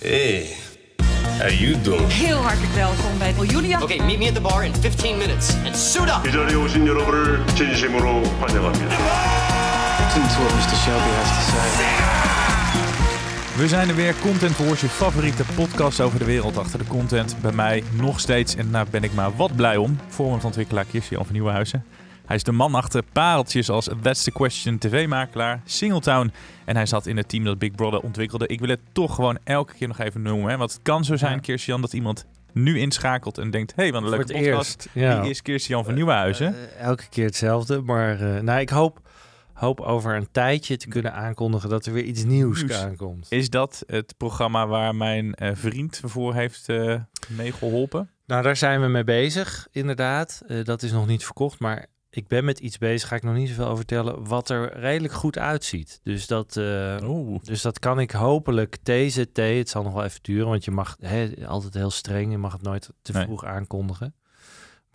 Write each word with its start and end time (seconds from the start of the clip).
Hey, 0.00 0.56
how 1.38 1.48
you 1.48 1.80
doing? 1.80 2.12
Heel 2.12 2.36
hartelijk 2.36 2.72
welkom 2.72 3.18
bij 3.18 3.32
Julia. 3.46 3.82
Okay, 3.82 3.98
meet 3.98 4.18
me 4.18 4.26
at 4.26 4.34
the 4.34 4.40
bar 4.40 4.64
in 4.64 4.74
15 4.74 5.18
minutes 5.18 5.54
and 5.64 5.76
suit 5.76 6.08
up. 6.08 6.28
이 6.28 6.32
자리에 6.32 6.54
오신 6.54 6.86
여러분을 6.86 7.46
진심으로 7.54 8.22
환영합니다. 8.40 8.96
Listen 9.98 10.22
to 10.22 10.40
what 10.42 10.52
Mr. 10.54 10.76
Shelby 10.76 11.10
has 11.10 11.28
to 11.28 11.40
say. 11.50 11.68
We 13.56 13.68
zijn 13.68 13.88
er 13.88 13.94
weer, 13.94 14.14
Content 14.22 14.56
Wars, 14.56 14.80
je 14.80 14.88
favoriete 14.88 15.44
podcast 15.54 16.00
over 16.00 16.18
de 16.18 16.24
wereld 16.24 16.58
achter 16.58 16.78
de 16.78 16.86
content. 16.86 17.36
Bij 17.40 17.52
mij 17.52 17.82
nog 17.92 18.20
steeds, 18.20 18.56
en 18.56 18.70
daar 18.70 18.86
ben 18.90 19.02
ik 19.02 19.14
maar 19.14 19.36
wat 19.36 19.56
blij 19.56 19.76
om, 19.76 19.98
ontwikkelaar 20.18 20.84
Kirsten 20.84 21.16
van 21.16 21.26
Nieuwenhuizen. 21.32 21.84
Hij 22.26 22.36
is 22.36 22.42
de 22.42 22.52
man 22.52 22.74
achter 22.74 23.02
pareltjes 23.12 23.70
als 23.70 23.88
That's 24.02 24.22
the 24.22 24.30
Question 24.30 24.78
tv-makelaar, 24.78 25.60
Singletown. 25.64 26.32
En 26.64 26.76
hij 26.76 26.86
zat 26.86 27.06
in 27.06 27.16
het 27.16 27.28
team 27.28 27.44
dat 27.44 27.58
Big 27.58 27.74
Brother 27.74 28.00
ontwikkelde. 28.00 28.46
Ik 28.46 28.60
wil 28.60 28.68
het 28.68 28.80
toch 28.92 29.14
gewoon 29.14 29.38
elke 29.44 29.74
keer 29.74 29.88
nog 29.88 29.98
even 29.98 30.22
noemen. 30.22 30.50
Hè? 30.50 30.56
Want 30.56 30.72
het 30.72 30.82
kan 30.82 31.04
zo 31.04 31.16
zijn, 31.16 31.40
ja. 31.42 31.76
dat 31.76 31.92
iemand 31.92 32.26
nu 32.52 32.78
inschakelt 32.78 33.38
en 33.38 33.50
denkt... 33.50 33.72
hé, 33.76 33.82
hey, 33.82 33.92
wat 33.92 34.02
een 34.02 34.08
leuke 34.08 34.32
podcast. 34.32 34.54
Eerst, 34.54 34.88
ja. 34.92 35.20
Wie 35.20 35.30
is 35.30 35.42
Kirsten 35.42 35.84
van 35.84 35.94
Nieuwenhuizen? 35.94 36.54
Uh, 36.54 36.80
elke 36.80 37.08
keer 37.08 37.24
hetzelfde, 37.24 37.80
maar 37.80 38.20
uh, 38.20 38.40
nou, 38.40 38.60
ik 38.60 38.68
hoop 38.68 39.00
hoop 39.52 39.80
over 39.80 40.16
een 40.16 40.28
tijdje 40.30 40.76
te 40.76 40.88
kunnen 40.88 41.12
aankondigen 41.12 41.68
dat 41.68 41.86
er 41.86 41.92
weer 41.92 42.04
iets 42.04 42.24
nieuws 42.24 42.72
aankomt. 42.72 43.26
Is 43.30 43.50
dat 43.50 43.82
het 43.86 44.14
programma 44.16 44.66
waar 44.66 44.94
mijn 44.94 45.36
uh, 45.42 45.50
vriend 45.52 46.00
voor 46.04 46.34
heeft 46.34 46.68
uh, 46.68 47.00
mee 47.28 47.52
geholpen? 47.52 48.10
Nou, 48.26 48.42
daar 48.42 48.56
zijn 48.56 48.80
we 48.80 48.86
mee 48.86 49.04
bezig, 49.04 49.68
inderdaad. 49.70 50.42
Uh, 50.48 50.64
dat 50.64 50.82
is 50.82 50.92
nog 50.92 51.06
niet 51.06 51.24
verkocht, 51.24 51.58
maar 51.58 51.86
ik 52.16 52.28
ben 52.28 52.44
met 52.44 52.58
iets 52.58 52.78
bezig, 52.78 53.08
ga 53.08 53.16
ik 53.16 53.22
nog 53.22 53.34
niet 53.34 53.48
zoveel 53.48 53.64
over 53.64 53.76
vertellen, 53.76 54.26
wat 54.26 54.48
er 54.48 54.78
redelijk 54.78 55.12
goed 55.12 55.38
uitziet. 55.38 56.00
Dus 56.02 56.26
dat, 56.26 56.56
uh, 56.56 57.36
dus 57.42 57.62
dat 57.62 57.78
kan 57.78 58.00
ik 58.00 58.10
hopelijk 58.10 58.76
TZT, 58.82 59.36
het 59.36 59.68
zal 59.68 59.82
nog 59.82 59.92
wel 59.92 60.04
even 60.04 60.22
duren, 60.22 60.48
want 60.48 60.64
je 60.64 60.70
mag 60.70 60.96
hè, 61.00 61.32
altijd 61.46 61.74
heel 61.74 61.90
streng, 61.90 62.30
je 62.30 62.38
mag 62.38 62.52
het 62.52 62.62
nooit 62.62 62.90
te 63.02 63.12
vroeg 63.12 63.44
aankondigen. 63.44 64.14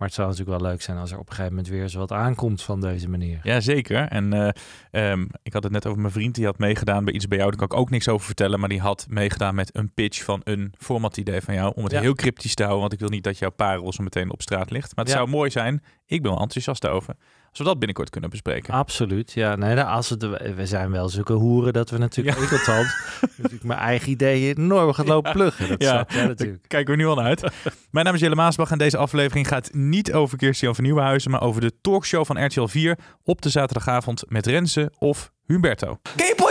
Maar 0.00 0.08
het 0.08 0.18
zou 0.18 0.30
natuurlijk 0.30 0.60
wel 0.60 0.70
leuk 0.70 0.82
zijn 0.82 0.98
als 0.98 1.10
er 1.10 1.18
op 1.18 1.28
een 1.28 1.34
gegeven 1.34 1.52
moment 1.54 1.72
weer 1.72 1.82
eens 1.82 1.94
wat 1.94 2.12
aankomt 2.12 2.62
van 2.62 2.80
deze 2.80 3.08
manier. 3.08 3.40
Ja, 3.42 3.60
zeker. 3.60 4.08
En 4.08 4.34
uh, 4.34 5.10
um, 5.10 5.28
ik 5.42 5.52
had 5.52 5.62
het 5.62 5.72
net 5.72 5.86
over 5.86 6.00
mijn 6.00 6.12
vriend, 6.12 6.34
die 6.34 6.44
had 6.44 6.58
meegedaan 6.58 7.04
bij 7.04 7.14
iets 7.14 7.28
bij 7.28 7.38
jou. 7.38 7.50
Daar 7.50 7.58
kan 7.58 7.76
ik 7.76 7.82
ook 7.82 7.90
niks 7.90 8.08
over 8.08 8.26
vertellen. 8.26 8.60
Maar 8.60 8.68
die 8.68 8.80
had 8.80 9.06
meegedaan 9.08 9.54
met 9.54 9.76
een 9.76 9.92
pitch 9.94 10.24
van 10.24 10.40
een 10.44 10.74
formatidee 10.78 11.40
van 11.40 11.54
jou. 11.54 11.72
Om 11.74 11.82
het 11.82 11.92
ja. 11.92 12.00
heel 12.00 12.14
cryptisch 12.14 12.54
te 12.54 12.62
houden. 12.62 12.80
Want 12.80 12.92
ik 12.92 13.00
wil 13.00 13.08
niet 13.08 13.24
dat 13.24 13.38
jouw 13.38 13.50
parel 13.50 13.92
zo 13.92 14.02
meteen 14.02 14.32
op 14.32 14.42
straat 14.42 14.70
ligt. 14.70 14.96
Maar 14.96 15.04
het 15.04 15.14
zou 15.14 15.28
mooi 15.28 15.50
zijn. 15.50 15.82
Ik 16.06 16.22
ben 16.22 16.30
wel 16.30 16.40
enthousiast 16.40 16.86
over. 16.86 17.14
Als 17.50 17.58
we 17.58 17.64
dat 17.64 17.78
binnenkort 17.78 18.10
kunnen 18.10 18.30
bespreken. 18.30 18.74
Absoluut, 18.74 19.32
ja. 19.32 19.56
Nee, 19.56 19.74
nou, 19.74 19.88
als 19.88 20.10
het, 20.10 20.22
we 20.56 20.66
zijn 20.66 20.90
wel 20.90 21.08
zulke 21.08 21.32
hoeren 21.32 21.72
dat 21.72 21.90
we 21.90 21.98
natuurlijk 21.98 22.38
ja. 22.38 22.44
ekeltant 22.44 22.86
natuurlijk 23.36 23.64
mijn 23.64 23.78
eigen 23.78 24.10
ideeën 24.10 24.56
enorm 24.56 24.92
gaan 24.92 25.06
lopen 25.06 25.32
pluggen. 25.32 25.68
Dat 25.68 25.82
ja, 25.82 26.06
snap 26.08 26.26
natuurlijk. 26.28 26.68
kijken 26.68 26.94
we 26.94 27.00
nu 27.00 27.06
al 27.06 27.14
naar 27.14 27.24
uit. 27.24 27.52
mijn 27.90 28.04
naam 28.04 28.14
is 28.14 28.20
Jelle 28.20 28.34
Maasbach 28.34 28.70
en 28.70 28.78
deze 28.78 28.96
aflevering 28.96 29.48
gaat 29.48 29.72
niet 29.72 30.12
over 30.12 30.38
Kirsten 30.38 30.74
van 30.74 30.84
Nieuwenhuizen, 30.84 31.30
maar 31.30 31.42
over 31.42 31.60
de 31.60 31.72
talkshow 31.80 32.24
van 32.24 32.44
RTL 32.44 32.66
4 32.66 32.98
op 33.24 33.42
de 33.42 33.48
zaterdagavond 33.48 34.22
met 34.28 34.46
Renze 34.46 34.92
of 34.98 35.32
Humberto. 35.46 35.98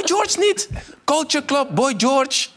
George 0.10 0.40
niet? 0.40 0.70
Culture 1.06 1.46
Club, 1.46 1.68
Boy 1.76 1.94
George. 1.98 2.48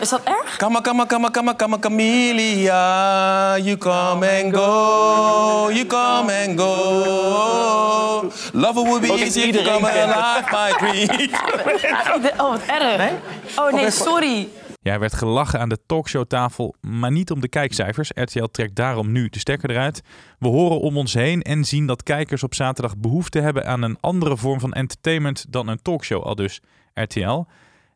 Is 0.00 0.08
dat 0.08 0.20
erg? 0.24 0.56
Come, 0.56 0.80
come, 0.80 1.06
come, 1.06 1.30
come, 1.30 1.56
come, 1.56 1.78
Camellia. 1.78 3.56
You 3.56 3.76
come 3.76 4.26
and 4.26 4.52
go. 4.52 5.70
You 5.70 5.86
come 5.86 6.32
and 6.32 6.58
go. 6.58 8.30
Love 8.52 8.80
would 8.80 9.00
be 9.02 9.12
easy 9.12 9.42
if 9.42 9.54
you 9.54 9.64
come 9.64 9.84
alive, 9.84 10.50
my 10.50 10.72
dream. 10.78 11.08
Oh, 12.38 12.50
wat 12.50 12.60
erg. 12.66 13.12
Oh 13.56 13.70
nee, 13.72 13.90
sorry. 13.90 14.48
Ja, 14.86 14.92
er 14.92 15.00
werd 15.00 15.14
gelachen 15.14 15.60
aan 15.60 15.68
de 15.68 15.78
talkshowtafel, 15.86 16.74
maar 16.80 17.10
niet 17.10 17.30
om 17.30 17.40
de 17.40 17.48
kijkcijfers. 17.48 18.10
RTL 18.14 18.44
trekt 18.44 18.74
daarom 18.74 19.12
nu 19.12 19.28
de 19.28 19.38
stekker 19.38 19.70
eruit. 19.70 20.02
We 20.38 20.48
horen 20.48 20.80
om 20.80 20.96
ons 20.96 21.14
heen 21.14 21.42
en 21.42 21.64
zien 21.64 21.86
dat 21.86 22.02
kijkers 22.02 22.42
op 22.42 22.54
zaterdag 22.54 22.96
behoefte 22.96 23.40
hebben 23.40 23.66
aan 23.66 23.82
een 23.82 24.00
andere 24.00 24.36
vorm 24.36 24.60
van 24.60 24.72
entertainment 24.72 25.46
dan 25.48 25.68
een 25.68 25.82
talkshow, 25.82 26.22
al 26.22 26.34
dus 26.34 26.60
RTL. 26.94 27.44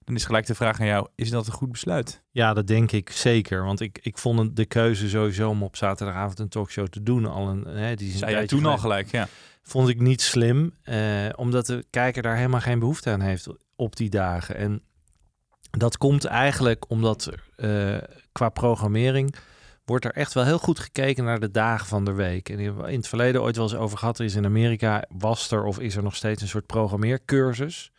Dan 0.04 0.14
is 0.14 0.24
gelijk 0.24 0.46
de 0.46 0.54
vraag 0.54 0.80
aan 0.80 0.86
jou, 0.86 1.08
is 1.14 1.30
dat 1.30 1.46
een 1.46 1.52
goed 1.52 1.72
besluit? 1.72 2.22
Ja, 2.30 2.54
dat 2.54 2.66
denk 2.66 2.92
ik 2.92 3.10
zeker. 3.10 3.64
Want 3.64 3.80
ik, 3.80 3.98
ik 4.02 4.18
vond 4.18 4.56
de 4.56 4.66
keuze 4.66 5.08
sowieso 5.08 5.48
om 5.48 5.62
op 5.62 5.76
zaterdagavond 5.76 6.38
een 6.38 6.48
talkshow 6.48 6.86
te 6.86 7.02
doen 7.02 7.26
al 7.26 7.48
een... 7.48 7.64
Hè, 7.64 7.94
die 7.94 8.12
Zei 8.12 8.30
jij 8.30 8.46
toen 8.46 8.66
al 8.66 8.78
gelijk, 8.78 9.10
ja. 9.10 9.28
Vond 9.62 9.88
ik 9.88 10.00
niet 10.00 10.22
slim, 10.22 10.74
eh, 10.82 10.98
omdat 11.36 11.66
de 11.66 11.84
kijker 11.90 12.22
daar 12.22 12.36
helemaal 12.36 12.60
geen 12.60 12.78
behoefte 12.78 13.10
aan 13.10 13.20
heeft 13.20 13.46
op 13.76 13.96
die 13.96 14.10
dagen. 14.10 14.56
En 14.56 14.82
dat 15.70 15.98
komt 15.98 16.24
eigenlijk 16.24 16.84
omdat 16.88 17.30
uh, 17.56 17.96
qua 18.32 18.48
programmering 18.48 19.34
wordt 19.84 20.04
er 20.04 20.12
echt 20.12 20.32
wel 20.32 20.44
heel 20.44 20.58
goed 20.58 20.78
gekeken 20.78 21.24
naar 21.24 21.40
de 21.40 21.50
dagen 21.50 21.86
van 21.86 22.04
de 22.04 22.12
week. 22.12 22.48
En 22.48 22.58
in 22.58 22.96
het 22.96 23.08
verleden 23.08 23.42
ooit 23.42 23.56
wel 23.56 23.64
eens 23.64 23.74
over 23.74 23.98
gehad, 23.98 24.18
er 24.18 24.24
is 24.24 24.34
in 24.34 24.44
Amerika, 24.44 25.04
was 25.08 25.50
er 25.50 25.64
of 25.64 25.78
is 25.78 25.96
er 25.96 26.02
nog 26.02 26.16
steeds 26.16 26.42
een 26.42 26.48
soort 26.48 26.66
programmeercursus. 26.66 27.92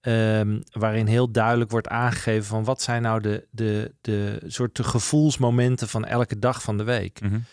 Um, 0.00 0.62
waarin 0.72 1.06
heel 1.06 1.30
duidelijk 1.30 1.70
wordt 1.70 1.88
aangegeven 1.88 2.44
van 2.44 2.64
wat 2.64 2.82
zijn 2.82 3.02
nou 3.02 3.20
de, 3.20 3.46
de, 3.50 3.94
de 4.00 4.40
soort 4.46 4.76
de 4.76 4.84
gevoelsmomenten 4.84 5.88
van 5.88 6.04
elke 6.04 6.38
dag 6.38 6.62
van 6.62 6.76
de 6.76 6.84
week. 6.84 7.20
Mm. 7.20 7.44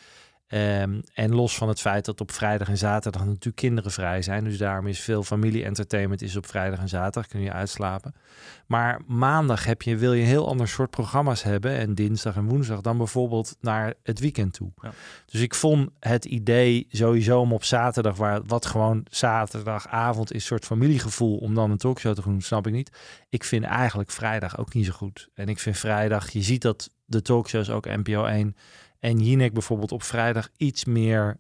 Um, 0.54 1.02
en 1.14 1.36
los 1.36 1.56
van 1.56 1.68
het 1.68 1.82
feit 1.82 2.06
dat 2.06 2.22
op 2.22 2.32
vrijdag 2.32 2.68
en 2.70 2.78
zaterdag 2.78 3.26
natuurlijk 3.26 3.56
kinderen 3.56 3.92
vrij 3.92 4.22
zijn. 4.22 4.44
Dus 4.44 4.58
daarom 4.58 4.88
is 4.88 5.00
veel 5.00 5.24
familie-entertainment 5.24 6.22
is 6.22 6.36
op 6.36 6.46
vrijdag 6.46 6.80
en 6.80 6.90
zaterdag. 6.90 7.28
Kun 7.28 7.42
je 7.42 7.52
uitslapen. 7.52 8.14
Maar 8.68 9.02
maandag 9.08 9.66
heb 9.66 9.82
je, 9.82 9.98
wil 9.98 10.14
je 10.14 10.22
een 10.22 10.28
heel 10.28 10.48
ander 10.48 10.68
soort 10.68 10.90
programma's 10.90 11.44
hebben. 11.44 11.78
En 11.78 11.96
dinsdag 11.96 12.36
en 12.36 12.46
woensdag 12.46 12.82
dan 12.82 12.98
bijvoorbeeld 12.98 13.58
naar 13.62 13.94
het 14.04 14.20
weekend 14.20 14.54
toe. 14.54 14.72
Ja. 14.82 14.92
Dus 15.26 15.42
ik 15.42 15.56
vond 15.56 15.90
het 16.00 16.26
idee 16.26 16.88
sowieso 16.90 17.40
om 17.40 17.54
op 17.54 17.64
zaterdag, 17.64 18.16
waar 18.16 18.42
wat 18.46 18.66
gewoon 18.66 19.06
zaterdagavond 19.09 20.34
is, 20.34 20.46
soort 20.46 20.66
familiegevoel. 20.66 21.38
Om 21.38 21.56
dan 21.56 21.72
een 21.72 21.78
talkshow 21.78 22.16
te 22.16 22.22
doen, 22.22 22.42
snap 22.42 22.68
ik 22.68 22.74
niet. 22.74 22.98
Ik 23.30 23.44
vind 23.44 23.64
eigenlijk 23.64 24.12
vrijdag 24.12 24.58
ook 24.58 24.74
niet 24.74 24.86
zo 24.86 24.92
goed. 24.92 25.30
En 25.34 25.48
ik 25.48 25.59
vind 25.59 25.78
vrijdag, 25.78 26.30
je 26.30 26.42
ziet 26.42 26.62
dat 26.62 26.90
de 27.06 27.22
talkshows 27.22 27.70
ook 27.70 27.86
NPO 27.86 28.26
1 28.26 28.56
en 29.00 29.20
Jinek 29.20 29.54
bijvoorbeeld 29.54 29.92
op 29.92 30.04
vrijdag 30.04 30.50
iets 30.58 30.86
meer 30.86 31.38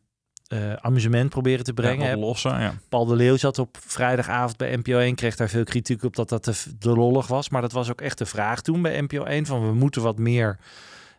uh, 0.53 0.73
amusement 0.73 1.29
proberen 1.29 1.63
te 1.63 1.73
brengen. 1.73 2.07
Ja, 2.07 2.17
lossen, 2.17 2.59
ja. 2.59 2.73
Paul 2.89 3.05
de 3.05 3.15
Leeuw 3.15 3.37
zat 3.37 3.59
op 3.59 3.77
vrijdagavond 3.85 4.57
bij 4.57 4.75
NPO 4.75 4.97
1, 4.97 5.15
kreeg 5.15 5.35
daar 5.35 5.49
veel 5.49 5.63
kritiek 5.63 6.03
op 6.03 6.15
dat 6.15 6.29
dat 6.29 6.43
te, 6.43 6.53
te 6.79 6.89
lollig 6.89 7.27
was. 7.27 7.49
Maar 7.49 7.61
dat 7.61 7.71
was 7.71 7.89
ook 7.89 8.01
echt 8.01 8.17
de 8.17 8.25
vraag 8.25 8.61
toen 8.61 8.81
bij 8.81 9.01
NPO 9.01 9.23
1 9.23 9.45
van 9.45 9.67
we 9.67 9.73
moeten 9.73 10.01
wat 10.01 10.17
meer 10.17 10.59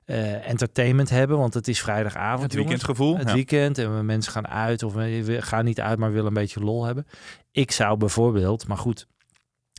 uh, 0.06 0.48
entertainment 0.48 1.10
hebben, 1.10 1.38
want 1.38 1.54
het 1.54 1.68
is 1.68 1.80
vrijdagavond. 1.80 2.42
Het 2.42 2.54
weekendgevoel. 2.54 3.16
Het 3.16 3.28
ja. 3.28 3.34
weekend 3.34 3.78
en 3.78 3.96
we 3.96 4.02
mensen 4.02 4.32
gaan 4.32 4.48
uit 4.48 4.82
of 4.82 4.92
we 4.94 5.36
gaan 5.40 5.64
niet 5.64 5.80
uit, 5.80 5.98
maar 5.98 6.12
willen 6.12 6.26
een 6.26 6.34
beetje 6.34 6.60
lol 6.60 6.84
hebben. 6.84 7.06
Ik 7.50 7.70
zou 7.70 7.96
bijvoorbeeld, 7.96 8.66
maar 8.66 8.78
goed, 8.78 9.06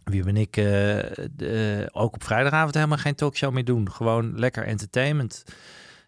wie 0.03 0.23
ben 0.23 0.37
ik, 0.37 0.57
uh, 0.57 1.85
ook 1.91 2.13
op 2.13 2.23
vrijdagavond 2.23 2.73
helemaal 2.73 2.97
geen 2.97 3.15
talkshow 3.15 3.53
meer 3.53 3.65
doen. 3.65 3.91
Gewoon 3.91 4.39
lekker 4.39 4.63
entertainment. 4.63 5.43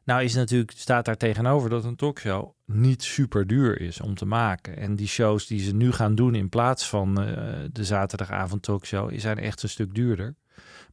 Nou 0.05 0.23
is 0.23 0.33
natuurlijk, 0.33 0.71
staat 0.75 1.05
daar 1.05 1.17
tegenover 1.17 1.69
dat 1.69 1.83
een 1.83 1.95
talkshow 1.95 2.51
niet 2.65 3.03
super 3.03 3.47
duur 3.47 3.81
is 3.81 4.01
om 4.01 4.15
te 4.15 4.25
maken. 4.25 4.77
En 4.77 4.95
die 4.95 5.07
shows 5.07 5.47
die 5.47 5.59
ze 5.59 5.75
nu 5.75 5.91
gaan 5.91 6.15
doen 6.15 6.35
in 6.35 6.49
plaats 6.49 6.89
van 6.89 7.21
uh, 7.21 7.27
de 7.71 7.83
zaterdagavond 7.83 8.63
talkshow, 8.63 9.19
zijn 9.19 9.37
echt 9.37 9.63
een 9.63 9.69
stuk 9.69 9.93
duurder. 9.93 10.35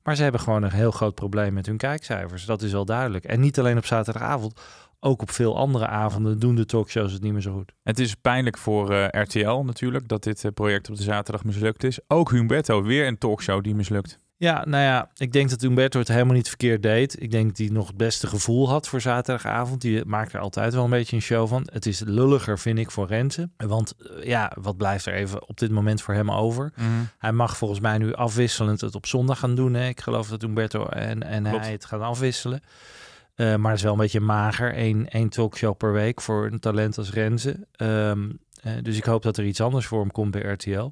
Maar 0.02 0.16
ze 0.16 0.22
hebben 0.22 0.40
gewoon 0.40 0.62
een 0.62 0.70
heel 0.70 0.90
groot 0.90 1.14
probleem 1.14 1.52
met 1.52 1.66
hun 1.66 1.76
kijkcijfers. 1.76 2.44
Dat 2.44 2.62
is 2.62 2.72
wel 2.72 2.84
duidelijk. 2.84 3.24
En 3.24 3.40
niet 3.40 3.58
alleen 3.58 3.76
op 3.76 3.86
zaterdagavond, 3.86 4.60
ook 5.00 5.22
op 5.22 5.30
veel 5.30 5.56
andere 5.56 5.86
avonden 5.86 6.38
doen 6.38 6.54
de 6.54 6.64
talkshows 6.64 7.12
het 7.12 7.22
niet 7.22 7.32
meer 7.32 7.42
zo 7.42 7.52
goed. 7.52 7.72
Het 7.82 7.98
is 7.98 8.14
pijnlijk 8.14 8.58
voor 8.58 8.92
uh, 8.92 9.06
RTL 9.10 9.62
natuurlijk 9.62 10.08
dat 10.08 10.22
dit 10.22 10.44
uh, 10.44 10.52
project 10.52 10.90
op 10.90 10.96
de 10.96 11.02
zaterdag 11.02 11.44
mislukt 11.44 11.84
is. 11.84 11.98
Ook 12.06 12.30
Humberto, 12.30 12.82
weer 12.82 13.06
een 13.06 13.18
talkshow 13.18 13.62
die 13.62 13.74
mislukt. 13.74 14.18
Ja, 14.40 14.64
nou 14.64 14.82
ja, 14.82 15.10
ik 15.16 15.32
denk 15.32 15.50
dat 15.50 15.60
Humberto 15.60 15.98
het 15.98 16.08
helemaal 16.08 16.34
niet 16.34 16.48
verkeerd 16.48 16.82
deed. 16.82 17.22
Ik 17.22 17.30
denk 17.30 17.48
dat 17.48 17.58
hij 17.58 17.68
nog 17.68 17.86
het 17.86 17.96
beste 17.96 18.26
gevoel 18.26 18.68
had 18.68 18.88
voor 18.88 19.00
zaterdagavond. 19.00 19.80
Die 19.80 20.04
maakt 20.04 20.32
er 20.32 20.40
altijd 20.40 20.74
wel 20.74 20.84
een 20.84 20.90
beetje 20.90 21.16
een 21.16 21.22
show 21.22 21.48
van. 21.48 21.68
Het 21.72 21.86
is 21.86 22.00
lulliger, 22.00 22.58
vind 22.58 22.78
ik, 22.78 22.90
voor 22.90 23.06
Renze. 23.06 23.50
Want 23.56 23.94
ja, 24.22 24.52
wat 24.60 24.76
blijft 24.76 25.06
er 25.06 25.14
even 25.14 25.48
op 25.48 25.58
dit 25.58 25.70
moment 25.70 26.02
voor 26.02 26.14
hem 26.14 26.30
over? 26.30 26.72
Mm 26.76 26.86
-hmm. 26.86 27.08
Hij 27.18 27.32
mag 27.32 27.56
volgens 27.56 27.80
mij 27.80 27.98
nu 27.98 28.14
afwisselend 28.14 28.80
het 28.80 28.94
op 28.94 29.06
zondag 29.06 29.38
gaan 29.38 29.54
doen. 29.54 29.74
Hè? 29.74 29.88
Ik 29.88 30.00
geloof 30.00 30.28
dat 30.28 30.42
Humberto 30.42 30.86
en, 30.86 31.22
en 31.22 31.44
hij 31.44 31.72
het 31.72 31.84
gaan 31.84 32.02
afwisselen. 32.02 32.62
Uh, 33.36 33.56
maar 33.56 33.70
het 33.70 33.78
is 33.78 33.84
wel 33.84 33.92
een 33.92 33.98
beetje 33.98 34.20
mager. 34.20 34.78
Eén, 34.78 35.08
één 35.08 35.28
talkshow 35.28 35.76
per 35.76 35.92
week 35.92 36.20
voor 36.20 36.46
een 36.46 36.60
talent 36.60 36.98
als 36.98 37.12
Renze. 37.12 37.66
Um, 37.76 38.38
uh, 38.64 38.72
dus 38.82 38.96
ik 38.96 39.04
hoop 39.04 39.22
dat 39.22 39.36
er 39.36 39.44
iets 39.44 39.60
anders 39.60 39.86
voor 39.86 40.00
hem 40.00 40.12
komt 40.12 40.30
bij 40.30 40.42
RTL. 40.42 40.90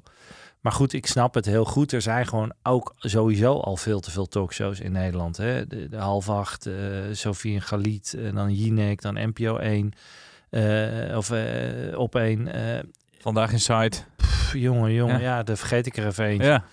Maar 0.59 0.71
goed, 0.71 0.93
ik 0.93 1.05
snap 1.05 1.33
het 1.33 1.45
heel 1.45 1.65
goed. 1.65 1.91
Er 1.91 2.01
zijn 2.01 2.27
gewoon 2.27 2.53
ook 2.63 2.93
sowieso 2.97 3.59
al 3.59 3.77
veel 3.77 3.99
te 3.99 4.11
veel 4.11 4.27
talkshows 4.27 4.79
in 4.79 4.91
Nederland. 4.91 5.37
Hè? 5.37 5.67
De, 5.67 5.89
de 5.89 5.97
half 5.97 6.29
acht, 6.29 6.67
uh, 6.67 6.75
Sofie 7.11 7.55
en 7.55 7.61
Galit, 7.61 8.15
en 8.17 8.35
dan 8.35 8.53
Jinek, 8.53 9.01
dan 9.01 9.13
NPO 9.13 9.57
1. 9.57 9.91
Uh, 10.51 11.17
of 11.17 11.31
uh, 11.31 11.97
op 11.97 12.15
één. 12.15 12.49
Vandaag 13.19 13.51
in 13.51 13.59
site. 13.59 13.97
Jongen, 14.53 14.93
jongen, 14.93 15.21
ja. 15.21 15.35
ja, 15.35 15.43
daar 15.43 15.57
vergeet 15.57 15.85
ik 15.85 15.97
er 15.97 16.05
even 16.05 16.25
eentje. 16.25 16.47
Ja. 16.47 16.63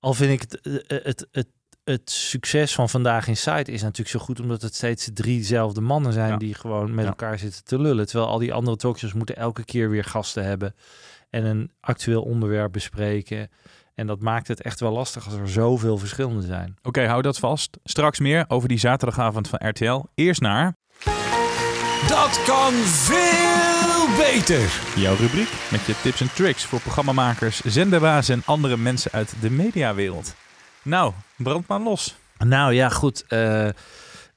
Al 0.00 0.14
vind 0.14 0.32
ik 0.32 0.40
het, 0.40 0.82
het, 0.86 1.26
het, 1.32 1.48
het 1.84 2.10
succes 2.10 2.74
van 2.74 2.88
Vandaag 2.88 3.28
in 3.28 3.36
Site 3.36 3.72
is 3.72 3.82
natuurlijk 3.82 4.08
zo 4.08 4.18
goed... 4.18 4.40
omdat 4.40 4.62
het 4.62 4.74
steeds 4.74 5.10
driezelfde 5.14 5.80
mannen 5.80 6.12
zijn... 6.12 6.30
Ja. 6.30 6.36
die 6.36 6.54
gewoon 6.54 6.94
met 6.94 7.06
elkaar 7.06 7.38
zitten 7.38 7.64
te 7.64 7.80
lullen. 7.80 8.06
Terwijl 8.06 8.30
al 8.30 8.38
die 8.38 8.52
andere 8.52 8.76
talkshows 8.76 9.12
moeten 9.12 9.36
elke 9.36 9.64
keer 9.64 9.90
weer 9.90 10.04
gasten 10.04 10.44
hebben... 10.44 10.74
en 11.30 11.44
een 11.44 11.70
actueel 11.80 12.22
onderwerp 12.22 12.72
bespreken. 12.72 13.50
En 13.94 14.06
dat 14.06 14.20
maakt 14.20 14.48
het 14.48 14.62
echt 14.62 14.80
wel 14.80 14.92
lastig 14.92 15.24
als 15.24 15.34
er 15.34 15.48
zoveel 15.48 15.98
verschillende 15.98 16.46
zijn. 16.46 16.76
Oké, 16.82 17.06
hou 17.06 17.22
dat 17.22 17.38
vast. 17.38 17.78
Straks 17.84 18.18
meer 18.18 18.44
over 18.48 18.68
die 18.68 18.78
zaterdagavond 18.78 19.48
van 19.48 19.68
RTL. 19.68 20.02
Eerst 20.14 20.40
naar... 20.40 20.74
Dat 22.08 22.42
kan 22.46 22.72
veel 22.72 24.16
beter. 24.16 24.80
Jouw 24.96 25.14
rubriek 25.16 25.48
met 25.70 25.86
je 25.86 26.00
tips 26.02 26.20
en 26.20 26.32
tricks 26.34 26.64
voor 26.64 26.80
programmamakers, 26.80 27.60
zenderbazen 27.60 28.34
en 28.34 28.42
andere 28.44 28.76
mensen 28.76 29.10
uit 29.12 29.34
de 29.40 29.50
mediawereld. 29.50 30.34
Nou, 30.82 31.12
brand 31.36 31.66
maar 31.66 31.80
los. 31.80 32.16
Nou 32.38 32.72
ja, 32.72 32.88
goed. 32.88 33.24
eh, 33.28 33.68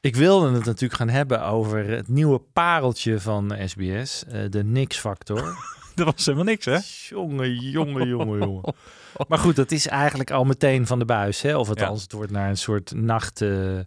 ik 0.01 0.15
wilde 0.15 0.51
het 0.51 0.65
natuurlijk 0.65 0.93
gaan 0.99 1.09
hebben 1.09 1.43
over 1.45 1.89
het 1.89 2.07
nieuwe 2.07 2.39
pareltje 2.53 3.19
van 3.19 3.55
SBS. 3.65 4.23
eh, 4.25 4.41
de 4.49 4.63
Nix-factor. 4.63 5.55
Dat 5.95 6.05
was 6.05 6.25
helemaal 6.25 6.45
niks, 6.45 6.65
hè? 6.65 6.77
jongen, 7.15 7.55
jongen, 7.55 8.07
jongen, 8.07 8.39
jongen. 8.39 8.73
Maar 9.27 9.37
goed, 9.37 9.55
dat 9.55 9.71
is 9.71 9.87
eigenlijk 9.87 10.31
al 10.31 10.43
meteen 10.43 10.87
van 10.87 10.99
de 10.99 11.05
buis. 11.05 11.41
Hè? 11.41 11.57
Of 11.57 11.69
althans, 11.69 12.01
het 12.01 12.11
wordt 12.11 12.31
naar 12.31 12.49
een 12.49 12.57
soort 12.57 12.91
nacht... 12.95 13.41
eh, 13.41 13.79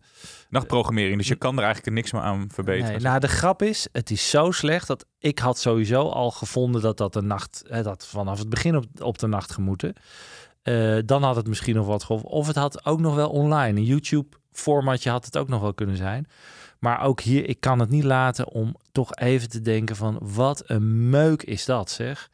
Nachtprogrammering, 0.49 1.17
dus 1.17 1.29
je 1.29 1.35
kan 1.37 1.57
er 1.59 1.65
eigenlijk 1.65 1.97
niks 1.97 2.13
meer 2.13 2.23
aan 2.23 2.49
verbeteren. 2.53 2.91
Nee, 2.93 3.01
nou, 3.01 3.21
de 3.21 3.29
grap 3.29 3.63
is, 3.63 3.89
het 3.93 4.11
is 4.11 4.31
zo 4.31 4.51
slecht 4.51 4.87
dat 4.87 5.05
ik 5.19 5.39
had 5.39 5.59
sowieso 5.59 6.09
al 6.09 6.31
gevonden 6.31 6.83
dat 6.83 6.97
dat 6.97 7.13
de 7.13 7.23
nacht, 7.23 7.63
hè, 7.69 7.83
dat 7.83 8.07
vanaf 8.07 8.39
het 8.39 8.49
begin 8.49 8.77
op, 8.77 8.85
op 8.99 9.19
de 9.19 9.27
nacht 9.27 9.53
gemoeten. 9.53 9.95
Eh, 10.63 10.97
dan 11.05 11.23
had 11.23 11.37
het 11.37 11.47
misschien 11.47 11.75
nog 11.75 11.87
wat 11.87 12.05
geholpen. 12.05 12.31
Of 12.31 12.47
het 12.47 12.57
had 12.57 12.85
ook 12.87 13.01
nog 13.01 13.15
wel 13.15 13.31
online. 13.31 13.79
Een 13.79 13.85
YouTube-formatje 13.85 15.11
had 15.11 15.25
het 15.25 15.37
ook 15.37 15.49
nog 15.49 15.61
wel 15.61 15.75
kunnen 15.75 15.97
zijn. 15.97 16.27
Maar 16.85 17.03
ook 17.03 17.21
hier, 17.21 17.49
ik 17.49 17.61
kan 17.61 17.79
het 17.79 17.89
niet 17.89 18.05
laten 18.05 18.49
om 18.49 18.77
toch 18.93 19.15
even 19.15 19.49
te 19.49 19.61
denken 19.61 19.97
van 19.97 20.19
wat 20.23 20.63
een 20.67 21.11
meuk 21.11 21.43
is 21.43 21.65
dat, 21.65 21.91
zeg. 21.91 22.31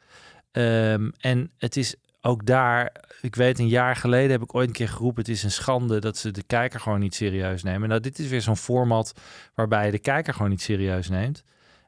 Ehm, 0.51 1.09
en 1.19 1.51
het 1.57 1.77
is 1.77 1.95
ook 2.21 2.45
daar, 2.45 2.95
ik 3.21 3.35
weet 3.35 3.59
een 3.59 3.67
jaar 3.67 3.95
geleden 3.95 4.31
heb 4.31 4.41
ik 4.41 4.55
ooit 4.55 4.67
een 4.67 4.73
keer 4.73 4.89
geroepen, 4.89 5.21
het 5.23 5.31
is 5.31 5.43
een 5.43 5.51
schande 5.51 5.99
dat 5.99 6.17
ze 6.17 6.31
de 6.31 6.43
kijker 6.43 6.79
gewoon 6.79 6.99
niet 6.99 7.15
serieus 7.15 7.63
nemen. 7.63 7.89
Nou, 7.89 8.01
dit 8.01 8.19
is 8.19 8.27
weer 8.27 8.41
zo'n 8.41 8.57
format 8.57 9.13
waarbij 9.55 9.85
je 9.85 9.91
de 9.91 9.99
kijker 9.99 10.33
gewoon 10.33 10.49
niet 10.49 10.61
serieus 10.61 11.09
neemt. 11.09 11.43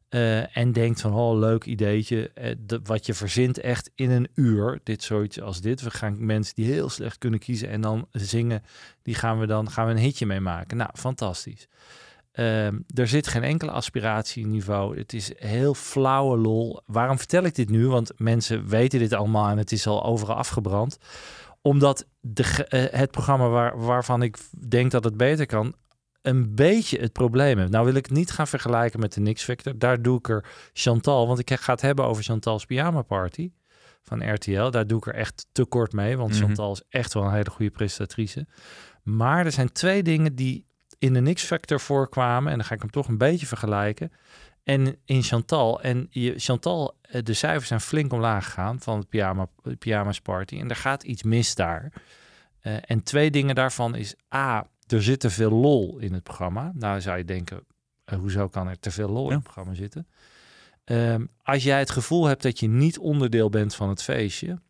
Eh, 0.09 0.57
en 0.57 0.71
denkt 0.71 1.01
van, 1.01 1.13
oh, 1.13 1.39
leuk 1.39 1.65
ideetje. 1.65 2.31
eh, 2.33 2.55
wat 2.83 3.05
je 3.05 3.13
verzint 3.13 3.59
echt 3.59 3.91
in 3.95 4.11
een 4.11 4.27
uur. 4.35 4.79
Dit 4.83 5.03
zoiets 5.03 5.41
als 5.41 5.61
dit. 5.61 5.81
We 5.81 5.91
gaan 5.91 6.25
mensen 6.25 6.55
die 6.55 6.71
heel 6.71 6.89
slecht 6.89 7.17
kunnen 7.17 7.39
kiezen 7.39 7.69
en 7.69 7.81
dan 7.81 8.07
zingen. 8.11 8.63
Die 9.01 9.15
gaan 9.15 9.39
we 9.39 9.45
dan 9.45 9.71
gaan 9.71 9.85
we 9.85 9.91
een 9.91 9.97
hitje 9.97 10.25
mee 10.25 10.39
maken. 10.39 10.77
Nou, 10.77 10.89
fantastisch. 10.93 11.67
Ehm, 12.33 12.79
er 12.95 13.07
zit 13.07 13.27
geen 13.27 13.43
enkele 13.43 13.71
aspiratieniveau. 13.71 14.97
Het 14.97 15.13
is 15.13 15.31
heel 15.35 15.73
flauwe 15.73 16.37
lol. 16.37 16.81
Waarom 16.85 17.17
vertel 17.17 17.43
ik 17.43 17.55
dit 17.55 17.69
nu? 17.69 17.87
Want 17.87 18.11
mensen 18.17 18.67
weten 18.67 18.99
dit 18.99 19.13
allemaal 19.13 19.49
en 19.49 19.57
het 19.57 19.71
is 19.71 19.87
al 19.87 20.03
overal 20.03 20.35
afgebrand. 20.35 20.97
Omdat 21.61 22.05
de, 22.19 22.65
eh, 22.67 22.99
het 22.99 23.11
programma 23.11 23.47
waar, 23.47 23.79
waarvan 23.79 24.21
ik 24.21 24.37
denk 24.67 24.91
dat 24.91 25.03
het 25.03 25.17
beter 25.17 25.45
kan, 25.45 25.73
een 26.21 26.55
beetje 26.55 26.99
het 26.99 27.11
probleem 27.11 27.57
heeft. 27.57 27.71
Nou 27.71 27.85
wil 27.85 27.95
ik 27.95 28.05
het 28.05 28.15
niet 28.15 28.31
gaan 28.31 28.47
vergelijken 28.47 28.99
met 28.99 29.13
de 29.13 29.21
Nix 29.21 29.43
Factor. 29.43 29.77
Daar 29.77 30.01
doe 30.01 30.17
ik 30.17 30.29
er 30.29 30.45
Chantal, 30.73 31.27
want 31.27 31.39
ik 31.39 31.51
ga 31.59 31.71
het 31.73 31.81
hebben 31.81 32.05
over 32.05 32.23
Chantal's 32.23 32.65
Pyjama 32.65 33.01
Party 33.01 33.51
van 34.01 34.33
RTL. 34.33 34.69
Daar 34.69 34.87
doe 34.87 34.97
ik 34.97 35.07
er 35.07 35.13
echt 35.13 35.47
te 35.51 35.65
kort 35.65 35.93
mee, 35.93 36.17
want 36.17 36.31
Mhm. 36.31 36.43
Chantal 36.43 36.71
is 36.71 36.81
echt 36.89 37.13
wel 37.13 37.23
een 37.23 37.33
hele 37.33 37.49
goede 37.49 37.71
presentatrice. 37.71 38.47
Maar 39.03 39.45
er 39.45 39.51
zijn 39.51 39.71
twee 39.71 40.03
dingen 40.03 40.35
die 40.35 40.65
in 41.03 41.13
de 41.13 41.21
Nix 41.21 41.43
Factor 41.43 41.79
voorkwamen. 41.79 42.51
En 42.51 42.57
dan 42.57 42.67
ga 42.67 42.75
ik 42.75 42.81
hem 42.81 42.91
toch 42.91 43.07
een 43.07 43.17
beetje 43.17 43.45
vergelijken. 43.45 44.11
En 44.63 44.97
in 45.05 45.23
Chantal. 45.23 45.81
En 45.81 46.07
je, 46.09 46.33
Chantal, 46.37 46.97
eh, 47.01 47.23
de 47.23 47.33
cijfers 47.33 47.67
zijn 47.67 47.81
flink 47.81 48.13
omlaag 48.13 48.45
gegaan 48.45 48.79
van 48.79 48.97
het 48.97 49.09
pyjama, 49.09 49.47
Pyjama's 49.79 50.21
Party. 50.21 50.59
En 50.59 50.69
er 50.69 50.75
gaat 50.75 51.03
iets 51.03 51.23
mis 51.23 51.55
daar. 51.55 51.91
Eh, 52.59 52.75
en 52.85 53.03
twee 53.03 53.31
dingen 53.31 53.55
daarvan 53.55 53.95
is... 53.95 54.15
A, 54.35 54.67
er 54.87 55.03
zit 55.03 55.19
te 55.19 55.29
veel 55.29 55.51
lol 55.51 55.97
in 55.97 56.13
het 56.13 56.23
programma. 56.23 56.71
Nou 56.75 57.01
zou 57.01 57.17
je 57.17 57.25
denken, 57.25 57.65
eh, 58.05 58.17
hoezo 58.17 58.47
kan 58.47 58.67
er 58.67 58.79
te 58.79 58.91
veel 58.91 59.09
lol 59.09 59.27
in 59.27 59.35
het 59.35 59.43
programma 59.43 59.73
zitten? 59.73 60.07
Ehm, 60.83 61.25
als 61.41 61.63
jij 61.63 61.79
het 61.79 61.89
gevoel 61.89 62.25
hebt 62.25 62.43
dat 62.43 62.59
je 62.59 62.67
niet 62.67 62.99
onderdeel 62.99 63.49
bent 63.49 63.75
van 63.75 63.89
het 63.89 64.03
feestje... 64.03 64.61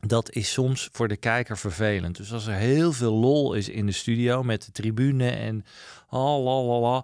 dat 0.00 0.30
is 0.30 0.52
soms 0.52 0.88
voor 0.92 1.08
de 1.08 1.16
kijker 1.16 1.58
vervelend. 1.58 2.16
Dus 2.16 2.32
als 2.32 2.46
er 2.46 2.54
heel 2.54 2.92
veel 2.92 3.12
lol 3.12 3.54
is 3.54 3.68
in 3.68 3.86
de 3.86 3.92
studio 3.92 4.42
met 4.42 4.64
de 4.64 4.72
tribune 4.72 5.30
en 5.30 5.64
oh, 6.10 7.02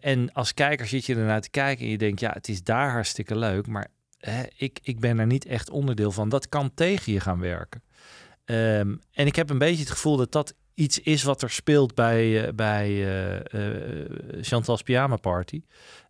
en 0.00 0.32
als 0.32 0.54
kijker 0.54 0.86
zit 0.86 1.06
je 1.06 1.14
ernaar 1.14 1.40
te 1.40 1.50
kijken 1.50 1.84
en 1.84 1.90
je 1.90 1.98
denkt, 1.98 2.20
ja, 2.20 2.30
het 2.32 2.48
is 2.48 2.62
daar 2.62 2.90
hartstikke 2.90 3.36
leuk, 3.36 3.66
maar 3.66 3.88
hè, 4.18 4.42
ik, 4.56 4.78
ik 4.82 5.00
ben 5.00 5.18
er 5.18 5.26
niet 5.26 5.46
echt 5.46 5.70
onderdeel 5.70 6.12
van. 6.12 6.28
Dat 6.28 6.48
kan 6.48 6.74
tegen 6.74 7.12
je 7.12 7.20
gaan 7.20 7.40
werken. 7.40 7.82
Ehm, 8.44 8.96
en 9.12 9.26
ik 9.26 9.36
heb 9.36 9.50
een 9.50 9.58
beetje 9.58 9.82
het 9.82 9.92
gevoel 9.92 10.16
dat 10.16 10.32
dat 10.32 10.54
iets 10.74 11.00
is 11.00 11.22
wat 11.22 11.42
er 11.42 11.50
speelt 11.50 11.94
bij, 11.94 12.46
eh, 12.46 12.52
bij 12.54 13.08
eh, 13.48 14.40
Chantal's 14.40 14.82
Pyjama 14.82 15.16
Party. 15.16 15.62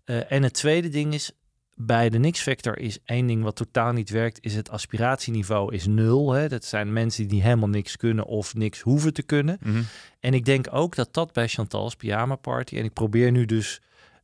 En 0.05 0.43
het 0.43 0.55
tweede 0.55 0.89
ding 0.89 1.15
is, 1.15 1.33
bij 1.79 2.11
de 2.11 2.19
Nix 2.19 2.41
Factor 2.41 2.79
is 2.79 2.99
één 3.05 3.27
ding 3.27 3.43
wat 3.43 3.57
totaal 3.57 3.93
niet 3.93 4.11
werkt, 4.11 4.39
is 4.45 4.55
het 4.55 4.71
aspiratieniveau 4.71 5.75
is 5.75 5.87
nul. 5.87 6.33
Hè? 6.33 6.49
Dat 6.49 6.65
zijn 6.65 6.93
mensen 6.93 7.29
die 7.29 7.43
helemaal 7.43 7.69
niks 7.69 7.97
kunnen 7.97 8.25
of 8.25 8.55
niks 8.55 8.81
hoeven 8.81 9.13
te 9.13 9.23
kunnen. 9.23 9.59
Mhm. 9.61 9.83
En 10.21 10.35
ik 10.35 10.45
denk 10.45 10.67
ook 10.71 10.95
dat 10.95 11.15
dat 11.15 11.33
bij 11.33 11.49
Chantal's 11.49 11.97
Pyjama 11.97 12.37
Party, 12.37 12.77
en 12.77 12.85
ik 12.85 12.93
probeer 12.93 13.31
nu 13.31 13.45
dus, 13.45 13.81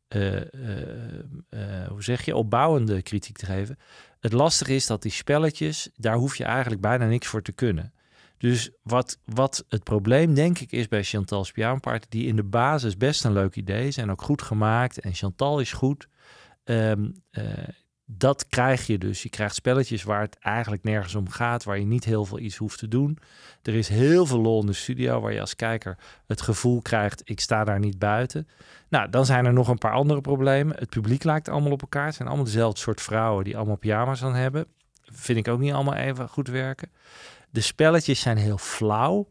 eh, 0.09 0.37
eh, 0.37 0.45
eh, 1.49 1.89
hoe 1.89 2.03
zeg 2.03 2.25
je, 2.25 2.37
opbouwende 2.37 3.03
kritiek 3.03 3.37
te 3.37 3.47
geven. 3.47 3.79
Het 4.21 4.33
lastige 4.33 4.75
is 4.75 4.87
dat 4.87 5.03
die 5.03 5.13
spelletjes, 5.13 5.91
daar 5.97 6.17
hoef 6.17 6.37
je 6.37 6.45
eigenlijk 6.45 6.81
bijna 6.81 7.07
niks 7.07 7.27
voor 7.27 7.43
te 7.43 7.53
kunnen. 7.53 7.93
Dus 8.39 8.71
wat, 8.83 9.19
wat 9.25 9.65
het 9.69 9.83
probleem 9.83 10.35
denk 10.35 10.59
ik 10.59 10.73
is 10.73 10.89
bij 10.89 11.03
Chantal's 11.05 11.53
Pyjama 11.53 11.79
Party, 11.79 12.07
die 12.09 12.27
in 12.27 12.37
de 12.37 12.45
basis 12.45 12.97
best 12.97 13.25
een 13.25 13.33
leuk 13.33 13.57
idee 13.57 13.87
is 13.87 13.97
en 13.97 14.11
ook 14.11 14.23
goed 14.23 14.43
gemaakt 14.43 15.01
en 15.01 15.15
Chantal 15.15 15.61
is 15.61 15.73
goed. 15.73 16.09
Eh, 16.65 16.93
dat 18.05 18.47
krijg 18.47 18.87
je 18.87 18.99
dus. 18.99 19.23
Je 19.23 19.29
krijgt 19.29 19.55
spelletjes 19.55 20.03
waar 20.03 20.21
het 20.21 20.39
eigenlijk 20.39 20.83
nergens 20.83 21.15
om 21.15 21.29
gaat, 21.29 21.65
waar 21.65 21.79
je 21.79 21.85
niet 21.85 22.05
heel 22.05 22.25
veel 22.25 22.39
iets 22.39 22.57
hoeft 22.57 22.79
te 22.79 22.89
doen. 22.89 23.19
Er 23.63 23.75
is 23.75 23.89
heel 23.89 24.27
veel 24.27 24.41
lol 24.41 24.61
in 24.61 24.67
de 24.67 24.73
studio 24.73 25.21
waar 25.21 25.33
je 25.33 25.41
als 25.41 25.57
kijker 25.57 25.99
het 26.27 26.41
gevoel 26.41 26.83
krijgt, 26.83 27.23
ik 27.25 27.41
sta 27.41 27.65
daar 27.65 27.79
niet 27.79 27.99
buiten. 27.99 28.49
Nou, 28.89 29.11
dan 29.11 29.27
zijn 29.27 29.47
er 29.47 29.53
nog 29.53 29.69
een 29.69 29.79
paar 29.79 29.93
andere 29.93 30.21
problemen. 30.21 30.77
Het 30.77 30.91
publiek 30.91 31.25
lijkt 31.25 31.49
allemaal 31.49 31.73
op 31.73 31.83
elkaar. 31.83 32.07
Het 32.07 32.15
zijn 32.15 32.29
allemaal 32.29 32.47
dezelfde 32.47 32.81
soort 32.81 33.01
vrouwen 33.01 33.45
die 33.45 33.57
allemaal 33.57 33.77
pyjama's 33.77 34.23
aan 34.23 34.35
hebben. 34.35 34.67
Vind 35.03 35.39
ik 35.39 35.49
ook 35.49 35.61
niet 35.61 35.73
allemaal 35.73 35.95
even 35.95 36.29
goed 36.29 36.49
werken. 36.49 36.91
De 37.51 37.61
spelletjes 37.61 38.21
zijn 38.21 38.37
heel 38.37 38.59
flauw. 38.59 39.29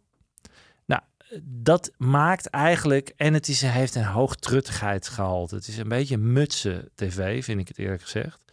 Dat 1.44 1.92
maakt 1.98 2.48
eigenlijk, 2.48 3.14
en 3.16 3.34
het 3.34 3.48
is, 3.48 3.62
heeft 3.62 3.96
een 3.96 4.04
hoog 4.04 4.36
truttigheidsgehalte. 4.36 5.56
Het 5.56 5.68
is 5.68 5.78
een 5.78 5.88
beetje 5.88 6.18
mutse 6.18 6.92
tv, 6.96 7.44
vind 7.44 7.60
ik 7.60 7.68
het 7.68 7.78
eerlijk 7.78 8.02
gezegd. 8.02 8.52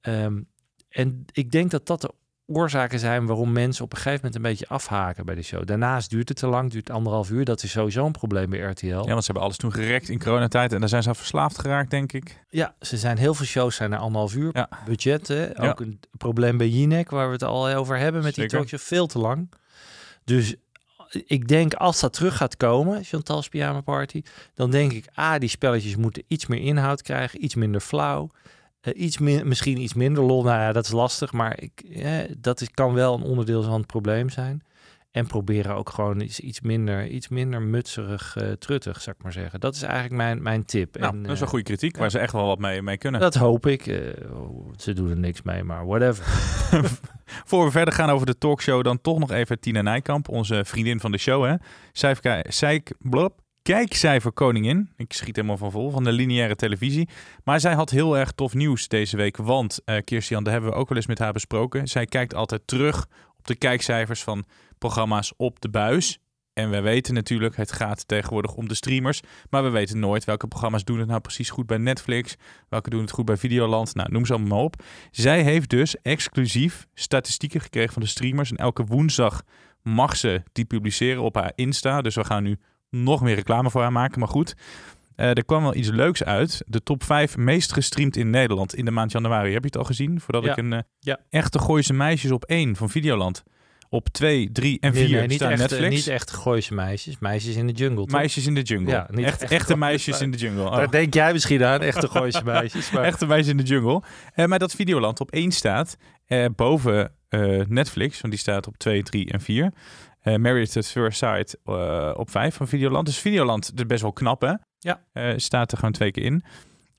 Ehm, 0.00 0.40
en 0.88 1.24
ik 1.32 1.50
denk 1.50 1.70
dat 1.70 1.86
dat 1.86 2.00
de 2.00 2.12
oorzaken 2.46 2.98
zijn 2.98 3.26
waarom 3.26 3.52
mensen 3.52 3.84
op 3.84 3.92
een 3.92 3.96
gegeven 3.96 4.16
moment 4.16 4.34
een 4.34 4.50
beetje 4.50 4.68
afhaken 4.68 5.24
bij 5.24 5.34
de 5.34 5.42
show. 5.42 5.66
Daarnaast 5.66 6.10
duurt 6.10 6.28
het 6.28 6.38
te 6.38 6.46
lang, 6.46 6.70
duurt 6.70 6.90
anderhalf 6.90 7.30
uur. 7.30 7.44
Dat 7.44 7.62
is 7.62 7.70
sowieso 7.70 8.06
een 8.06 8.12
probleem 8.12 8.50
bij 8.50 8.58
RTL. 8.58 8.86
Ja, 8.86 8.94
want 8.94 9.18
ze 9.18 9.24
hebben 9.24 9.42
alles 9.42 9.56
toen 9.56 9.72
gerekt 9.72 10.08
in 10.08 10.18
coronatijd 10.18 10.72
en 10.72 10.80
daar 10.80 10.88
zijn 10.88 11.02
ze 11.02 11.08
aan 11.08 11.16
verslaafd 11.16 11.58
geraakt, 11.58 11.90
denk 11.90 12.12
ik. 12.12 12.44
Ja, 12.48 12.74
ze 12.80 12.96
zijn 12.96 13.18
heel 13.18 13.34
veel 13.34 13.46
shows 13.46 13.76
zijn 13.76 13.92
er 13.92 13.98
anderhalf 13.98 14.34
uur. 14.34 14.50
Ja. 14.52 14.68
Budget, 14.84 15.28
hè? 15.28 15.68
ook 15.68 15.80
een 15.80 16.00
probleem 16.16 16.56
bij 16.56 16.68
Jinek, 16.68 17.10
waar 17.10 17.26
we 17.26 17.32
het 17.32 17.42
al 17.42 17.68
over 17.68 17.98
hebben 17.98 18.22
met 18.22 18.34
die 18.34 18.46
talkshow, 18.46 18.80
veel 18.80 19.06
te 19.06 19.18
lang. 19.18 19.52
Dus 20.24 20.54
ik 21.26 21.48
denk 21.48 21.74
als 21.74 22.00
dat 22.00 22.12
terug 22.12 22.36
gaat 22.36 22.56
komen, 22.56 23.04
Chantal's 23.04 23.48
Pyjama 23.48 23.80
Party, 23.80 24.22
dan 24.54 24.70
denk 24.70 24.92
ik, 24.92 25.06
ah, 25.14 25.38
die 25.38 25.48
spelletjes 25.48 25.96
moeten 25.96 26.22
iets 26.28 26.46
meer 26.46 26.60
inhoud 26.60 27.02
krijgen, 27.02 27.44
iets 27.44 27.54
minder 27.54 27.80
flauw. 27.80 28.30
eh, 28.80 29.00
iets 29.02 29.18
misschien 29.18 29.80
iets 29.80 29.94
minder 29.94 30.22
lol. 30.24 30.42
Nou 30.42 30.60
ja, 30.60 30.72
dat 30.72 30.84
is 30.84 30.90
lastig, 30.92 31.32
maar 31.32 31.60
ik, 31.62 31.80
eh, 31.80 32.18
dat 32.38 32.60
is, 32.60 32.70
kan 32.70 32.92
wel 32.94 33.14
een 33.14 33.22
onderdeel 33.22 33.62
van 33.62 33.72
het 33.78 33.86
probleem 33.86 34.28
zijn. 34.30 34.62
En 35.10 35.26
proberen 35.26 35.74
ook 35.74 35.90
gewoon 35.90 36.20
iets, 36.20 36.40
iets 36.40 36.60
minder, 36.60 37.06
iets 37.06 37.28
minder 37.28 37.62
mutserig, 37.62 38.36
eh, 38.36 38.52
truttig, 38.52 39.02
zou 39.02 39.16
ik 39.16 39.22
maar 39.22 39.32
zeggen. 39.32 39.60
Dat 39.60 39.74
is 39.74 39.82
eigenlijk 39.82 40.14
mijn, 40.14 40.42
mijn 40.42 40.64
tip. 40.64 40.98
Nou, 40.98 41.12
En, 41.12 41.22
dat 41.22 41.26
is 41.26 41.34
eh, 41.34 41.40
wel 41.40 41.48
goede 41.48 41.64
kritiek, 41.64 41.96
waar 41.96 42.10
ze 42.10 42.18
echt 42.18 42.32
wel 42.32 42.46
wat 42.46 42.58
mee, 42.58 42.82
mee 42.82 42.98
kunnen. 42.98 43.20
dat 43.20 43.34
hoop 43.34 43.66
ik. 43.66 43.86
Eh, 43.86 43.98
ze 44.76 44.92
doen 44.92 45.10
er 45.10 45.16
niks 45.18 45.42
mee, 45.42 45.64
maar 45.64 45.86
whatever. 45.86 46.24
Voor 47.48 47.64
we 47.64 47.70
verder 47.70 47.94
gaan 47.94 48.10
over 48.10 48.26
de 48.26 48.38
talkshow, 48.38 48.84
dan 48.84 49.00
toch 49.00 49.18
nog 49.18 49.30
even 49.30 49.60
Tina 49.60 49.82
Nijkamp, 49.82 50.28
onze 50.28 50.64
vriendin 50.64 51.00
van 51.00 51.12
de 51.12 51.18
show. 51.18 51.44
Hè? 51.44 51.54
Cijk, 52.48 52.94
blop, 52.98 53.40
kijkcijfer 53.62 54.32
koningin. 54.32 54.90
Ik 54.96 55.12
schiet 55.12 55.36
helemaal 55.36 55.56
van 55.56 55.70
vol 55.70 55.90
van 55.90 56.04
de 56.04 56.12
lineaire 56.12 56.56
televisie. 56.56 57.08
Maar 57.44 57.60
zij 57.60 57.74
had 57.74 57.90
heel 57.90 58.18
erg 58.18 58.32
tof 58.32 58.54
nieuws 58.54 58.88
deze 58.88 59.16
week. 59.16 59.36
Want 59.36 59.80
eh 59.84 59.96
Kirstian, 60.04 60.44
daar 60.44 60.52
hebben 60.52 60.70
we 60.70 60.76
ook 60.76 60.88
wel 60.88 60.96
eens 60.98 61.06
met 61.06 61.18
haar 61.18 61.32
besproken. 61.32 61.88
Zij 61.88 62.06
kijkt 62.06 62.34
altijd 62.34 62.62
terug 62.64 63.06
op 63.40 63.46
de 63.46 63.56
kijkcijfers 63.56 64.22
van 64.22 64.44
programma's 64.78 65.32
op 65.36 65.60
de 65.60 65.68
buis. 65.68 66.18
En 66.52 66.70
we 66.70 66.80
weten 66.80 67.14
natuurlijk, 67.14 67.56
het 67.56 67.72
gaat 67.72 68.08
tegenwoordig 68.08 68.54
om 68.54 68.68
de 68.68 68.74
streamers. 68.74 69.20
Maar 69.50 69.62
we 69.62 69.68
weten 69.68 69.98
nooit 69.98 70.24
welke 70.24 70.46
programma's 70.46 70.84
doen 70.84 70.98
het 70.98 71.08
nou 71.08 71.20
precies 71.20 71.50
goed 71.50 71.66
bij 71.66 71.78
Netflix. 71.78 72.36
Welke 72.68 72.90
doen 72.90 73.00
het 73.00 73.10
goed 73.10 73.24
bij 73.24 73.36
Videoland. 73.36 73.94
Nou, 73.94 74.12
noem 74.12 74.26
ze 74.26 74.32
allemaal 74.32 74.56
maar 74.56 74.64
op. 74.64 74.82
Zij 75.10 75.42
heeft 75.42 75.70
dus 75.70 75.96
exclusief 76.02 76.86
statistieken 76.94 77.60
gekregen 77.60 77.92
van 77.92 78.02
de 78.02 78.08
streamers. 78.08 78.50
En 78.50 78.56
elke 78.56 78.84
woensdag 78.84 79.42
mag 79.82 80.16
ze 80.16 80.42
die 80.52 80.64
publiceren 80.64 81.22
op 81.22 81.34
haar 81.34 81.52
Insta. 81.54 82.02
Dus 82.02 82.14
we 82.14 82.24
gaan 82.24 82.42
nu 82.42 82.58
nog 82.90 83.22
meer 83.22 83.34
reclame 83.34 83.70
voor 83.70 83.82
haar 83.82 83.92
maken. 83.92 84.18
Maar 84.18 84.28
goed, 84.28 84.54
eh, 85.20 85.28
er 85.28 85.44
kwam 85.44 85.62
wel 85.62 85.74
iets 85.74 85.88
leuks 85.88 86.24
uit. 86.24 86.62
De 86.66 86.82
top 86.82 87.04
5 87.04 87.36
meest 87.36 87.72
gestreamd 87.72 88.16
in 88.16 88.30
Nederland 88.30 88.74
in 88.74 88.84
de 88.84 88.90
maand 88.90 89.12
januari. 89.12 89.52
Heb 89.52 89.60
je 89.62 89.66
het 89.66 89.76
al 89.76 89.84
gezien? 89.84 90.20
Voordat 90.20 90.44
Ja. 90.44 90.50
ik 90.50 90.56
een 90.56 90.72
eh, 90.72 90.78
Ja. 90.98 91.18
echte 91.30 91.58
Gooise 91.58 91.92
meisjes 91.92 92.30
op 92.30 92.44
1 92.44 92.76
van 92.76 92.90
Videoland. 92.90 93.42
Op 93.88 94.08
2, 94.08 94.52
3 94.52 94.80
en 94.80 94.92
4 94.94 95.02
Nee, 95.02 95.12
nee, 95.12 95.26
niet, 95.26 95.32
staan 95.32 95.50
echt, 95.50 95.60
Netflix. 95.60 95.94
niet 95.94 96.06
echt 96.06 96.30
Gooise 96.30 96.74
meisjes. 96.74 97.18
Meisjes 97.18 97.56
in 97.56 97.66
de 97.66 97.72
jungle, 97.72 97.96
toch? 98.06 98.10
Meisjes 98.20 98.46
in 98.46 98.54
de 98.54 98.62
jungle. 98.62 98.90
Ja, 98.90 99.06
niet 99.10 99.24
echt, 99.24 99.42
echt 99.42 99.52
echte 99.52 99.76
meisjes 99.76 100.20
in 100.20 100.30
de 100.30 100.36
jungle. 100.36 100.64
Oh. 100.64 100.76
Daar 100.76 100.90
denk 100.90 101.14
jij 101.14 101.32
misschien 101.32 101.64
aan, 101.64 101.80
echte 101.80 102.08
Gooise 102.14 102.44
meisjes. 102.44 102.90
Maar... 102.90 103.02
Echte 103.04 103.26
meisjes 103.26 103.48
in 103.48 103.56
de 103.56 103.62
jungle. 103.62 104.02
Eh, 104.34 104.46
maar 104.46 104.58
dat 104.58 104.74
Videoland 104.74 105.20
op 105.20 105.30
1 105.30 105.52
staat. 105.52 105.96
boven 106.56 107.12
Netflix. 107.68 108.20
Want 108.20 108.32
die 108.32 108.42
staat 108.42 108.66
op 108.66 108.76
2, 108.76 109.02
3 109.02 109.30
en 109.30 109.40
4. 109.40 109.72
Eh 110.22 110.36
Married 110.36 110.76
at 110.76 110.86
First 110.86 111.18
Sight 111.18 111.56
eh, 111.64 112.12
op 112.16 112.30
5 112.30 112.54
van 112.54 112.68
Videoland. 112.68 113.06
Dus 113.06 113.18
Videoland, 113.18 113.72
is 113.74 113.86
best 113.86 114.02
wel 114.02 114.12
knap 114.12 114.40
hè? 114.40 114.52
Ja. 114.78 115.02
Eh, 115.12 115.32
staat 115.36 115.72
er 115.72 115.76
gewoon 115.78 115.92
twee 115.92 116.10
keer 116.10 116.24
in. 116.24 116.44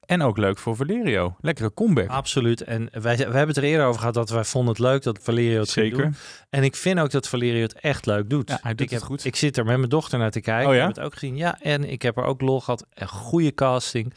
En 0.05 0.21
ook 0.21 0.37
leuk 0.37 0.57
voor 0.57 0.75
Valerio. 0.75 1.35
Lekkere 1.39 1.73
comeback. 1.73 2.09
Absoluut. 2.09 2.61
En 2.61 2.89
wij, 2.91 3.17
we 3.17 3.23
hebben 3.23 3.47
het 3.47 3.57
er 3.57 3.63
eerder 3.63 3.85
over 3.85 3.99
gehad 3.99 4.13
dat 4.13 4.29
wij 4.29 4.43
vonden 4.43 4.69
het 4.69 4.79
leuk 4.79 5.03
dat 5.03 5.19
Valerio 5.21 5.59
het 5.59 5.69
Zeker. 5.69 5.97
doen. 5.97 6.15
En 6.49 6.63
ik 6.63 6.75
vind 6.75 6.99
ook 6.99 7.11
dat 7.11 7.27
Valerio 7.27 7.61
het 7.61 7.73
echt 7.73 8.05
leuk 8.05 8.29
doet. 8.29 8.49
Ja, 8.49 8.59
hij 8.61 8.71
doet 8.71 8.81
ik 8.81 8.89
het 8.89 8.99
heb, 8.99 9.09
goed. 9.09 9.25
Ik 9.25 9.35
zit 9.35 9.57
er 9.57 9.65
met 9.65 9.77
mijn 9.77 9.89
dochter 9.89 10.19
naar 10.19 10.31
te 10.31 10.41
kijken. 10.41 10.69
Oh 10.69 10.75
ja? 10.75 10.79
Ik 10.79 10.87
heb 10.87 10.95
het 10.95 11.05
ook 11.05 11.13
gezien. 11.13 11.35
Ja, 11.35 11.57
en 11.61 11.89
ik 11.89 12.01
heb 12.01 12.17
er 12.17 12.23
ook 12.23 12.41
lol 12.41 12.59
gehad. 12.59 12.85
Een 12.93 13.07
goede 13.07 13.53
casting. 13.53 14.13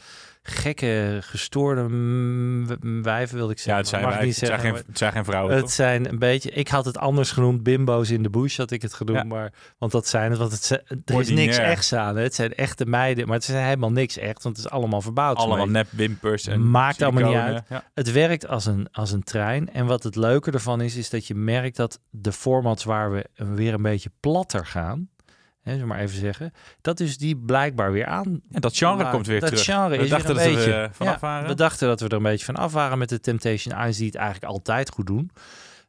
Gekke, 0.47 1.17
gestoorde 1.21 1.81
wijven, 3.01 3.35
wilde 3.35 3.51
ik 3.51 3.57
Ja, 3.57 3.63
zeggen. 3.63 3.77
het 3.77 3.87
zijn, 3.87 4.03
Mag 4.03 4.19
niet 4.19 4.27
het 4.27 4.35
zijn, 4.37 4.49
zeggen, 4.51 4.69
geen, 4.75 4.83
het 4.87 4.97
zijn 4.97 5.11
geen 5.11 5.25
vrouwen. 5.25 5.53
Het 5.53 5.61
toch? 5.61 5.71
zijn 5.71 6.09
een 6.09 6.19
beetje... 6.19 6.49
Ik 6.49 6.67
had 6.67 6.85
het 6.85 6.97
anders 6.97 7.31
genoemd. 7.31 7.63
Bimbo's 7.63 8.09
in 8.09 8.23
de 8.23 8.29
bush 8.29 8.57
had 8.57 8.71
ik 8.71 8.81
het 8.81 8.93
genoemd. 8.93 9.17
Ja. 9.17 9.23
Maar, 9.23 9.53
want 9.77 9.91
dat 9.91 10.07
zijn 10.07 10.29
het. 10.29 10.39
Want 10.39 10.51
het, 10.51 10.71
er 11.05 11.19
is 11.19 11.29
niks 11.29 11.57
echts 11.57 11.93
aan. 11.93 12.15
hè. 12.15 12.21
Het 12.23 12.35
zijn 12.35 12.53
echte 12.55 12.85
meiden. 12.85 13.25
Maar 13.25 13.35
het 13.35 13.43
zijn 13.43 13.63
helemaal 13.65 13.91
niks 13.91 14.17
echt. 14.17 14.43
Want 14.43 14.57
het 14.57 14.65
is 14.65 14.71
allemaal 14.71 15.01
verbouwd. 15.01 15.37
Allemaal 15.37 15.67
nep 15.69 15.87
wimpers. 15.91 16.47
En 16.47 16.69
Maakt 16.69 17.01
allemaal 17.01 17.29
niet 17.29 17.37
uit. 17.37 17.63
Ja. 17.69 17.83
Het 17.93 18.11
werkt 18.11 18.47
als 18.47 18.65
een, 18.65 18.87
als 18.91 19.11
een 19.11 19.23
trein. 19.23 19.73
En 19.73 19.85
wat 19.85 20.03
het 20.03 20.15
leuke 20.15 20.51
ervan 20.51 20.81
is, 20.81 20.95
is 20.95 21.09
dat 21.09 21.27
je 21.27 21.35
merkt 21.35 21.75
dat 21.75 21.99
de 22.09 22.31
formats 22.31 22.83
waar 22.83 23.11
we 23.11 23.25
weer 23.35 23.73
een 23.73 23.81
beetje 23.81 24.11
platter 24.19 24.65
gaan, 24.65 25.09
hè, 25.65 25.77
we 25.77 25.85
maar 25.85 25.99
even 25.99 26.17
zeggen, 26.19 26.51
dat 26.81 26.99
is 26.99 27.17
die 27.17 27.37
blijkbaar 27.37 27.91
weer 27.91 28.05
aan. 28.05 28.41
En 28.51 28.61
dat 28.61 28.77
genre 28.77 29.03
Maar 29.03 29.11
komt 29.11 29.27
weer 29.27 29.39
dat 29.39 29.49
terug. 29.49 29.63
genre 29.65 29.97
we 29.97 30.03
is 30.03 30.09
dachten 30.09 30.35
weer 30.35 30.37
dat 30.37 30.45
een 30.45 30.51
we 30.51 30.57
beetje, 30.65 30.73
er 30.73 30.93
vanaf 30.93 31.13
ja, 31.13 31.19
waren. 31.19 31.47
We 31.47 31.55
dachten 31.55 31.87
dat 31.87 31.99
we 31.99 32.07
er 32.07 32.13
een 32.13 32.23
beetje 32.23 32.45
van 32.45 32.55
af 32.55 32.73
waren 32.73 32.97
met 32.97 33.09
de 33.09 33.19
Temptation 33.19 33.73
Island, 33.75 33.97
die 33.97 34.05
het 34.05 34.15
eigenlijk 34.15 34.51
altijd 34.51 34.89
goed 34.89 35.07
doen. 35.07 35.31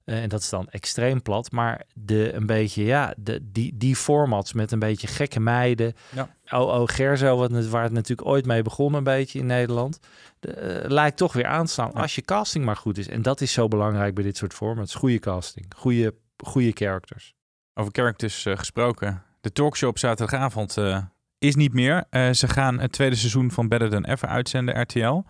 Eh, 0.04 0.22
en 0.22 0.28
dat 0.28 0.40
is 0.40 0.48
dan 0.48 0.68
extreem 0.70 1.22
plat. 1.22 1.50
Maar 1.50 1.82
de, 1.94 2.32
een 2.34 2.46
beetje, 2.46 2.84
ja, 2.84 3.14
de, 3.16 3.40
die, 3.52 3.76
die 3.76 3.96
formats 3.96 4.52
met 4.52 4.72
een 4.72 4.78
beetje 4.78 5.06
gekke 5.06 5.40
meiden. 5.40 5.92
Ja. 6.14 6.28
Oh, 6.50 6.80
oh, 6.80 6.82
Gerzo, 6.88 7.36
wat, 7.36 7.50
het- 7.50 7.68
waar 7.68 7.82
het 7.82 7.92
natuurlijk 7.92 8.28
ooit 8.28 8.46
mee 8.46 8.62
begon 8.62 8.94
een 8.94 9.04
beetje 9.04 9.38
in 9.38 9.46
Nederland. 9.46 9.98
De, 10.40 10.52
eh, 10.52 10.90
lijkt 10.90 11.16
toch 11.16 11.32
weer 11.32 11.46
aanstaan 11.46 11.90
Ja. 11.94 12.00
als 12.00 12.14
je 12.14 12.22
casting 12.22 12.64
maar 12.64 12.76
goed 12.76 12.98
is. 12.98 13.08
En 13.08 13.22
dat 13.22 13.40
is 13.40 13.52
zo 13.52 13.68
belangrijk 13.68 14.14
bij 14.14 14.24
dit 14.24 14.36
soort 14.36 14.54
formats. 14.54 14.94
Goede 14.94 15.18
casting, 15.18 15.66
goede, 15.76 16.14
goede 16.44 16.70
characters. 16.74 17.34
Over 17.74 17.92
characters 17.92 18.46
eh, 18.46 18.56
gesproken. 18.56 19.22
De 19.46 19.52
talkshow 19.52 19.88
op 19.88 19.98
zaterdagavond 19.98 20.76
eh, 20.76 21.02
is 21.38 21.54
niet 21.54 21.72
meer. 21.72 22.04
Eh, 22.10 22.32
ze 22.32 22.48
gaan 22.48 22.80
het 22.80 22.92
tweede 22.92 23.16
seizoen 23.16 23.50
van 23.50 23.68
Better 23.68 23.90
Than 23.90 24.04
Ever 24.04 24.28
uitzenden, 24.28 24.80
RTL. 24.80 25.22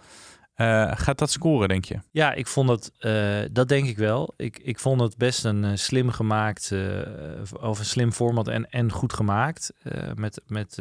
Eh, 0.54 0.92
gaat 0.94 1.18
dat 1.18 1.30
scoren, 1.30 1.68
denk 1.68 1.84
je? 1.84 1.98
Ja, 2.10 2.32
ik 2.32 2.46
vond 2.46 2.68
het, 2.68 2.92
dat 3.54 3.68
denk 3.68 3.86
ik 3.86 3.96
wel. 3.96 4.34
Ik, 4.36 4.58
ik 4.58 4.78
vond 4.78 5.00
het 5.00 5.16
best 5.16 5.44
een 5.44 5.78
slim 5.78 6.10
gemaakt, 6.10 6.72
of 7.60 7.78
een 7.78 7.84
slim 7.84 8.12
format 8.12 8.48
en, 8.48 8.70
en 8.70 8.92
goed 8.92 9.12
gemaakt. 9.12 9.72
met 10.14 10.42
met 10.46 10.78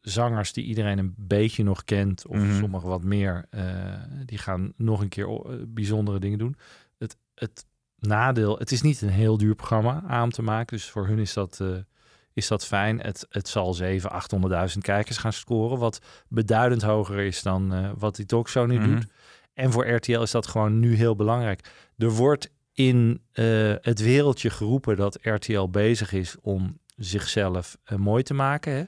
zangers 0.00 0.52
die 0.52 0.64
iedereen 0.64 0.98
een 0.98 1.14
beetje 1.16 1.62
nog 1.62 1.84
kent, 1.84 2.26
of 2.26 2.36
Mhm. 2.36 2.58
sommigen 2.58 2.88
wat 2.88 3.02
meer. 3.02 3.44
die 4.24 4.38
gaan 4.38 4.72
nog 4.76 5.00
een 5.00 5.08
keer 5.08 5.28
bijzondere 5.68 6.18
dingen 6.18 6.38
doen. 6.38 6.56
Het, 6.98 7.16
het 7.34 7.64
nadeel, 7.98 8.58
het 8.58 8.72
is 8.72 8.82
niet 8.82 9.00
een 9.02 9.08
heel 9.08 9.36
duur 9.38 9.54
programma 9.54 10.02
aan 10.06 10.30
te 10.30 10.42
maken. 10.42 10.76
Dus 10.76 10.90
voor 10.90 11.06
hun 11.06 11.18
is 11.18 11.32
dat, 11.32 11.58
eh, 11.60 11.68
is 12.32 12.48
dat 12.48 12.66
fijn. 12.66 13.00
Het, 13.00 13.26
het 13.30 13.48
zal 13.48 13.74
700.000, 13.74 14.12
800.000 14.74 14.78
kijkers 14.82 15.16
gaan 15.16 15.32
scoren. 15.32 15.78
Wat 15.78 15.98
beduidend 16.28 16.82
hoger 16.82 17.18
is 17.18 17.42
dan 17.42 17.74
eh, 17.74 17.90
wat 17.98 18.16
die 18.16 18.26
talkshow 18.26 18.66
nu 18.66 18.78
Mhm. 18.78 18.90
doet. 18.94 19.06
En 19.54 19.72
voor 19.72 19.88
RTL 19.88 20.20
is 20.20 20.30
dat 20.30 20.46
gewoon 20.46 20.78
nu 20.80 20.94
heel 20.94 21.16
belangrijk. 21.16 21.70
Er 21.98 22.10
wordt 22.10 22.50
in 22.72 23.20
eh, 23.32 23.44
het 23.80 24.00
wereldje 24.00 24.50
geroepen 24.50 24.96
dat 24.96 25.18
RTL 25.22 25.68
bezig 25.68 26.12
is 26.12 26.36
om 26.42 26.78
zichzelf 26.96 27.76
mooi 27.96 28.22
te 28.22 28.34
maken 28.34 28.72
hè? 28.72 28.82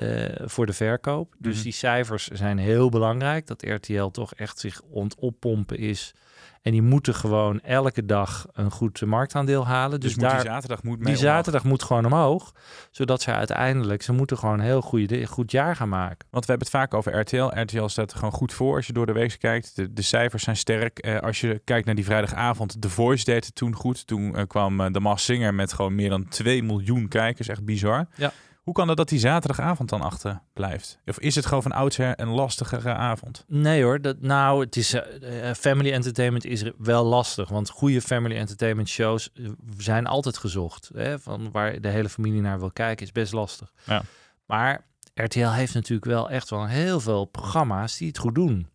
Eh, 0.00 0.46
voor 0.48 0.66
de 0.66 0.72
verkoop. 0.72 1.34
Dus 1.38 1.54
Mhm. 1.54 1.62
die 1.62 1.72
cijfers 1.72 2.26
zijn 2.28 2.58
heel 2.58 2.88
belangrijk. 2.88 3.46
Dat 3.46 3.62
RTL 3.62 4.06
toch 4.06 4.34
echt 4.34 4.58
zich 4.58 4.80
ontpompen 5.16 5.78
is. 5.78 6.14
En 6.62 6.72
die 6.72 6.82
moeten 6.82 7.14
gewoon 7.14 7.60
elke 7.60 8.04
dag 8.06 8.46
een 8.52 8.70
goed 8.70 9.00
marktaandeel 9.06 9.66
halen. 9.66 10.00
Dus, 10.00 10.14
Dus, 10.14 10.22
daar, 10.22 10.40
die 10.40 10.50
zaterdag 10.50 10.82
moet 10.82 10.96
die 10.98 11.06
omhoog. 11.06 11.20
zaterdag 11.22 11.64
moet 11.64 11.82
gewoon 11.82 12.04
omhoog. 12.04 12.52
Zodat 12.90 13.22
ze 13.22 13.32
uiteindelijk, 13.32 14.02
ze 14.02 14.12
moeten 14.12 14.38
gewoon 14.38 14.58
een 14.58 14.64
heel 14.64 14.80
goede, 14.82 15.26
goed 15.26 15.50
jaar 15.50 15.76
gaan 15.76 15.88
maken. 15.88 16.26
Want 16.30 16.44
we 16.46 16.50
hebben 16.50 16.68
het 16.68 16.76
vaak 16.76 16.94
over 16.94 17.18
RTL. 17.20 17.60
RTL 17.60 17.86
staat 17.86 18.10
er 18.10 18.16
gewoon 18.16 18.32
goed 18.32 18.52
voor 18.52 18.76
als 18.76 18.86
je 18.86 18.92
door 18.92 19.06
de 19.06 19.12
week 19.12 19.36
kijkt. 19.38 19.76
De, 19.76 19.92
de 19.92 20.02
cijfers 20.02 20.42
zijn 20.42 20.56
sterk. 20.56 20.98
Eh, 20.98 21.18
als 21.18 21.40
je 21.40 21.60
kijkt 21.64 21.86
naar 21.86 21.94
die 21.94 22.04
vrijdagavond, 22.04 22.80
The 22.82 22.88
Voice 22.90 23.24
deed 23.24 23.44
het 23.46 23.54
toen 23.54 23.74
goed. 23.74 24.06
Toen 24.06 24.36
eh, 24.36 24.46
kwam 24.46 24.92
The 24.92 25.00
Masked 25.00 25.24
Singer 25.36 25.54
met 25.54 25.72
gewoon 25.72 25.94
meer 25.94 26.10
dan 26.10 26.28
2 26.28 26.62
miljoen 26.62 27.08
kijkers. 27.08 27.48
Echt 27.48 27.64
bizar. 27.64 28.06
Ja. 28.16 28.32
Hoe 28.70 28.78
kan 28.78 28.88
dat 28.88 28.96
dat 28.96 29.08
die 29.08 29.18
zaterdagavond 29.18 29.88
dan 29.88 30.00
achter 30.00 30.40
blijft? 30.52 30.98
Of 31.06 31.18
is 31.18 31.34
het 31.34 31.46
gewoon 31.46 31.62
van 31.62 31.72
oudsher 31.72 32.20
een 32.20 32.28
lastigere 32.28 32.94
avond? 32.94 33.44
Nee 33.48 33.82
hoor, 33.82 34.00
dat, 34.00 34.20
nou, 34.20 34.64
het 34.64 34.76
is 34.76 34.92
eh, 34.92 35.48
eh, 35.48 35.56
family 35.56 35.92
entertainment 35.92 36.44
is 36.44 36.64
wel 36.78 37.04
lastig, 37.04 37.48
want 37.48 37.70
goede 37.70 38.00
family 38.00 38.36
entertainment 38.36 38.88
shows 38.88 39.32
eh, 39.32 39.48
zijn 39.78 40.06
altijd 40.06 40.38
gezocht. 40.38 40.90
Hè, 40.94 41.18
van 41.18 41.50
waar 41.50 41.80
de 41.80 41.88
hele 41.88 42.08
familie 42.08 42.40
naar 42.40 42.58
wil 42.58 42.70
kijken 42.70 43.06
is 43.06 43.12
best 43.12 43.32
lastig. 43.32 43.72
Ja. 43.84 44.02
Maar 44.46 44.86
RTL 45.14 45.48
heeft 45.48 45.74
natuurlijk 45.74 46.10
wel 46.10 46.30
echt 46.30 46.50
wel 46.50 46.66
heel 46.66 47.00
veel 47.00 47.24
programma's 47.24 47.96
die 47.96 48.08
het 48.08 48.18
goed 48.18 48.34
doen. 48.34 48.68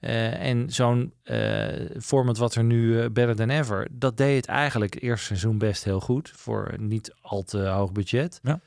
En 0.00 0.70
zo'n 0.70 1.12
eh, 1.22 1.68
format 2.00 2.38
wat 2.38 2.54
er 2.54 2.64
nu 2.64 3.10
Better 3.10 3.36
Than 3.36 3.50
Ever, 3.50 3.88
dat 3.90 4.16
deed 4.16 4.36
het 4.36 4.46
eigenlijk 4.46 4.94
het 4.94 5.02
eerste 5.02 5.26
seizoen 5.26 5.58
best 5.58 5.84
heel 5.84 6.00
goed 6.00 6.32
voor 6.34 6.74
niet 6.76 7.14
al 7.20 7.42
te 7.42 7.58
hoog 7.58 7.92
budget. 7.92 8.40
Ja. 8.42 8.60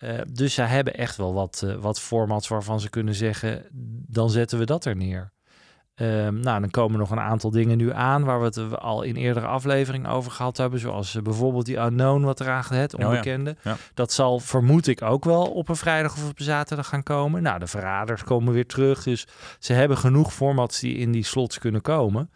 Eh, 0.00 0.18
dus 0.32 0.54
zij 0.54 0.66
hebben 0.66 0.94
echt 0.94 1.16
wel 1.16 1.34
wat, 1.34 1.62
eh, 1.66 1.74
wat 1.74 2.00
formats 2.00 2.48
waarvan 2.48 2.80
ze 2.80 2.90
kunnen 2.90 3.14
zeggen, 3.14 3.64
dan 4.06 4.30
zetten 4.30 4.58
we 4.58 4.64
dat 4.64 4.84
er 4.84 4.96
neer. 4.96 5.32
Ehm, 5.94 6.40
nou, 6.40 6.60
dan 6.60 6.70
komen 6.70 6.98
nog 6.98 7.10
een 7.10 7.20
aantal 7.20 7.50
dingen 7.50 7.76
nu 7.76 7.92
aan 7.92 8.24
waar 8.24 8.38
we 8.40 8.44
het 8.44 8.78
al 8.78 9.02
in 9.02 9.16
eerdere 9.16 9.46
afleveringen 9.46 10.10
over 10.10 10.30
gehad 10.30 10.56
hebben. 10.56 10.80
Zoals 10.80 11.14
eh, 11.14 11.22
bijvoorbeeld 11.22 11.66
die 11.66 11.76
Unknown 11.76 12.22
wat 12.22 12.40
eraan 12.40 12.64
het 12.68 12.94
ja. 12.98 13.06
onbekende. 13.06 13.56
Ja. 13.62 13.76
Dat 13.94 14.12
zal 14.12 14.38
vermoed 14.38 14.86
ik 14.86 15.02
ook 15.02 15.24
wel 15.24 15.44
op 15.44 15.68
een 15.68 15.76
vrijdag 15.76 16.12
of 16.12 16.28
op 16.28 16.38
een 16.38 16.44
zaterdag 16.44 16.88
gaan 16.88 17.02
komen. 17.02 17.42
Nou, 17.42 17.58
de 17.58 17.66
verraders 17.66 18.24
komen 18.24 18.52
weer 18.52 18.66
terug. 18.66 19.02
Dus 19.02 19.26
ze 19.58 19.72
hebben 19.72 19.96
genoeg 19.96 20.32
formats 20.32 20.80
die 20.80 20.96
in 20.96 21.12
die 21.12 21.24
slots 21.24 21.58
kunnen 21.58 21.80
komen. 21.80 22.30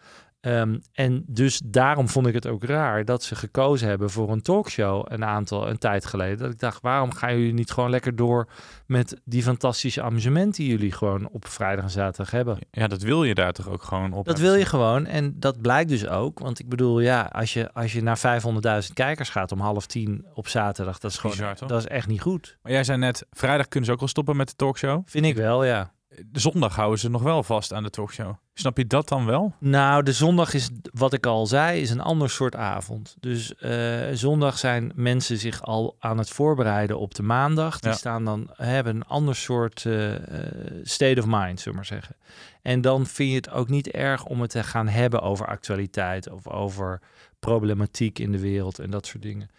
Ehm, 0.45 0.77
en 0.93 1.23
dus 1.27 1.61
daarom 1.65 2.09
vond 2.09 2.27
ik 2.27 2.33
het 2.33 2.47
ook 2.47 2.63
raar 2.63 3.05
dat 3.05 3.23
ze 3.23 3.35
gekozen 3.35 3.87
hebben 3.87 4.09
voor 4.09 4.31
een 4.31 4.41
talkshow 4.41 5.05
een 5.07 5.25
aantal 5.25 5.69
een 5.69 5.77
tijd 5.77 6.05
geleden. 6.05 6.37
Dat 6.37 6.51
ik 6.51 6.59
dacht, 6.59 6.81
waarom 6.81 7.13
gaan 7.13 7.37
jullie 7.37 7.53
niet 7.53 7.71
gewoon 7.71 7.89
lekker 7.89 8.15
door 8.15 8.47
met 8.85 9.21
die 9.23 9.43
fantastische 9.43 10.01
amusement 10.01 10.55
die 10.55 10.67
jullie 10.67 10.91
gewoon 10.91 11.29
op 11.29 11.47
vrijdag 11.47 11.83
en 11.83 11.89
zaterdag 11.89 12.31
hebben? 12.31 12.57
Ja, 12.71 12.87
dat 12.87 13.01
wil 13.01 13.23
je 13.23 13.33
daar 13.33 13.53
toch 13.53 13.69
ook 13.69 13.83
gewoon 13.83 14.13
op. 14.13 14.25
Dat 14.25 14.39
wil 14.39 14.55
je 14.55 14.65
gewoon 14.65 15.05
en 15.05 15.39
dat 15.39 15.61
blijkt 15.61 15.89
dus 15.89 16.07
ook. 16.07 16.39
Want 16.39 16.59
ik 16.59 16.69
bedoel, 16.69 16.99
ja, 16.99 17.21
als 17.21 17.53
je, 17.53 17.73
als 17.73 17.93
je 17.93 18.01
naar 18.03 18.41
500.000 18.87 18.93
kijkers 18.93 19.29
gaat 19.29 19.51
om 19.51 19.59
half 19.59 19.85
tien 19.85 20.25
op 20.33 20.47
zaterdag, 20.47 20.99
dat 20.99 21.11
is 21.11 21.17
gewoon, 21.17 21.35
Bizar, 21.35 21.67
dat 21.67 21.79
is 21.79 21.87
echt 21.87 22.07
niet 22.07 22.21
goed. 22.21 22.57
Maar 22.61 22.71
jij 22.71 22.83
zei 22.83 22.97
net, 22.97 23.25
vrijdag 23.31 23.67
kunnen 23.67 23.85
ze 23.85 23.93
ook 23.93 23.99
wel 23.99 24.09
stoppen 24.09 24.35
met 24.35 24.47
de 24.47 24.55
talkshow. 24.55 25.01
Vind 25.05 25.25
ik 25.25 25.35
wel, 25.35 25.63
ja. 25.63 25.93
De 26.25 26.39
zondag 26.39 26.75
houden 26.75 26.99
ze 26.99 27.09
nog 27.09 27.21
wel 27.21 27.43
vast 27.43 27.73
aan 27.73 27.83
de 27.83 27.89
talkshow. 27.89 28.33
Snap 28.53 28.77
je 28.77 28.87
dat 28.87 29.07
dan 29.07 29.25
wel? 29.25 29.53
Nou, 29.59 30.03
de 30.03 30.13
zondag 30.13 30.53
is, 30.53 30.69
wat 30.93 31.13
ik 31.13 31.25
al 31.25 31.45
zei, 31.47 31.81
is 31.81 31.89
een 31.89 32.01
ander 32.01 32.29
soort 32.29 32.55
avond. 32.55 33.15
Dus 33.19 33.55
eh, 33.55 34.07
zondag 34.13 34.57
zijn 34.57 34.91
mensen 34.95 35.37
zich 35.37 35.61
al 35.63 35.95
aan 35.99 36.17
het 36.17 36.29
voorbereiden 36.29 36.99
op 36.99 37.15
de 37.15 37.23
maandag. 37.23 37.79
Die 37.79 37.89
Ja. 37.89 37.95
staan 37.95 38.25
dan, 38.25 38.49
hebben 38.53 38.95
een 38.95 39.05
ander 39.05 39.35
soort 39.35 39.85
eh, 39.85 40.15
eh, 40.15 40.51
state 40.83 41.19
of 41.19 41.25
mind, 41.27 41.59
zullen 41.59 41.71
we 41.71 41.75
maar 41.75 41.99
zeggen. 41.99 42.15
En 42.61 42.81
dan 42.81 43.05
vind 43.05 43.29
je 43.29 43.35
het 43.35 43.49
ook 43.51 43.69
niet 43.69 43.87
erg 43.87 44.25
om 44.25 44.41
het 44.41 44.49
te 44.49 44.63
gaan 44.63 44.87
hebben 44.87 45.21
over 45.21 45.47
actualiteit 45.47 46.29
of 46.29 46.47
over 46.47 47.01
problematiek 47.39 48.19
in 48.19 48.31
de 48.31 48.39
wereld 48.39 48.79
en 48.79 48.89
dat 48.89 49.05
soort 49.05 49.23
dingen. 49.23 49.49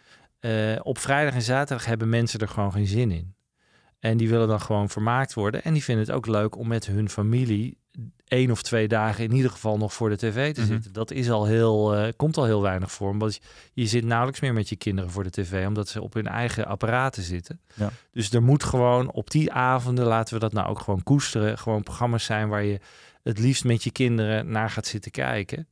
Op 0.83 0.99
vrijdag 0.99 1.35
en 1.35 1.43
zaterdag 1.43 1.87
hebben 1.87 2.09
mensen 2.09 2.41
er 2.41 2.49
gewoon 2.49 2.73
geen 2.73 2.87
zin 2.87 3.11
in. 3.11 3.35
En 4.11 4.17
die 4.17 4.29
willen 4.29 4.49
dan 4.49 4.61
gewoon 4.61 4.89
vermaakt 4.89 5.35
worden. 5.35 5.65
En 5.65 5.73
die 5.73 5.85
vinden 5.85 6.07
het 6.07 6.15
ook 6.15 6.27
leuk 6.27 6.57
om 6.57 6.69
met 6.69 6.87
hun 6.87 7.09
familie 7.09 7.79
één 8.29 8.51
of 8.51 8.63
twee 8.63 8.89
dagen 8.89 9.25
in 9.25 9.33
ieder 9.33 9.51
geval 9.51 9.79
nog 9.79 9.93
voor 9.93 10.09
de 10.09 10.17
tv 10.17 10.55
te 10.55 10.61
Mhm. 10.61 10.71
zitten. 10.71 10.93
Dat 10.93 11.11
is 11.11 11.31
al 11.31 11.45
heel, 11.45 11.95
eh, 11.95 12.13
komt 12.17 12.37
al 12.37 12.45
heel 12.45 12.63
weinig 12.63 12.93
voor. 12.93 13.09
Omdat 13.11 13.35
je, 13.35 13.41
je 13.73 13.87
zit 13.87 14.05
nauwelijks 14.05 14.41
meer 14.41 14.53
met 14.53 14.69
je 14.69 14.77
kinderen 14.77 15.11
voor 15.11 15.23
de 15.23 15.31
tv, 15.31 15.67
omdat 15.67 15.89
ze 15.89 16.03
op 16.03 16.15
hun 16.15 16.27
eigen 16.27 16.67
apparaten 16.67 17.23
zitten. 17.23 17.61
Ja. 17.75 17.91
Dus 18.13 18.31
er 18.33 18.43
moet 18.43 18.65
gewoon 18.65 19.11
op 19.13 19.31
die 19.31 19.53
avonden, 19.53 20.05
laten 20.07 20.35
we 20.35 20.41
dat 20.41 20.53
nou 20.53 20.69
ook 20.69 20.79
gewoon 20.81 21.03
koesteren, 21.03 21.59
gewoon 21.59 21.83
programma's 21.83 22.25
zijn 22.25 22.49
waar 22.49 22.65
je 22.65 22.81
het 23.23 23.39
liefst 23.39 23.65
met 23.65 23.85
je 23.85 23.91
kinderen 23.91 24.51
naar 24.51 24.71
gaat 24.71 24.87
zitten 24.87 25.11
kijken. 25.11 25.69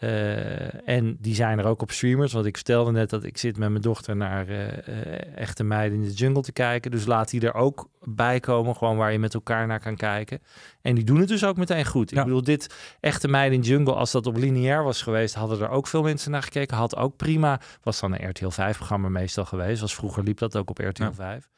Eh, 0.00 0.88
en 0.88 1.16
die 1.20 1.34
zijn 1.34 1.58
er 1.58 1.64
ook 1.64 1.82
op 1.82 1.90
streamers. 1.90 2.32
Want 2.32 2.46
ik 2.46 2.56
vertelde 2.56 2.90
net 2.90 3.10
dat 3.10 3.24
ik 3.24 3.38
zit 3.38 3.56
met 3.58 3.70
mijn 3.70 3.82
dochter 3.82 4.16
naar 4.16 4.48
eh, 4.48 4.88
eh, 4.88 5.36
Echte 5.36 5.64
Meiden 5.64 5.98
in 5.98 6.04
de 6.08 6.12
Jungle 6.12 6.42
te 6.42 6.52
kijken. 6.52 6.90
Dus 6.90 7.06
laat 7.06 7.30
die 7.30 7.40
er 7.40 7.54
ook 7.54 7.88
bij 8.02 8.40
komen. 8.40 8.76
Gewoon 8.76 8.96
waar 8.96 9.12
je 9.12 9.18
met 9.18 9.34
elkaar 9.34 9.66
naar 9.66 9.80
kan 9.80 9.96
kijken. 9.96 10.42
En 10.82 10.94
die 10.94 11.04
doen 11.04 11.18
het 11.18 11.28
dus 11.28 11.44
ook 11.44 11.56
meteen 11.56 11.86
goed. 11.86 12.10
Ja. 12.10 12.18
Ik 12.18 12.24
bedoel, 12.24 12.42
dit 12.42 12.74
Echte 13.00 13.28
Meiden 13.28 13.54
in 13.54 13.60
de 13.60 13.68
Jungle, 13.68 13.94
als 13.94 14.10
dat 14.10 14.26
op 14.26 14.36
lineair 14.36 14.82
was 14.84 15.02
geweest, 15.02 15.34
hadden 15.34 15.60
er 15.60 15.68
ook 15.68 15.86
veel 15.86 16.02
mensen 16.02 16.30
naar 16.30 16.42
gekeken. 16.42 16.76
Had 16.76 16.96
ook 16.96 17.16
prima. 17.16 17.60
Was 17.82 18.00
dan 18.00 18.12
een 18.14 18.28
RTL 18.28 18.48
5 18.48 18.76
programma 18.76 19.08
meestal 19.08 19.44
geweest. 19.44 19.80
Was 19.80 19.94
vroeger 19.94 20.22
liep 20.22 20.38
dat 20.38 20.56
ook 20.56 20.70
op 20.70 20.78
RTL 20.78 21.02
Ja. 21.02 21.12
5. 21.12 21.48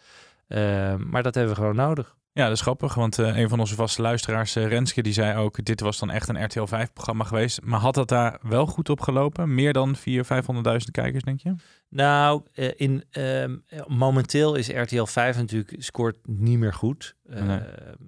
Eh, 0.47 0.95
maar 0.97 1.23
dat 1.23 1.35
hebben 1.35 1.55
we 1.55 1.61
gewoon 1.61 1.77
nodig. 1.77 2.17
Ja, 2.35 2.45
dat 2.45 2.57
is 2.57 2.61
grappig, 2.61 2.95
want 2.95 3.19
eh, 3.19 3.37
een 3.37 3.49
van 3.49 3.61
onze 3.61 3.75
vaste 3.75 4.03
luisteraars, 4.03 4.57
eh, 4.57 4.67
Renske, 4.67 5.03
die 5.03 5.13
zei 5.13 5.39
ook, 5.39 5.65
dit 5.65 5.81
was 5.81 5.99
dan 5.99 6.11
echt 6.11 6.29
een 6.29 6.45
RTL 6.45 6.67
5-programma 6.67 7.25
geweest. 7.25 7.61
Maar 7.63 7.81
had 7.81 7.95
dat 7.95 8.09
daar 8.09 8.39
wel 8.43 8.67
goed 8.67 8.89
op 8.89 9.01
gelopen? 9.01 9.55
Meer 9.55 9.73
dan 9.73 9.97
400.000, 9.97 10.27
500.000 10.27 10.91
kijkers, 10.91 11.23
denk 11.23 11.41
je? 11.41 11.55
Nou, 11.89 12.43
eh, 12.53 12.71
in, 12.77 13.05
ehm, 13.11 13.57
momenteel 13.87 14.55
is 14.55 14.69
RTL 14.69 15.05
5 15.05 15.37
natuurlijk 15.37 15.75
scoort 15.79 16.17
niet 16.27 16.59
meer 16.59 16.75
goed. 16.75 17.17
Nee. 17.25 17.59
Ehm, 17.59 17.63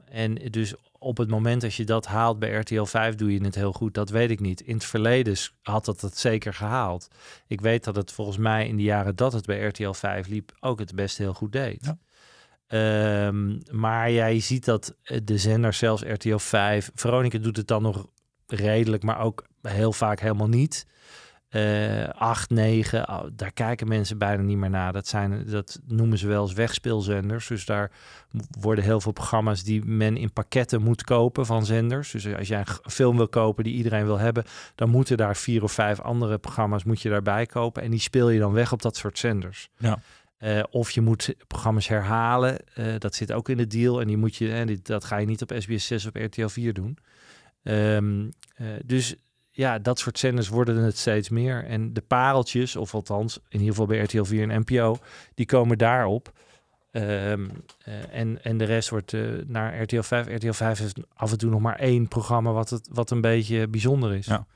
en 0.04 0.34
dus 0.34 0.74
op 0.98 1.16
het 1.16 1.28
moment 1.28 1.64
als 1.64 1.76
je 1.76 1.84
dat 1.84 2.06
haalt 2.06 2.38
bij 2.38 2.54
RTL 2.54 2.84
5 2.84 3.14
doe 3.14 3.32
je 3.32 3.44
het 3.44 3.54
heel 3.54 3.72
goed. 3.72 3.94
Dat 3.94 4.10
weet 4.10 4.30
ik 4.30 4.40
niet. 4.40 4.60
In 4.60 4.74
het 4.74 4.84
verleden 4.84 5.36
had 5.62 5.84
dat 5.84 6.00
het 6.00 6.18
zeker 6.18 6.54
gehaald. 6.54 7.08
Ik 7.46 7.60
weet 7.60 7.84
dat 7.84 7.96
het 7.96 8.12
volgens 8.12 8.36
mij 8.36 8.68
in 8.68 8.76
de 8.76 8.82
jaren 8.82 9.16
dat 9.16 9.32
het 9.32 9.46
bij 9.46 9.64
RTL 9.66 9.92
5 9.92 10.26
liep 10.26 10.52
ook 10.60 10.78
het 10.78 10.94
best 10.94 11.18
heel 11.18 11.34
goed 11.34 11.52
deed. 11.52 11.84
Ja. 11.84 11.98
Ehm, 12.66 13.58
maar 13.70 14.10
jij 14.10 14.40
ziet 14.40 14.64
dat 14.64 14.96
eh, 15.02 15.18
de 15.24 15.38
zender, 15.38 15.72
zelfs 15.72 16.02
RTL 16.02 16.36
5, 16.36 16.90
Veronica 16.94 17.38
doet 17.38 17.56
het 17.56 17.68
dan 17.68 17.82
nog 17.82 18.06
redelijk, 18.46 19.02
maar 19.02 19.20
ook 19.20 19.44
heel 19.62 19.92
vaak 19.92 20.20
helemaal 20.20 20.48
niet. 20.48 20.86
Eh 21.48 22.08
8, 22.08 22.50
9, 22.50 23.08
oh, 23.08 23.24
daar 23.32 23.52
kijken 23.52 23.88
mensen 23.88 24.18
bijna 24.18 24.42
niet 24.42 24.56
meer 24.56 24.70
naar. 24.70 24.92
Dat, 24.92 25.06
zijn, 25.06 25.44
dat 25.46 25.80
noemen 25.86 26.18
ze 26.18 26.26
wel 26.26 26.42
eens 26.42 26.52
wegspeelzenders. 26.52 27.46
Dus 27.46 27.64
daar 27.64 27.90
worden 28.60 28.84
heel 28.84 29.00
veel 29.00 29.12
programma's 29.12 29.62
die 29.62 29.84
men 29.84 30.16
in 30.16 30.32
pakketten 30.32 30.82
moet 30.82 31.04
kopen 31.04 31.46
van 31.46 31.66
zenders. 31.66 32.10
Dus 32.10 32.34
als 32.34 32.48
jij 32.48 32.58
een 32.58 32.90
film 32.90 33.16
wil 33.16 33.28
kopen 33.28 33.64
die 33.64 33.74
iedereen 33.74 34.04
wil 34.04 34.18
hebben, 34.18 34.44
dan 34.74 34.90
moeten 34.90 35.16
daar 35.16 35.36
vier 35.36 35.62
of 35.62 35.72
vijf 35.72 36.00
andere 36.00 36.38
programma's 36.38 36.84
moet 36.84 37.02
je 37.02 37.08
daarbij 37.08 37.46
kopen. 37.46 37.82
En 37.82 37.90
die 37.90 38.00
speel 38.00 38.30
je 38.30 38.38
dan 38.38 38.52
weg 38.52 38.72
op 38.72 38.82
dat 38.82 38.96
soort 38.96 39.18
zenders. 39.18 39.68
Ja. 39.78 39.98
Eh, 40.44 40.62
of 40.70 40.90
je 40.90 41.00
moet 41.00 41.34
programma's 41.46 41.88
herhalen. 41.88 42.58
eh, 42.74 42.94
dat 42.98 43.14
zit 43.14 43.32
ook 43.32 43.48
in 43.48 43.56
de 43.56 43.66
deal. 43.66 44.00
En 44.00 44.06
die 44.06 44.16
moet 44.16 44.36
je, 44.36 44.52
en 44.52 44.66
dit, 44.66 44.86
dat 44.86 45.04
ga 45.04 45.16
je 45.16 45.26
niet 45.26 45.42
op 45.42 45.52
SBS 45.58 45.86
6 45.86 46.06
of 46.06 46.12
RTL 46.14 46.46
4 46.46 46.72
doen. 46.72 46.98
Ehm, 47.62 48.30
eh, 48.54 48.66
dus 48.84 49.14
ja, 49.50 49.78
dat 49.78 49.98
soort 49.98 50.18
zenders 50.18 50.48
worden 50.48 50.76
het 50.76 50.98
steeds 50.98 51.28
meer. 51.28 51.64
En 51.64 51.92
de 51.92 52.00
pareltjes, 52.00 52.76
of 52.76 52.94
althans 52.94 53.36
in 53.36 53.58
ieder 53.58 53.68
geval 53.68 53.86
bij 53.86 53.98
RTL 53.98 54.22
4 54.22 54.50
en 54.50 54.60
NPO, 54.60 54.96
die 55.34 55.46
komen 55.46 55.78
daarop. 55.78 56.32
Eh, 56.90 57.32
en, 58.10 58.38
en 58.42 58.56
de 58.56 58.64
rest 58.64 58.88
wordt 58.88 59.12
eh, 59.12 59.22
naar 59.46 59.82
RTL 59.82 60.00
5. 60.00 60.28
RTL 60.28 60.52
5 60.52 60.78
heeft 60.78 61.00
af 61.14 61.32
en 61.32 61.38
toe 61.38 61.50
nog 61.50 61.60
maar 61.60 61.78
één 61.78 62.08
programma 62.08 62.52
wat, 62.52 62.70
het, 62.70 62.88
wat 62.92 63.10
een 63.10 63.20
beetje 63.20 63.68
bijzonder 63.68 64.14
is. 64.14 64.26
Ja. 64.26 64.46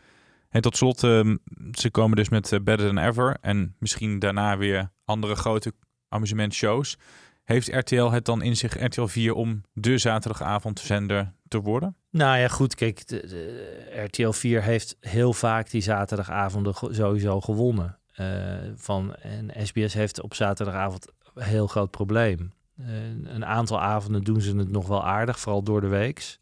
En 0.49 0.61
tot 0.61 0.77
slot, 0.77 1.05
ehm, 1.05 1.37
ze 1.73 1.91
komen 1.91 2.17
dus 2.17 2.29
met 2.29 2.53
eh, 2.53 2.61
Better 2.61 2.87
Than 2.87 2.99
Ever 2.99 3.37
en 3.41 3.75
misschien 3.79 4.19
daarna 4.19 4.57
weer 4.57 4.91
andere 5.09 5.35
grote 5.35 5.73
amusementshows. 6.09 6.97
Heeft 7.45 7.69
RTL 7.69 8.11
het 8.11 8.25
dan 8.25 8.43
in 8.43 8.57
zich, 8.57 8.85
RTL 8.85 9.07
4, 9.07 9.35
om 9.35 9.63
de 9.73 9.99
zaterdagavondzender 9.99 11.33
te 11.49 11.61
worden? 11.61 11.97
Nou 12.11 12.39
ja, 12.39 12.49
goed, 12.49 12.75
kijk, 12.75 13.07
de, 13.07 14.01
RTL 14.05 14.31
4 14.31 14.63
heeft 14.63 14.97
heel 15.01 15.33
vaak 15.33 15.71
die 15.71 15.81
zaterdagavonden 15.81 16.75
sowieso 16.75 17.41
gewonnen. 17.41 17.99
Eh, 18.13 18.27
van, 18.75 19.15
en 19.15 19.67
SBS 19.67 19.95
heeft 19.95 20.21
op 20.21 20.35
zaterdagavond 20.35 21.07
een 21.35 21.43
heel 21.43 21.67
groot 21.67 21.91
probleem. 21.91 22.53
Eh, 22.77 22.87
een 23.25 23.45
aantal 23.45 23.81
avonden 23.81 24.25
doen 24.25 24.41
ze 24.41 24.57
het 24.57 24.71
nog 24.71 24.89
wel 24.89 25.05
aardig, 25.05 25.41
vooral 25.41 25.63
door 25.63 25.81
de 25.81 25.87
weeks. 25.87 26.41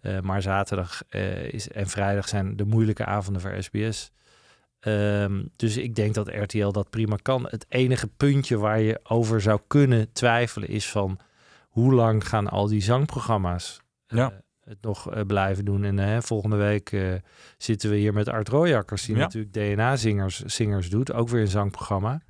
Eh, 0.00 0.20
maar 0.20 0.42
zaterdag 0.42 1.02
is, 1.50 1.68
en 1.68 1.86
vrijdag 1.86 2.28
zijn 2.28 2.56
de 2.56 2.64
moeilijke 2.64 3.04
avonden 3.04 3.42
voor 3.42 3.62
SBS. 3.62 4.12
Ehm, 4.84 5.42
dus 5.56 5.76
ik 5.76 5.94
denk 5.94 6.14
dat 6.14 6.28
RTL 6.28 6.70
dat 6.70 6.90
prima 6.90 7.16
kan. 7.22 7.46
Het 7.50 7.66
enige 7.68 8.06
puntje 8.06 8.58
waar 8.58 8.80
je 8.80 9.00
over 9.02 9.40
zou 9.40 9.60
kunnen 9.66 10.12
twijfelen 10.12 10.68
is 10.68 10.90
van 10.90 11.18
hoe 11.68 11.94
lang 11.94 12.28
gaan 12.28 12.48
al 12.48 12.66
die 12.66 12.82
zangprogramma's 12.82 13.80
eh, 14.06 14.26
het 14.60 14.78
nog 14.80 15.10
eh, 15.10 15.20
blijven 15.26 15.64
doen. 15.64 15.84
En 15.84 15.98
eh, 15.98 16.20
volgende 16.20 16.56
week 16.56 16.96
zitten 17.58 17.90
we 17.90 17.96
hier 17.96 18.12
met 18.12 18.28
Art 18.28 18.48
Royakkers, 18.48 19.04
die 19.06 19.16
Ja. 19.16 19.20
natuurlijk 19.20 19.52
DNA-zingers 19.52 20.40
zingers 20.40 20.90
doet. 20.90 21.12
Ook 21.12 21.28
weer 21.28 21.40
een 21.40 21.48
zangprogramma. 21.48 22.22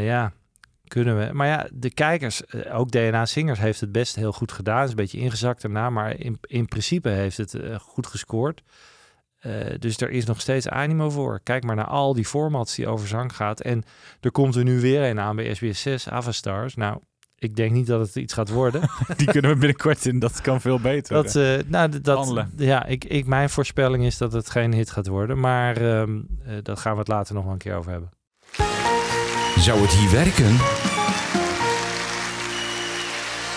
Ja, 0.00 0.32
kunnen 0.86 1.18
we. 1.18 1.32
Maar 1.32 1.46
ja, 1.46 1.68
de 1.72 1.90
kijkers, 1.90 2.52
ook 2.70 2.90
DNA-zingers, 2.90 3.58
heeft 3.58 3.80
het 3.80 3.92
best 3.92 4.14
heel 4.14 4.32
goed 4.32 4.52
gedaan. 4.52 4.84
Is 4.84 4.90
een 4.90 4.96
beetje 4.96 5.18
ingezakt 5.18 5.62
daarna, 5.62 5.90
maar 5.90 6.18
in, 6.18 6.38
in 6.40 6.66
principe 6.66 7.08
heeft 7.08 7.36
het 7.36 7.56
goed 7.80 8.06
gescoord. 8.06 8.62
Eh, 9.42 9.52
dus 9.78 9.96
er 9.96 10.10
is 10.10 10.24
nog 10.24 10.40
steeds 10.40 10.68
animo 10.68 11.10
voor. 11.10 11.40
Kijk 11.42 11.64
maar 11.64 11.76
naar 11.76 11.84
al 11.84 12.14
die 12.14 12.24
formats 12.24 12.74
die 12.74 12.88
over 12.88 13.08
zang 13.08 13.36
gaat. 13.36 13.60
En 13.60 13.82
er 14.20 14.30
komt 14.30 14.54
er 14.54 14.64
nu 14.64 14.80
weer 14.80 15.02
een 15.02 15.20
aan 15.20 15.36
bij 15.36 15.54
SBS 15.54 15.80
6, 15.80 16.08
Avastars. 16.08 16.74
Nou, 16.74 16.98
ik 17.38 17.56
denk 17.56 17.72
niet 17.72 17.86
dat 17.86 18.00
het 18.00 18.16
iets 18.16 18.32
gaat 18.34 18.48
worden. 18.48 18.80
Die 19.16 19.26
kunnen 19.26 19.50
we 19.50 19.56
binnenkort 19.56 20.06
in, 20.06 20.18
dat 20.18 20.40
kan 20.40 20.60
veel 20.60 20.80
beter. 20.80 21.14
Dat, 21.14 21.36
eh, 21.36 21.58
nou, 21.66 22.00
dat, 22.00 22.16
Handelen. 22.16 22.52
ja, 22.56 22.86
ik, 22.86 23.04
ik, 23.04 23.26
mijn 23.26 23.50
voorspelling 23.50 24.04
is 24.04 24.18
dat 24.18 24.32
het 24.32 24.50
geen 24.50 24.72
hit 24.72 24.90
gaat 24.90 25.06
worden. 25.06 25.40
Maar 25.40 25.76
ehm 25.76 26.20
eh, 26.44 26.54
daar 26.62 26.76
gaan 26.76 26.92
we 26.92 26.98
het 26.98 27.08
later 27.08 27.34
nog 27.34 27.44
wel 27.44 27.52
een 27.52 27.58
keer 27.58 27.74
over 27.74 27.90
hebben. 27.90 28.10
Zou 29.58 29.80
het 29.80 29.90
hier 29.90 30.10
werken? 30.10 30.56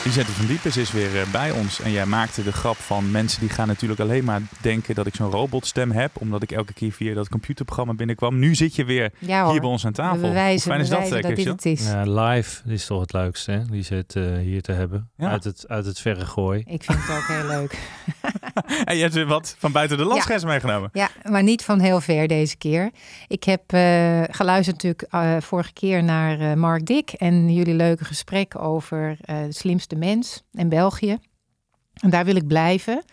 Lisette 0.05 0.31
van 0.31 0.45
Diepes 0.45 0.77
is 0.77 0.91
weer 0.91 1.21
eh, 1.21 1.31
bij 1.31 1.51
ons. 1.51 1.81
En 1.81 1.91
jij 1.91 2.05
maakte 2.05 2.43
de 2.43 2.51
grap 2.51 2.75
van 2.75 3.11
mensen 3.11 3.39
die 3.39 3.49
gaan 3.49 3.67
natuurlijk 3.67 3.99
alleen 3.99 4.23
maar 4.23 4.41
denken 4.61 4.95
dat 4.95 5.05
ik 5.05 5.15
zo'n 5.15 5.31
robotstem 5.31 5.91
heb. 5.91 6.11
Omdat 6.19 6.43
ik 6.43 6.51
elke 6.51 6.73
keer 6.73 6.91
via 6.91 7.13
dat 7.13 7.29
computerprogramma 7.29 7.93
binnenkwam. 7.93 8.39
Nu 8.39 8.55
zit 8.55 8.75
je 8.75 8.85
weer 8.85 9.11
Ja 9.19 9.51
hier 9.51 9.59
bij 9.59 9.69
ons 9.69 9.85
aan 9.85 9.91
tafel. 9.91 10.21
bewijzen, 10.21 10.71
Hoe 10.71 10.71
fijn 10.71 10.79
is 10.79 10.89
dat, 10.89 10.99
eh, 10.99 11.09
dat 11.09 11.21
dit 11.21 11.31
Christian? 11.31 11.55
het 11.55 11.65
is. 11.65 11.87
Ja, 11.87 12.25
live 12.25 12.61
is 12.69 12.85
toch 12.85 13.01
het 13.01 13.13
leukste, 13.13 13.51
hè? 13.51 13.65
Die 13.65 13.83
zit 13.83 14.15
eh, 14.15 14.23
hier 14.37 14.61
te 14.61 14.71
hebben. 14.71 15.09
Ja. 15.17 15.29
Uit, 15.29 15.43
het, 15.43 15.65
uit 15.67 15.85
het 15.85 15.99
verre 15.99 16.25
gooi. 16.25 16.63
Ik 16.65 16.83
vind 16.83 16.97
het 17.01 17.17
ook 17.17 17.27
heel 17.27 17.47
leuk. 17.47 17.77
En 18.85 18.95
je 18.95 19.01
hebt 19.01 19.13
weer 19.13 19.25
wat 19.25 19.55
van 19.57 19.71
buiten 19.71 19.97
de 19.97 20.05
landsgrens 20.05 20.43
meegenomen. 20.43 20.89
Ja, 20.93 21.09
maar 21.29 21.43
niet 21.43 21.63
van 21.63 21.79
heel 21.79 22.01
ver 22.01 22.27
deze 22.27 22.57
keer. 22.57 22.91
Ik 23.27 23.43
heb 23.43 23.61
eh, 23.67 24.23
geluisterd 24.29 24.83
natuurlijk 24.83 25.43
vorige 25.43 25.73
keer 25.73 26.03
naar 26.03 26.39
eh, 26.39 26.53
Mark 26.53 26.85
Dick 26.85 27.11
en 27.11 27.53
jullie 27.53 27.73
leuke 27.73 28.05
gesprek 28.05 28.59
over 28.59 29.17
eh, 29.21 29.37
de 29.45 29.53
slimste 29.53 29.94
mens 29.97 30.43
en 30.53 30.69
België. 30.69 31.17
En 31.93 32.09
daar 32.09 32.25
wil 32.25 32.35
ik 32.35 32.47
blijven. 32.47 33.03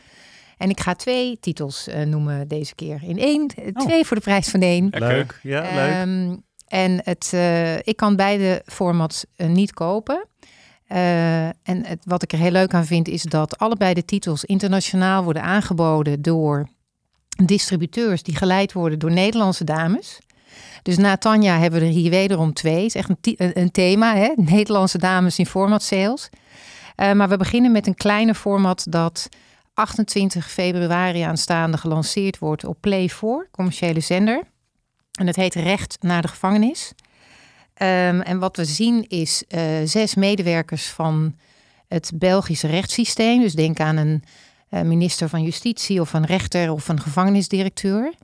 En 0.57 0.71
ik 0.71 0.81
ga 0.81 0.95
twee 0.95 1.39
titels 1.41 1.89
eh, 1.89 2.03
noemen 2.07 2.49
deze 2.49 2.75
keer. 2.75 3.01
In 3.03 3.19
één, 3.19 3.47
eh, 3.47 3.67
Oh. 3.75 3.87
twee 3.87 4.05
voor 4.05 4.17
de 4.17 4.23
prijs 4.23 4.49
van 4.49 4.61
één. 4.61 4.89
Leuk. 4.91 5.39
Ja, 5.43 5.61
leuk. 5.61 5.71
Ehm, 5.93 6.37
en 6.67 7.01
het, 7.05 7.31
eh, 7.35 7.77
ik 7.77 7.97
kan 7.97 8.17
beide 8.17 8.63
formats 8.67 9.25
niet 9.37 9.73
kopen. 9.73 10.27
Eh, 10.87 11.47
en 11.47 11.55
het, 11.87 11.99
wat 12.05 12.23
ik 12.23 12.33
er 12.33 12.39
heel 12.39 12.51
leuk 12.51 12.75
aan 12.75 12.85
vind, 12.87 13.09
is 13.09 13.23
dat 13.23 13.59
allebei 13.59 13.95
de 13.95 14.05
titels 14.05 14.45
internationaal 14.45 15.25
worden 15.25 15.43
aangeboden 15.43 16.23
door 16.23 16.69
distributeurs 17.45 18.23
die 18.23 18.37
geleid 18.37 18.73
worden 18.73 18.99
door 18.99 19.11
Nederlandse 19.13 19.65
dames. 19.65 20.19
Dus 20.83 20.97
na 20.97 21.17
Tanja 21.17 21.59
hebben 21.59 21.81
we 21.81 21.87
er 21.87 21.93
hier 21.93 22.11
wederom 22.11 22.53
twee. 22.53 22.75
Het 22.77 22.85
is 22.85 22.95
echt 22.95 23.11
een, 23.11 23.51
een 23.61 23.71
thema, 23.71 24.17
hè? 24.17 24.33
Nederlandse 24.55 24.99
dames 24.99 25.39
in 25.39 25.47
format 25.47 25.83
sales. 25.83 26.29
Eh, 26.95 27.13
maar 27.13 27.29
we 27.29 27.37
beginnen 27.37 27.73
met 27.73 27.87
een 27.87 27.95
kleine 27.95 28.35
format 28.35 28.87
dat 28.89 29.29
28 29.75 30.51
februari 30.51 31.21
aanstaande 31.21 31.77
gelanceerd 31.77 32.39
wordt 32.39 32.65
op 32.65 32.77
Play 32.81 33.09
4, 33.09 33.49
commerciële 33.51 34.01
zender. 34.01 34.43
En 35.13 35.27
het 35.27 35.37
heet 35.37 35.55
Recht 35.55 35.97
naar 36.01 36.23
de 36.23 36.29
gevangenis. 36.29 36.93
Ehm, 37.75 38.21
en 38.21 38.39
wat 38.39 38.57
we 38.57 38.65
zien 38.65 39.09
is 39.09 39.45
eh, 39.49 39.63
zes 39.85 40.15
medewerkers 40.15 40.87
van 40.87 41.37
het 41.89 42.13
Belgische 42.15 42.67
rechtssysteem. 42.67 43.41
Dus 43.41 43.55
denk 43.55 43.81
aan 43.81 43.97
een 43.97 44.25
eh, 44.69 44.83
minister 44.83 45.29
van 45.29 45.43
Justitie 45.43 46.01
of 46.01 46.13
een 46.13 46.27
rechter 46.27 46.73
of 46.73 46.89
een 46.89 47.01
gevangenisdirecteur. 47.01 48.15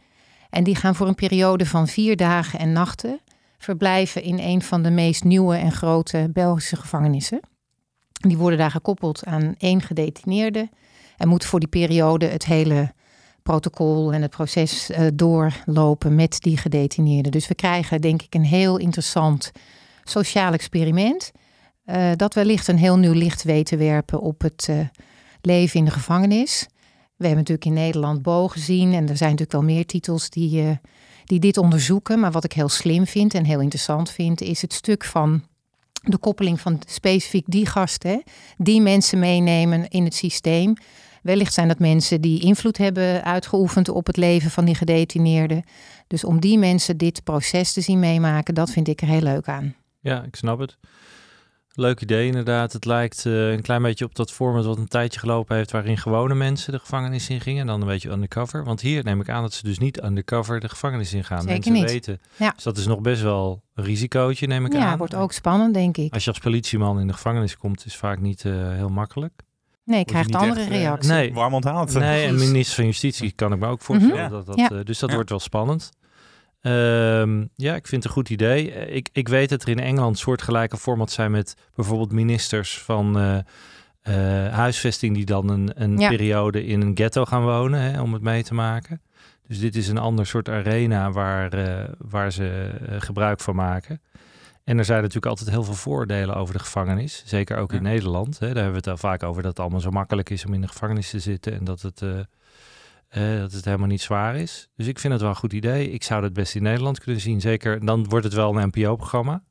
En 0.51 0.65
die 0.65 0.75
gaan 0.75 0.95
voor 0.95 1.07
een 1.07 1.15
periode 1.15 1.67
van 1.67 1.89
vier 1.89 2.17
dagen 2.17 2.59
en 2.59 2.73
nachten 2.73 3.21
verblijven 3.59 4.23
in 4.23 4.39
een 4.39 4.63
van 4.63 4.83
de 4.83 4.91
meest 4.91 5.25
nieuwe 5.25 5.57
en 5.57 5.73
grote 5.73 6.31
Belgische 6.33 6.77
gevangenissen. 6.77 7.41
Die 8.19 8.37
worden 8.37 8.59
daar 8.59 8.71
gekoppeld 8.71 9.25
aan 9.25 9.55
één 9.59 9.81
gedetineerde 9.81 10.69
en 11.17 11.29
moeten 11.29 11.49
voor 11.49 11.61
die 11.61 11.69
periode 11.69 12.27
het 12.27 12.47
hele 12.47 12.93
protocol 13.43 14.13
en 14.13 14.23
het 14.23 14.31
proces 14.31 14.91
uh, 14.91 15.07
doorlopen 15.15 16.15
met 16.15 16.41
die 16.41 16.57
gedetineerden. 16.57 17.33
Dus 17.33 17.49
we 17.49 17.55
krijgen 17.55 18.01
denk 18.01 18.23
ik 18.23 18.35
een 18.35 18.45
heel 18.45 18.77
interessant 18.77 19.53
sociaal 20.05 20.53
experiment. 20.53 21.33
Uh, 21.87 22.11
dat 22.17 22.35
wellicht 22.35 22.69
een 22.69 22.79
heel 22.79 22.99
nieuw 22.99 23.13
licht 23.13 23.43
weten 23.43 23.79
werpen 23.79 24.21
op 24.21 24.41
het 24.41 24.67
uh, 24.71 24.79
leven 25.41 25.79
in 25.79 25.85
de 25.85 25.91
gevangenis. 25.91 26.67
We 27.17 27.27
hebben 27.27 27.45
natuurlijk 27.45 27.65
in 27.67 27.73
Nederland 27.73 28.23
Bo 28.23 28.49
gezien 28.49 28.93
en 28.93 29.09
er 29.09 29.17
zijn 29.17 29.31
natuurlijk 29.31 29.53
wel 29.53 29.63
meer 29.75 29.87
titels 29.87 30.31
die, 30.31 30.79
die 31.25 31.39
dit 31.39 31.57
onderzoeken. 31.57 32.21
Maar 32.21 32.33
wat 32.33 32.45
ik 32.45 32.53
heel 32.53 32.69
slim 32.69 33.07
vind 33.07 33.35
en 33.35 33.45
heel 33.45 33.61
interessant 33.61 34.11
vind, 34.11 34.41
is 34.41 34.63
het 34.63 34.73
stuk 34.73 35.05
van 35.05 35.43
de 36.11 36.19
koppeling 36.19 36.61
van 36.61 36.81
specifiek 36.87 37.45
die 37.47 37.67
gasten, 37.67 38.23
die 38.57 38.81
mensen 38.81 39.19
meenemen 39.19 39.89
in 39.89 40.05
het 40.05 40.15
systeem. 40.15 40.75
Wellicht 41.23 41.55
zijn 41.55 41.69
dat 41.69 41.79
mensen 41.79 42.21
die 42.21 42.41
invloed 42.41 42.79
hebben 42.79 43.25
uitgeoefend 43.25 43.89
op 43.89 44.07
het 44.07 44.17
leven 44.17 44.51
van 44.51 44.65
die 44.65 44.75
gedetineerden. 44.75 45.63
Dus 46.07 46.25
om 46.25 46.41
die 46.41 46.59
mensen 46.59 46.97
dit 46.97 47.25
proces 47.25 47.73
te 47.73 47.81
zien 47.81 47.99
meemaken, 47.99 48.55
dat 48.55 48.71
vind 48.71 48.89
ik 48.89 49.01
er 49.01 49.09
heel 49.09 49.21
leuk 49.23 49.49
aan. 49.49 49.75
Ja, 50.01 50.23
ik 50.23 50.37
snap 50.37 50.59
het. 50.59 50.77
Leuk 51.79 52.01
idee 52.01 52.27
inderdaad. 52.27 52.73
Het 52.73 52.85
lijkt 52.85 53.25
uh, 53.25 53.51
een 53.53 53.63
klein 53.63 53.83
beetje 53.83 54.05
op 54.05 54.15
dat 54.15 54.33
format 54.33 54.65
wat 54.65 54.79
een 54.79 54.89
tijdje 54.89 55.21
gelopen 55.21 55.57
heeft... 55.57 55.71
waarin 55.71 55.99
gewone 55.99 56.35
mensen 56.35 56.73
de 56.73 56.79
gevangenis 56.79 57.29
in 57.31 57.41
gingen 57.41 57.61
en 57.61 57.67
dan 57.67 57.81
een 57.81 57.87
beetje 57.87 58.11
undercover. 58.11 58.65
Want 58.65 58.81
hier 58.81 59.05
neem 59.05 59.21
ik 59.21 59.29
aan 59.29 59.43
dat 59.43 59.53
ze 59.53 59.65
dus 59.65 59.79
niet 59.79 60.03
undercover 60.03 60.61
de 60.61 60.69
gevangenis 60.69 61.13
in 61.13 61.25
gaan. 61.25 61.39
Zeker 61.43 61.53
mensen 61.55 61.73
niet. 61.73 61.85
weten. 61.85 62.21
Ja. 62.37 62.51
Dus 62.55 62.63
dat 62.63 62.77
is 62.77 62.87
nog 62.87 63.01
best 63.01 63.23
wel 63.23 63.63
een 63.75 63.85
risicootje, 63.85 64.47
neem 64.47 64.67
ik 64.67 64.73
Ja, 64.73 64.87
aan. 64.91 64.99
wordt 64.99 65.15
ook 65.15 65.33
spannend, 65.33 65.75
denk 65.75 65.97
ik. 65.97 66.13
Als 66.13 66.25
je 66.25 66.31
als 66.31 66.39
politieman 66.39 67.01
in 67.01 67.07
de 67.07 67.13
gevangenis 67.13 67.57
komt, 67.57 67.87
is 67.87 67.97
vaak 67.97 68.21
niet 68.21 68.45
uh, 68.45 68.53
heel 68.73 68.89
makkelijk. 68.91 69.33
Nee, 69.85 70.05
krijgt 70.05 70.35
andere 70.35 70.61
echt, 70.61 70.71
eh, 70.71 70.77
reacties. 70.79 71.11
Nee. 71.11 71.33
Warm 71.33 71.55
onthaald. 71.55 71.93
Nee, 71.95 72.27
en 72.27 72.35
minister 72.49 72.75
van 72.75 72.85
Justitie 72.85 73.33
kan 73.33 73.53
ik 73.53 73.59
me 73.59 73.67
ook 73.67 73.81
voorstellen. 73.81 74.23
Mhm. 74.25 74.31
dat 74.33 74.47
dat, 74.47 74.57
Ja. 74.57 74.71
eh, 74.71 74.79
dus 74.85 74.99
dat 74.99 75.09
Ja. 75.09 75.15
wordt 75.15 75.31
wel 75.31 75.41
spannend. 75.41 75.91
Ehm, 76.61 77.45
ja, 77.55 77.75
ik 77.75 77.87
vind 77.87 78.03
het 78.03 78.05
een 78.05 78.11
goed 78.19 78.31
idee. 78.31 78.73
Eh, 78.73 78.97
Ik, 78.97 79.09
ik 79.13 79.29
weet 79.29 79.49
dat 79.49 79.63
er 79.63 79.69
in 79.69 79.79
Engeland 79.81 80.19
soortgelijke 80.19 80.77
formats 80.77 81.15
zijn 81.15 81.31
met 81.31 81.55
bijvoorbeeld 81.75 82.13
ministers 82.13 82.79
van 82.79 83.19
eh, 83.19 83.39
eh, 84.01 84.53
huisvesting 84.55 85.15
die 85.15 85.25
dan 85.25 85.49
een, 85.51 85.71
een 85.75 85.99
Ja. 85.99 86.09
periode 86.09 86.65
in 86.67 86.81
een 86.81 86.97
ghetto 86.97 87.25
gaan 87.25 87.43
wonen, 87.45 87.81
hè, 87.81 88.01
om 88.01 88.13
het 88.13 88.23
mee 88.23 88.43
te 88.43 88.55
maken. 88.55 89.01
Dus 89.47 89.59
dit 89.59 89.77
is 89.77 89.89
een 89.89 89.99
ander 89.99 90.27
soort 90.27 90.49
arena 90.49 91.11
waar, 91.13 91.51
waar 91.99 92.33
ze 92.33 92.71
gebruik 92.99 93.41
van 93.41 93.55
maken. 93.55 94.01
En 94.65 94.79
er 94.79 94.85
zijn 94.85 94.99
natuurlijk 94.99 95.27
altijd 95.27 95.51
heel 95.51 95.65
veel 95.65 95.75
voordelen 95.75 96.35
over 96.37 96.55
de 96.55 96.61
gevangenis. 96.61 97.23
Zeker 97.27 97.57
ook 97.57 97.73
in. 97.73 97.83
Nederland. 97.83 98.39
Hè. 98.39 98.47
Daar 98.47 98.55
hebben 98.55 98.73
we 98.73 98.77
het 98.79 98.87
al 98.89 98.97
vaak 98.97 99.23
over 99.23 99.43
dat 99.43 99.51
het 99.51 99.61
allemaal 99.61 99.81
zo 99.81 99.91
makkelijk 99.91 100.31
is 100.31 100.45
om 100.45 100.55
in 100.55 100.61
de 100.61 100.69
gevangenis 100.69 101.11
te 101.11 101.19
zitten. 101.19 101.53
En 101.53 101.65
dat 101.65 101.83
het, 101.83 102.03
eh, 103.09 103.35
eh, 103.35 103.41
dat 103.41 103.53
het 103.53 103.65
helemaal 103.65 103.87
niet 103.87 104.01
zwaar 104.01 104.37
is. 104.37 104.69
Dus 104.77 104.87
ik 104.87 104.99
vind 104.99 105.13
het 105.13 105.23
wel 105.23 105.31
een 105.31 105.37
goed 105.37 105.53
idee. 105.53 105.91
Ik 105.91 106.03
zou 106.03 106.23
het 106.25 106.33
best 106.33 106.55
in 106.55 106.63
Nederland 106.63 107.01
kunnen 107.01 107.21
zien. 107.21 107.41
Zeker, 107.41 107.85
dan 107.85 108.05
wordt 108.09 108.25
het 108.25 108.35
wel 108.35 108.57
een 108.57 108.67
NPO-programma. 108.75 109.43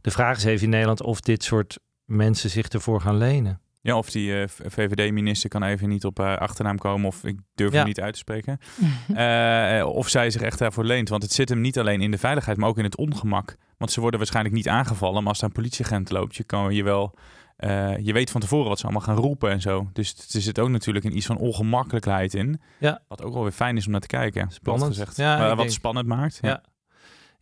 De 0.00 0.10
vraag 0.10 0.36
is 0.36 0.44
even 0.44 0.64
in 0.64 0.70
Nederland 0.70 1.02
of 1.02 1.20
dit 1.20 1.42
soort 1.44 1.78
mensen 2.04 2.50
zich 2.50 2.68
ervoor 2.68 3.00
gaan 3.00 3.16
lenen. 3.16 3.60
Ja, 3.80 3.96
of 3.96 4.10
die 4.10 4.40
eh, 4.40 4.48
VVD-minister 4.48 5.48
kan 5.48 5.62
even 5.62 5.88
niet 5.88 6.04
op 6.04 6.18
haar 6.18 6.38
achternaam 6.38 6.78
komen 6.78 7.06
of 7.06 7.24
ik 7.24 7.38
durf 7.54 7.70
Ja. 7.72 7.76
hem 7.78 7.86
niet 7.86 8.00
uit 8.00 8.12
te 8.12 8.18
spreken. 8.18 8.58
Eh, 9.14 9.86
of 9.86 10.08
zij 10.08 10.30
zich 10.30 10.42
echt 10.42 10.58
daarvoor 10.58 10.84
leent. 10.84 11.08
Want 11.08 11.22
het 11.22 11.32
zit 11.32 11.48
hem 11.48 11.60
niet 11.60 11.78
alleen 11.78 12.00
in 12.00 12.10
de 12.10 12.18
veiligheid, 12.18 12.56
maar 12.56 12.68
ook 12.68 12.78
in 12.78 12.84
het 12.84 12.96
ongemak. 12.96 13.56
Want 13.76 13.92
ze 13.92 14.00
worden 14.00 14.18
waarschijnlijk 14.18 14.54
niet 14.54 14.68
aangevallen, 14.68 15.20
maar 15.22 15.28
als 15.32 15.38
er 15.38 15.44
een 15.44 15.52
politieagent 15.52 16.10
loopt, 16.10 16.36
je 16.36 16.44
kan 16.44 16.74
je 16.74 16.82
wel... 16.82 17.14
eh, 17.62 17.98
je 17.98 18.12
weet 18.12 18.30
van 18.30 18.40
tevoren 18.40 18.68
wat 18.68 18.78
ze 18.78 18.84
allemaal 18.84 19.02
gaan 19.02 19.16
roepen 19.16 19.50
en 19.50 19.60
zo. 19.60 19.88
Dus 19.92 20.34
er 20.34 20.40
zit 20.40 20.58
ook 20.58 20.68
natuurlijk 20.68 21.04
een 21.04 21.16
iets 21.16 21.26
van 21.26 21.38
ongemakkelijkheid 21.38 22.34
in. 22.34 22.60
Ja. 22.78 23.00
Wat 23.08 23.22
ook 23.22 23.32
wel 23.32 23.42
weer 23.42 23.52
fijn 23.52 23.76
is 23.76 23.84
om 23.86 23.92
naar 23.92 24.00
te 24.00 24.06
kijken. 24.06 24.50
Spannend. 24.50 24.86
Gezegd. 24.90 25.16
Ja, 25.16 25.48
wat 25.48 25.56
denk- 25.56 25.70
spannend 25.70 26.06
maakt. 26.06 26.38
Ja. 26.42 26.48
Ja. 26.48 26.62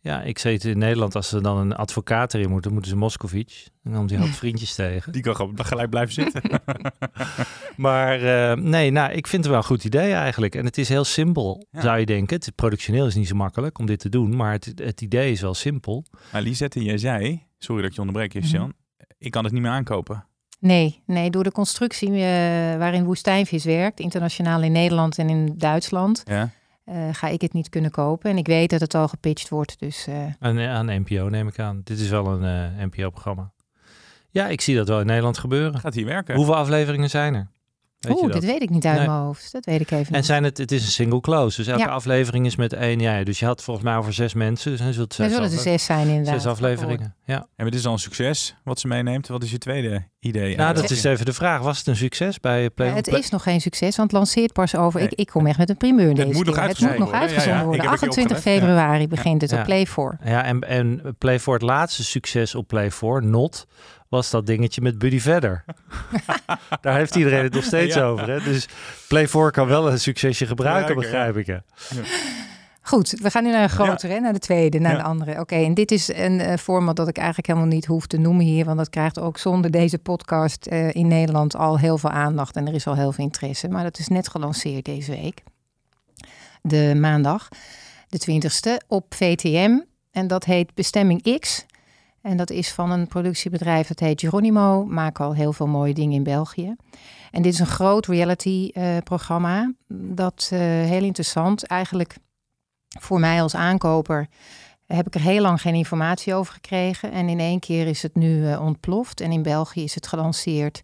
Ja, 0.03 0.21
ik 0.21 0.39
zei 0.39 0.53
het 0.53 0.63
in 0.65 0.77
Nederland, 0.77 1.15
als 1.15 1.29
ze 1.29 1.41
dan 1.41 1.57
een 1.57 1.75
advocaat 1.75 2.33
erin 2.33 2.49
moeten, 2.49 2.71
moeten 2.73 2.91
ze 2.91 2.97
Moscovic. 2.97 3.67
En 3.83 3.91
dan 3.91 4.07
hij 4.07 4.17
altijd 4.17 4.35
vriendjes 4.37 4.75
tegen. 4.75 5.11
Die 5.13 5.21
kan 5.21 5.35
gewoon 5.35 5.65
gelijk 5.65 5.89
blijven 5.89 6.13
zitten. 6.13 6.41
Maar 7.77 8.21
eh, 8.51 8.57
nee, 8.57 8.91
nou, 8.91 9.11
ik 9.11 9.27
vind 9.27 9.41
het 9.43 9.51
wel 9.51 9.61
een 9.61 9.67
goed 9.67 9.83
idee 9.83 10.13
eigenlijk. 10.13 10.55
En 10.55 10.65
het 10.65 10.77
is 10.77 10.89
heel 10.89 11.03
simpel, 11.03 11.65
Ja. 11.71 11.81
zou 11.81 11.99
je 11.99 12.05
denken. 12.05 12.35
Het 12.35 12.55
productioneel 12.55 13.05
is 13.05 13.15
niet 13.15 13.27
zo 13.27 13.35
makkelijk 13.35 13.79
om 13.79 13.85
dit 13.85 13.99
te 13.99 14.09
doen, 14.09 14.35
maar 14.35 14.51
het, 14.51 14.71
het 14.75 15.01
idee 15.01 15.31
is 15.31 15.41
wel 15.41 15.53
simpel. 15.53 16.05
maar 16.31 16.41
Lisette, 16.41 16.83
jij 16.83 16.97
zei, 16.97 17.43
sorry 17.57 17.81
dat 17.81 17.89
ik 17.89 17.95
je 17.95 18.01
onderbreek. 18.01 18.31
Christian. 18.31 18.73
Ik 19.21 19.31
kan 19.31 19.43
het 19.43 19.53
niet 19.53 19.61
meer 19.61 19.71
aankopen. 19.71 20.25
Nee, 20.59 21.01
nee, 21.05 21.29
door 21.29 21.43
de 21.43 21.51
constructie 21.51 22.09
eh, 22.09 22.17
waarin 22.77 23.03
Woestijnvis 23.03 23.63
werkt, 23.65 23.99
internationaal 23.99 24.61
in 24.61 24.71
Nederland 24.71 25.17
en 25.17 25.29
in 25.29 25.53
Duitsland, 25.57 26.21
Ja. 26.25 26.49
eh, 26.85 26.95
ga 27.11 27.27
ik 27.27 27.41
het 27.41 27.53
niet 27.53 27.69
kunnen 27.69 27.91
kopen. 27.91 28.29
En 28.31 28.37
ik 28.37 28.47
weet 28.47 28.69
dat 28.69 28.79
het 28.81 28.95
al 28.95 29.07
gepitcht 29.07 29.49
wordt, 29.49 29.79
dus 29.79 30.07
eh, 30.07 30.15
Aan, 30.39 30.59
aan 30.59 30.85
NPO 30.85 31.27
neem 31.29 31.47
ik 31.47 31.59
aan. 31.59 31.81
Dit 31.83 31.99
is 31.99 32.09
wel 32.09 32.27
een 32.27 32.43
eh, 32.77 32.85
NPO-programma. 32.85 33.51
Ja, 34.29 34.47
ik 34.47 34.61
zie 34.61 34.75
dat 34.75 34.87
wel 34.87 34.99
in 34.99 35.05
Nederland 35.05 35.37
gebeuren. 35.37 35.79
Gaat 35.79 35.93
hier 35.93 36.05
werken? 36.05 36.35
Hoeveel 36.35 36.55
afleveringen 36.55 37.09
zijn 37.09 37.33
er? 37.35 37.47
Weet 38.01 38.17
je 38.17 38.23
oeh, 38.23 38.31
dat? 38.31 38.41
dit 38.41 38.51
weet 38.51 38.61
ik 38.61 38.69
niet 38.69 38.85
uit 38.85 38.97
Nee. 38.97 39.07
mijn 39.07 39.19
hoofd. 39.19 39.51
Dat 39.51 39.65
weet 39.65 39.81
ik 39.81 39.91
even 39.91 40.05
En 40.05 40.13
niet. 40.13 40.25
zijn 40.25 40.43
het, 40.43 40.57
het 40.57 40.71
is 40.71 40.85
een 40.85 40.91
single 40.91 41.19
close, 41.21 41.57
dus 41.57 41.67
elke 41.67 41.81
Ja. 41.81 41.87
aflevering 41.87 42.45
is 42.45 42.55
met 42.55 42.73
één. 42.73 42.99
Ja, 42.99 43.23
dus 43.23 43.39
je 43.39 43.45
had 43.45 43.63
volgens 43.63 43.85
mij 43.85 43.95
over 43.95 44.13
zes 44.13 44.33
mensen, 44.33 44.71
dus 44.71 44.79
dan 44.79 44.93
zult 44.93 45.09
Er 45.09 45.15
zes, 45.15 45.33
zullen 45.33 45.51
er 45.51 45.57
zes 45.59 45.85
zijn 45.85 46.07
inderdaad. 46.07 46.41
zes 46.41 46.51
afleveringen. 46.51 47.15
Ja. 47.25 47.47
Maar 47.55 47.65
dit 47.65 47.79
is 47.79 47.85
al 47.85 47.93
een 47.93 47.99
succes 47.99 48.55
wat 48.63 48.79
ze 48.79 48.87
meeneemt. 48.87 49.27
Wat 49.27 49.43
is 49.43 49.51
je 49.51 49.57
tweede 49.57 50.03
idee? 50.19 50.55
Nou, 50.55 50.73
dat 50.73 50.83
Eh, 50.83 50.89
is 50.89 51.03
even 51.03 51.25
de 51.25 51.33
vraag. 51.33 51.61
Was 51.61 51.77
het 51.77 51.87
een 51.87 51.95
succes 51.95 52.39
bij 52.39 52.69
Play? 52.69 52.87
Ja, 52.89 52.95
het 52.95 53.07
is 53.07 53.29
nog 53.29 53.43
geen 53.43 53.61
succes, 53.61 53.95
want 53.95 54.11
het 54.11 54.19
lanceert 54.19 54.53
pas 54.53 54.75
over. 54.75 54.99
Nee. 54.99 55.09
Ik, 55.09 55.19
ik 55.19 55.27
kom 55.27 55.47
echt 55.47 55.57
met 55.57 55.69
een 55.69 55.77
primeur 55.77 56.13
deze 56.13 56.27
moet 56.27 56.43
keer. 56.53 56.63
Het 56.67 56.79
moet 56.79 56.97
nog 56.97 57.11
uitgezonden 57.11 57.65
worden. 57.65 57.81
heb 57.81 57.91
het 57.91 57.99
hier 57.99 58.09
28 58.09 58.37
opgelet. 58.37 58.59
februari 58.59 59.07
begint 59.07 59.41
het 59.41 59.51
Ja. 59.51 59.57
op 59.59 59.63
Play 59.63 59.85
4. 59.85 60.17
Ja, 60.23 60.43
en, 60.43 60.59
en 60.61 61.15
Play 61.17 61.39
4, 61.39 61.53
het 61.53 61.61
laatste 61.61 62.03
succes 62.03 62.55
op 62.55 62.67
Play 62.67 62.91
4, 62.91 63.23
Not, 63.23 63.65
was 64.11 64.29
dat 64.29 64.45
dingetje 64.45 64.81
met 64.81 64.97
Buddy 64.97 65.19
Vedder. 65.19 65.63
Daar 66.81 66.95
heeft 66.95 67.15
iedereen 67.15 67.43
het 67.43 67.53
nog 67.53 67.63
steeds 67.63 67.95
Ja. 67.95 68.03
over. 68.03 68.29
Hè? 68.29 68.39
Dus 68.43 68.67
Play 69.07 69.27
4 69.27 69.51
kan 69.51 69.67
wel 69.67 69.91
een 69.91 69.99
succesje 69.99 70.45
gebruiken, 70.47 70.95
begrijp 70.95 71.37
ik. 71.37 71.45
Hè? 71.45 71.57
Goed, 72.81 73.09
we 73.21 73.29
gaan 73.29 73.43
nu 73.43 73.51
naar 73.51 73.63
een 73.63 73.69
grotere, 73.69 74.13
hè, 74.13 74.19
naar 74.19 74.33
de 74.33 74.39
tweede, 74.39 74.79
naar 74.79 74.91
Ja. 74.91 74.97
de 74.97 75.03
andere. 75.03 75.39
Oké, 75.39 75.55
en 75.55 75.73
dit 75.73 75.91
is 75.91 76.07
een 76.13 76.39
eh, 76.39 76.57
format 76.57 76.95
dat 76.95 77.07
ik 77.07 77.17
eigenlijk 77.17 77.47
helemaal 77.47 77.67
niet 77.69 77.85
hoef 77.85 78.07
te 78.07 78.17
noemen 78.17 78.45
hier, 78.45 78.65
want 78.65 78.77
dat 78.77 78.89
krijgt 78.89 79.19
ook 79.19 79.37
zonder 79.37 79.71
deze 79.71 79.97
podcast 79.97 80.65
eh, 80.65 80.93
in 80.93 81.07
Nederland 81.07 81.55
al 81.55 81.79
heel 81.79 81.97
veel 81.97 82.09
aandacht 82.09 82.55
en 82.55 82.67
er 82.67 82.73
is 82.73 82.87
al 82.87 82.95
heel 82.95 83.11
veel 83.11 83.23
interesse. 83.23 83.67
Maar 83.69 83.83
dat 83.83 83.99
is 83.99 84.07
net 84.07 84.27
gelanceerd 84.29 84.85
deze 84.85 85.11
week, 85.11 85.43
de 86.61 86.93
maandag, 86.95 87.47
de 88.09 88.19
20ste, 88.19 88.87
op 88.87 89.13
VTM. 89.15 89.79
En 90.11 90.27
dat 90.27 90.43
heet 90.45 90.73
Bestemming 90.73 91.39
X. 91.39 91.65
En 92.21 92.37
dat 92.37 92.49
is 92.49 92.71
van 92.71 92.91
een 92.91 93.07
productiebedrijf 93.07 93.87
dat 93.87 93.99
heet 93.99 94.19
Geronimo. 94.19 94.85
Maken 94.85 95.25
al 95.25 95.35
heel 95.35 95.53
veel 95.53 95.67
mooie 95.67 95.93
dingen 95.93 96.15
in 96.15 96.23
België. 96.23 96.75
En 97.31 97.41
dit 97.41 97.53
is 97.53 97.59
een 97.59 97.65
groot 97.65 98.05
reality-programma. 98.05 99.73
dat 99.87 100.49
eh, 100.53 100.59
heel 100.59 101.03
interessant. 101.03 101.63
Eigenlijk 101.63 102.15
voor 102.99 103.19
mij 103.19 103.41
als 103.41 103.55
aankoper 103.55 104.27
heb 104.85 105.07
ik 105.07 105.15
er 105.15 105.21
heel 105.21 105.41
lang 105.41 105.61
geen 105.61 105.75
informatie 105.75 106.33
over 106.33 106.53
gekregen. 106.53 107.11
En 107.11 107.29
in 107.29 107.39
één 107.39 107.59
keer 107.59 107.87
is 107.87 108.01
het 108.01 108.15
nu 108.15 108.47
eh, 108.47 108.61
ontploft. 108.61 109.21
En 109.21 109.31
in 109.31 109.41
België 109.41 109.83
is 109.83 109.95
het 109.95 110.07
gelanceerd 110.07 110.81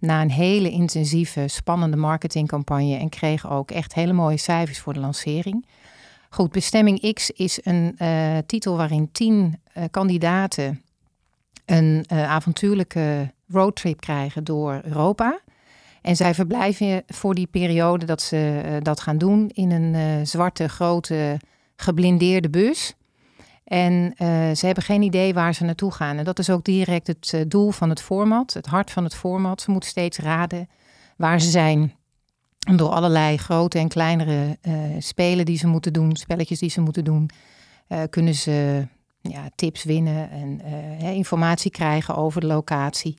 na 0.00 0.22
een 0.22 0.30
hele 0.30 0.70
intensieve, 0.70 1.48
spannende 1.48 1.96
marketingcampagne. 1.96 2.96
En 2.96 3.08
kreeg 3.08 3.50
ook 3.50 3.70
echt 3.70 3.94
hele 3.94 4.12
mooie 4.12 4.36
cijfers 4.36 4.78
voor 4.78 4.92
de 4.92 5.00
lancering. 5.00 5.66
Goed, 6.38 6.52
Bestemming 6.52 7.12
X 7.12 7.30
is 7.30 7.60
een 7.62 7.94
eh, 7.96 8.38
titel 8.46 8.76
waarin 8.76 9.12
tien 9.12 9.60
eh, 9.72 9.84
kandidaten 9.90 10.82
een 11.64 12.04
eh, 12.06 12.30
avontuurlijke 12.30 13.32
roadtrip 13.48 14.00
krijgen 14.00 14.44
door 14.44 14.80
Europa. 14.84 15.40
En 16.02 16.16
zij 16.16 16.34
verblijven 16.34 17.02
voor 17.06 17.34
die 17.34 17.46
periode 17.46 18.06
dat 18.06 18.22
ze 18.22 18.78
dat 18.82 19.00
gaan 19.00 19.18
doen 19.18 19.48
in 19.48 19.70
een 19.70 20.26
zwarte, 20.26 20.68
grote, 20.68 21.40
geblindeerde 21.76 22.50
bus. 22.50 22.94
En 23.64 24.12
ze 24.56 24.66
hebben 24.66 24.84
geen 24.84 25.02
idee 25.02 25.34
waar 25.34 25.54
ze 25.54 25.64
naartoe 25.64 25.92
gaan. 25.92 26.18
En 26.18 26.24
dat 26.24 26.38
is 26.38 26.50
ook 26.50 26.64
direct 26.64 27.06
het 27.06 27.44
doel 27.48 27.70
van 27.70 27.88
het 27.88 28.02
format, 28.02 28.52
het 28.52 28.66
hart 28.66 28.90
van 28.90 29.04
het 29.04 29.14
format. 29.14 29.60
Ze 29.60 29.70
moeten 29.70 29.90
steeds 29.90 30.18
raden 30.18 30.68
waar 31.16 31.40
ze 31.40 31.50
zijn. 31.50 31.97
Door 32.76 32.88
allerlei 32.88 33.36
grote 33.36 33.78
en 33.78 33.88
kleinere 33.88 34.58
eh, 34.60 34.72
spelen 34.98 35.44
die 35.44 35.58
ze 35.58 35.66
moeten 35.66 35.92
doen, 35.92 36.16
spelletjes 36.16 36.58
die 36.58 36.70
ze 36.70 36.80
moeten 36.80 37.04
doen, 37.04 37.30
eh, 37.86 38.02
kunnen 38.10 38.34
ze 38.34 38.86
ja, 39.20 39.50
tips 39.54 39.84
winnen 39.84 40.30
en 40.30 40.60
eh, 40.60 41.14
informatie 41.14 41.70
krijgen 41.70 42.16
over 42.16 42.40
de 42.40 42.46
locatie. 42.46 43.18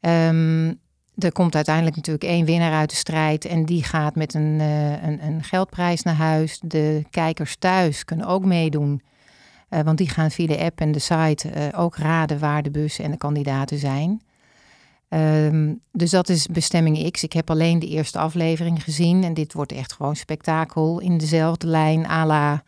Ehm, 0.00 0.74
er 1.18 1.32
komt 1.32 1.54
uiteindelijk 1.54 1.96
natuurlijk 1.96 2.24
één 2.24 2.44
winnaar 2.44 2.72
uit 2.72 2.90
de 2.90 2.96
strijd 2.96 3.44
en 3.44 3.64
die 3.64 3.84
gaat 3.84 4.14
met 4.14 4.34
een, 4.34 4.60
een, 4.60 5.24
een 5.26 5.42
geldprijs 5.42 6.02
naar 6.02 6.14
huis. 6.14 6.60
De 6.64 7.04
kijkers 7.10 7.56
thuis 7.56 8.04
kunnen 8.04 8.26
ook 8.26 8.44
meedoen. 8.44 9.02
Want 9.68 9.98
die 9.98 10.08
gaan 10.08 10.30
via 10.30 10.46
de 10.46 10.58
app 10.58 10.80
en 10.80 10.92
de 10.92 10.98
site 10.98 11.72
ook 11.76 11.96
raden 11.96 12.38
waar 12.38 12.62
de 12.62 12.70
bussen 12.70 13.04
en 13.04 13.10
de 13.10 13.16
kandidaten 13.16 13.78
zijn. 13.78 14.22
Ehm, 15.10 15.74
dus 15.92 16.10
dat 16.10 16.28
is 16.28 16.46
bestemming 16.46 17.10
X. 17.10 17.22
Ik 17.22 17.32
heb 17.32 17.50
alleen 17.50 17.78
de 17.78 17.86
eerste 17.86 18.18
aflevering 18.18 18.82
gezien. 18.82 19.24
En 19.24 19.34
dit 19.34 19.52
wordt 19.52 19.72
echt 19.72 19.92
gewoon 19.92 20.16
spektakel 20.16 21.00
in 21.00 21.18
dezelfde 21.18 21.66
lijn 21.66 22.06
à 22.06 22.26
la 22.26 22.62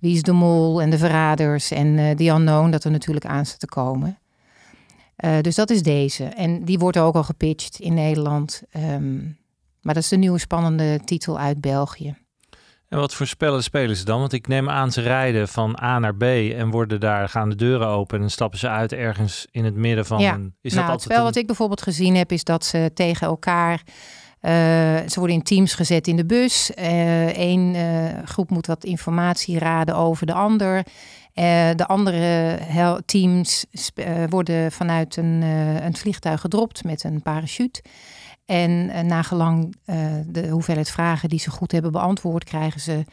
Wie 0.00 0.14
is 0.14 0.22
de 0.22 0.32
Mol 0.32 0.82
en 0.82 0.90
de 0.90 0.98
Verraders 0.98 1.70
en 1.70 1.86
uh, 1.86 2.10
The 2.10 2.24
Unknown. 2.24 2.70
Dat 2.70 2.84
er 2.84 2.90
natuurlijk 2.90 3.26
aan 3.26 3.46
staat 3.46 3.60
te 3.60 3.66
komen. 3.66 4.18
Uh, 5.24 5.40
dus 5.40 5.54
dat 5.54 5.70
is 5.70 5.82
deze. 5.82 6.24
En 6.24 6.64
die 6.64 6.78
wordt 6.78 6.98
ook 6.98 7.14
al 7.14 7.24
gepitcht 7.24 7.80
in 7.80 7.94
Nederland. 7.94 8.62
Um, 8.76 9.38
maar 9.80 9.94
dat 9.94 10.02
is 10.02 10.08
de 10.08 10.16
nieuwe 10.16 10.38
spannende 10.38 11.00
titel 11.04 11.38
uit 11.38 11.60
België. 11.60 12.16
En 12.88 12.98
wat 12.98 13.14
voor 13.14 13.26
spellen 13.26 13.62
spelen 13.62 13.96
ze 13.96 14.04
dan? 14.04 14.20
Want 14.20 14.32
ik 14.32 14.46
neem 14.46 14.70
aan 14.70 14.92
ze 14.92 15.00
rijden 15.00 15.48
van 15.48 15.78
A 15.82 15.98
naar 15.98 16.14
B 16.14 16.22
en 16.22 16.70
worden 16.70 17.00
daar, 17.00 17.28
gaan 17.28 17.48
de 17.48 17.54
deuren 17.54 17.86
open 17.86 18.22
en 18.22 18.30
stappen 18.30 18.58
ze 18.58 18.68
uit 18.68 18.92
ergens 18.92 19.46
in 19.50 19.64
het 19.64 19.74
midden 19.74 20.06
van. 20.06 20.18
Ja, 20.18 20.34
een, 20.34 20.54
is 20.60 20.72
nou, 20.72 20.84
dat 20.84 20.94
het 20.94 21.04
spel 21.04 21.18
een... 21.18 21.24
wat 21.24 21.36
ik 21.36 21.46
bijvoorbeeld 21.46 21.82
gezien 21.82 22.16
heb, 22.16 22.32
is 22.32 22.44
dat 22.44 22.64
ze 22.64 22.90
tegen 22.94 23.26
elkaar. 23.26 23.82
Uh, 24.42 24.52
ze 25.08 25.14
worden 25.14 25.36
in 25.36 25.42
teams 25.42 25.74
gezet 25.74 26.06
in 26.06 26.16
de 26.16 26.26
bus. 26.26 26.70
Eén 26.74 27.74
uh, 27.74 28.04
uh, 28.04 28.18
groep 28.24 28.50
moet 28.50 28.66
wat 28.66 28.84
informatie 28.84 29.58
raden 29.58 29.96
over 29.96 30.26
de 30.26 30.32
ander. 30.32 30.82
de 31.74 31.86
andere 31.86 32.58
teams 33.06 33.64
worden 34.28 34.72
vanuit 34.72 35.16
een, 35.16 35.42
een 35.82 35.96
vliegtuig 35.96 36.40
gedropt 36.40 36.84
met 36.84 37.04
een 37.04 37.22
parachute. 37.22 37.82
En 38.48 38.70
uh, 38.70 39.00
nagelang 39.00 39.76
uh, 39.86 39.96
de 40.26 40.48
hoeveelheid 40.48 40.90
vragen 40.90 41.28
die 41.28 41.38
ze 41.38 41.50
goed 41.50 41.72
hebben 41.72 41.92
beantwoord, 41.92 42.44
krijgen 42.44 42.80
ze 42.80 43.04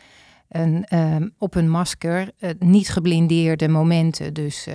een, 0.50 0.86
uh, 0.94 1.16
op 1.38 1.54
hun 1.54 1.70
masker 1.70 2.32
niet 2.60 2.90
geblindeerde 2.90 3.68
momenten. 3.68 4.34
Dus 4.34 4.68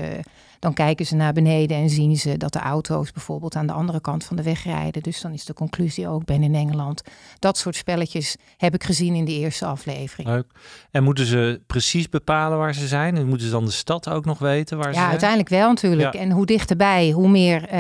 dan 0.61 0.75
kijken 0.75 1.07
ze 1.07 1.15
naar 1.15 1.33
beneden 1.33 1.77
en 1.77 1.91
zien 1.91 2.17
ze 2.17 2.37
dat 2.37 2.53
de 2.53 2.59
auto's 2.59 3.13
bijvoorbeeld 3.13 3.57
aan 3.57 3.67
de 3.67 3.73
andere 3.73 4.01
kant 4.01 4.25
van 4.25 4.37
de 4.37 4.43
weg 4.43 4.65
rijden. 4.65 5.03
Dus 5.03 5.21
dan 5.21 5.33
is 5.33 5.45
de 5.45 5.53
conclusie 5.53 6.09
ook, 6.09 6.25
ben 6.25 6.43
in 6.43 6.55
Engeland. 6.55 7.03
Dat 7.39 7.59
soort 7.59 7.77
spelletjes 7.77 8.37
heb 8.57 8.75
ik 8.75 8.85
gezien 8.85 9.15
in 9.15 9.25
de 9.25 9.33
eerste 9.33 9.67
aflevering. 9.67 10.29
Leuk. 10.29 10.47
En 10.91 11.03
moeten 11.05 11.27
ze 11.27 11.61
precies 11.67 12.09
bepalen 12.09 12.59
waar 12.59 12.75
ze 12.75 12.87
zijn? 12.87 13.17
En 13.17 13.27
moeten 13.27 13.47
ze 13.47 13.53
dan 13.53 13.65
de 13.65 13.71
stad 13.71 14.09
ook 14.09 14.25
nog 14.25 14.39
weten 14.39 14.77
waar 14.77 14.87
ja, 14.87 14.93
ze 14.93 14.95
zijn? 14.95 15.05
Ja, 15.05 15.11
uiteindelijk 15.11 15.51
wel 15.51 15.69
natuurlijk. 15.69 16.13
Ja. 16.13 16.21
En 16.21 16.31
hoe 16.31 16.47
dichterbij, 16.47 17.11
hoe 17.11 17.29
meer. 17.29 17.75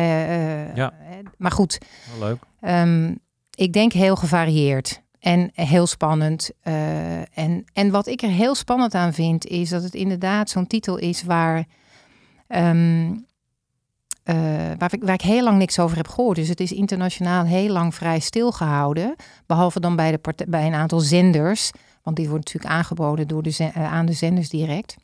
ja. 0.74 0.92
Maar 1.36 1.52
goed. 1.52 1.78
Wel 2.18 2.28
leuk. 2.28 2.38
Um, 2.72 3.18
ik 3.54 3.72
denk 3.72 3.92
heel 3.92 4.16
gevarieerd 4.16 5.02
en 5.20 5.50
heel 5.54 5.86
spannend. 5.86 6.50
Uh, 6.64 7.38
en, 7.38 7.64
en 7.72 7.90
wat 7.90 8.06
ik 8.06 8.22
er 8.22 8.28
heel 8.28 8.54
spannend 8.54 8.94
aan 8.94 9.12
vind, 9.12 9.46
is 9.46 9.68
dat 9.68 9.82
het 9.82 9.94
inderdaad 9.94 10.50
zo'n 10.50 10.66
titel 10.66 10.96
is 10.96 11.22
waar, 11.22 11.64
um, 12.48 13.10
uh, 13.10 14.34
waar, 14.78 14.94
ik, 14.94 15.02
waar 15.02 15.14
ik 15.14 15.20
heel 15.20 15.44
lang 15.44 15.58
niks 15.58 15.78
over 15.78 15.96
heb 15.96 16.08
gehoord. 16.08 16.36
Dus 16.36 16.48
het 16.48 16.60
is 16.60 16.72
internationaal 16.72 17.44
heel 17.44 17.72
lang 17.72 17.94
vrij 17.94 18.18
stilgehouden. 18.18 19.14
Behalve 19.46 19.80
dan 19.80 19.96
bij, 19.96 20.10
de 20.10 20.46
bij 20.48 20.66
een 20.66 20.74
aantal 20.74 21.00
zenders. 21.00 21.70
Want 22.02 22.16
die 22.16 22.28
wordt 22.28 22.44
natuurlijk 22.44 22.74
aangeboden 22.74 23.28
door 23.28 23.42
de 23.42 23.56
uh, 23.58 23.92
aan 23.92 24.06
de 24.06 24.12
zenders 24.12 24.48
direct. 24.48 24.96